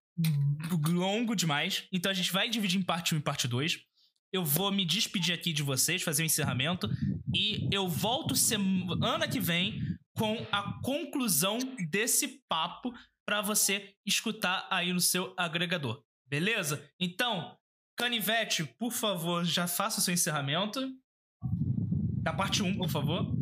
longo 0.89 1.35
demais, 1.35 1.87
então 1.91 2.11
a 2.11 2.15
gente 2.15 2.31
vai 2.31 2.49
dividir 2.49 2.79
em 2.79 2.83
parte 2.83 3.13
1 3.13 3.19
e 3.19 3.21
parte 3.21 3.47
2 3.47 3.79
eu 4.31 4.43
vou 4.43 4.71
me 4.71 4.85
despedir 4.85 5.33
aqui 5.33 5.53
de 5.53 5.63
vocês, 5.63 6.03
fazer 6.03 6.21
o 6.21 6.23
um 6.23 6.25
encerramento 6.25 6.89
e 7.33 7.67
eu 7.71 7.87
volto 7.87 8.35
semana 8.35 9.27
que 9.27 9.39
vem 9.39 9.81
com 10.15 10.45
a 10.51 10.79
conclusão 10.81 11.57
desse 11.89 12.41
papo 12.49 12.93
para 13.25 13.41
você 13.41 13.93
escutar 14.05 14.67
aí 14.69 14.91
no 14.91 14.99
seu 14.99 15.33
agregador. 15.37 16.01
Beleza? 16.25 16.89
Então, 16.99 17.57
Canivete, 17.95 18.63
por 18.77 18.91
favor, 18.91 19.43
já 19.45 19.67
faça 19.67 19.99
o 19.99 20.03
seu 20.03 20.13
encerramento. 20.13 20.79
Da 22.27 22.33
parte 22.33 22.61
1, 22.61 22.75
por 22.75 22.89
favor. 22.89 23.33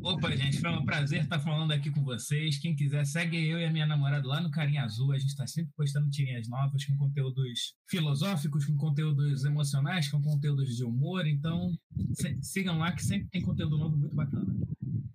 Opa, 0.00 0.30
gente, 0.36 0.60
foi 0.60 0.70
um 0.70 0.84
prazer 0.84 1.22
estar 1.24 1.40
falando 1.40 1.72
aqui 1.72 1.90
com 1.90 2.04
vocês. 2.04 2.56
Quem 2.56 2.76
quiser, 2.76 3.04
segue 3.04 3.36
eu 3.48 3.58
e 3.58 3.64
a 3.64 3.70
minha 3.72 3.84
namorada 3.84 4.28
lá 4.28 4.40
no 4.40 4.48
Carinha 4.48 4.84
Azul. 4.84 5.10
A 5.10 5.18
gente 5.18 5.30
está 5.30 5.44
sempre 5.44 5.72
postando 5.76 6.08
tirinhas 6.08 6.48
novas 6.48 6.84
com 6.84 6.96
conteúdos 6.96 7.74
filosóficos, 7.88 8.64
com 8.64 8.76
conteúdos 8.76 9.44
emocionais, 9.44 10.08
com 10.08 10.22
conteúdos 10.22 10.76
de 10.76 10.84
humor. 10.84 11.26
Então, 11.26 11.76
sigam 12.40 12.78
lá 12.78 12.92
que 12.92 13.02
sempre 13.02 13.28
tem 13.28 13.42
conteúdo 13.42 13.76
novo 13.76 13.96
muito 13.96 14.14
bacana. 14.14 14.46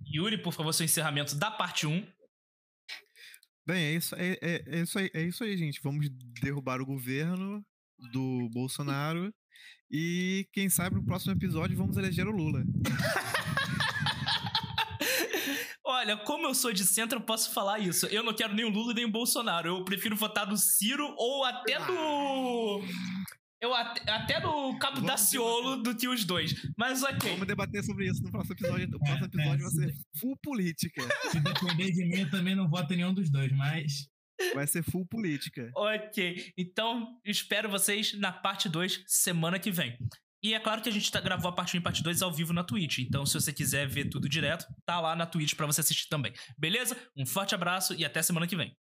Yuri, 0.05 0.37
por 0.37 0.51
favor, 0.51 0.73
seu 0.73 0.83
encerramento 0.83 1.33
da 1.37 1.49
parte 1.49 1.87
1. 1.87 2.05
Bem, 3.65 3.85
é 3.85 3.93
isso, 3.93 4.13
é, 4.15 4.37
é, 4.41 4.63
é, 4.67 4.81
isso 4.81 4.99
aí, 4.99 5.09
é 5.13 5.21
isso 5.23 5.45
aí, 5.45 5.55
gente. 5.55 5.79
Vamos 5.81 6.09
derrubar 6.41 6.81
o 6.81 6.85
governo 6.85 7.65
do 8.11 8.49
Bolsonaro. 8.49 9.33
E 9.89 10.47
quem 10.51 10.69
sabe 10.69 10.95
no 10.95 11.05
próximo 11.05 11.33
episódio 11.33 11.77
vamos 11.77 11.97
eleger 11.97 12.27
o 12.27 12.31
Lula. 12.31 12.63
Olha, 15.87 16.17
como 16.17 16.47
eu 16.47 16.55
sou 16.55 16.73
de 16.73 16.83
centro, 16.83 17.19
eu 17.19 17.21
posso 17.21 17.53
falar 17.53 17.79
isso. 17.79 18.07
Eu 18.07 18.23
não 18.23 18.33
quero 18.33 18.53
nem 18.53 18.65
o 18.65 18.69
Lula 18.69 18.93
nem 18.93 19.05
o 19.05 19.11
Bolsonaro. 19.11 19.69
Eu 19.69 19.85
prefiro 19.85 20.15
votar 20.15 20.47
no 20.47 20.57
Ciro 20.57 21.13
ou 21.17 21.45
até 21.45 21.79
no. 21.79 22.83
Eu 23.61 23.73
até, 23.73 24.11
até 24.11 24.39
no 24.39 24.77
Cabo 24.77 24.95
Vamos 24.95 25.09
Daciolo 25.11 25.77
do 25.77 25.95
que 25.95 26.07
os 26.07 26.25
dois. 26.25 26.53
Mas 26.77 27.01
ok. 27.01 27.31
Vamos 27.31 27.47
debater 27.47 27.83
sobre 27.83 28.07
isso 28.07 28.21
no 28.23 28.31
próximo 28.31 28.55
episódio. 28.55 28.87
O 28.95 28.99
próximo 28.99 29.25
episódio 29.25 29.61
vai 29.61 29.71
ser 29.71 29.95
full 30.19 30.37
política. 30.43 31.01
Se 31.31 31.39
depender 31.39 31.91
de 31.91 32.05
mim, 32.05 32.19
eu 32.21 32.29
também 32.29 32.55
não 32.55 32.67
voto 32.67 32.91
em 32.93 32.97
nenhum 32.97 33.13
dos 33.13 33.29
dois, 33.29 33.51
mas. 33.51 34.07
Vai 34.53 34.67
ser 34.67 34.83
full 34.83 35.05
política. 35.05 35.71
ok. 35.75 36.53
Então, 36.57 37.19
espero 37.25 37.69
vocês 37.69 38.13
na 38.19 38.31
parte 38.31 38.67
2 38.69 39.03
semana 39.07 39.59
que 39.59 39.71
vem. 39.71 39.97
E 40.43 40.53
é 40.53 40.59
claro 40.59 40.81
que 40.81 40.89
a 40.89 40.91
gente 40.91 41.11
tá, 41.11 41.19
gravou 41.19 41.49
a 41.49 41.55
parte 41.55 41.75
1 41.75 41.79
e 41.79 41.83
parte 41.83 42.03
2 42.03 42.21
ao 42.21 42.31
vivo 42.31 42.53
na 42.53 42.63
Twitch. 42.63 42.99
Então, 42.99 43.25
se 43.25 43.33
você 43.33 43.51
quiser 43.51 43.87
ver 43.87 44.09
tudo 44.09 44.29
direto, 44.29 44.65
tá 44.85 44.99
lá 44.99 45.15
na 45.15 45.25
Twitch 45.25 45.55
para 45.55 45.65
você 45.65 45.81
assistir 45.81 46.07
também. 46.07 46.33
Beleza? 46.57 46.95
Um 47.17 47.25
forte 47.25 47.55
abraço 47.55 47.95
e 47.95 48.05
até 48.05 48.21
semana 48.21 48.45
que 48.45 48.55
vem. 48.55 48.75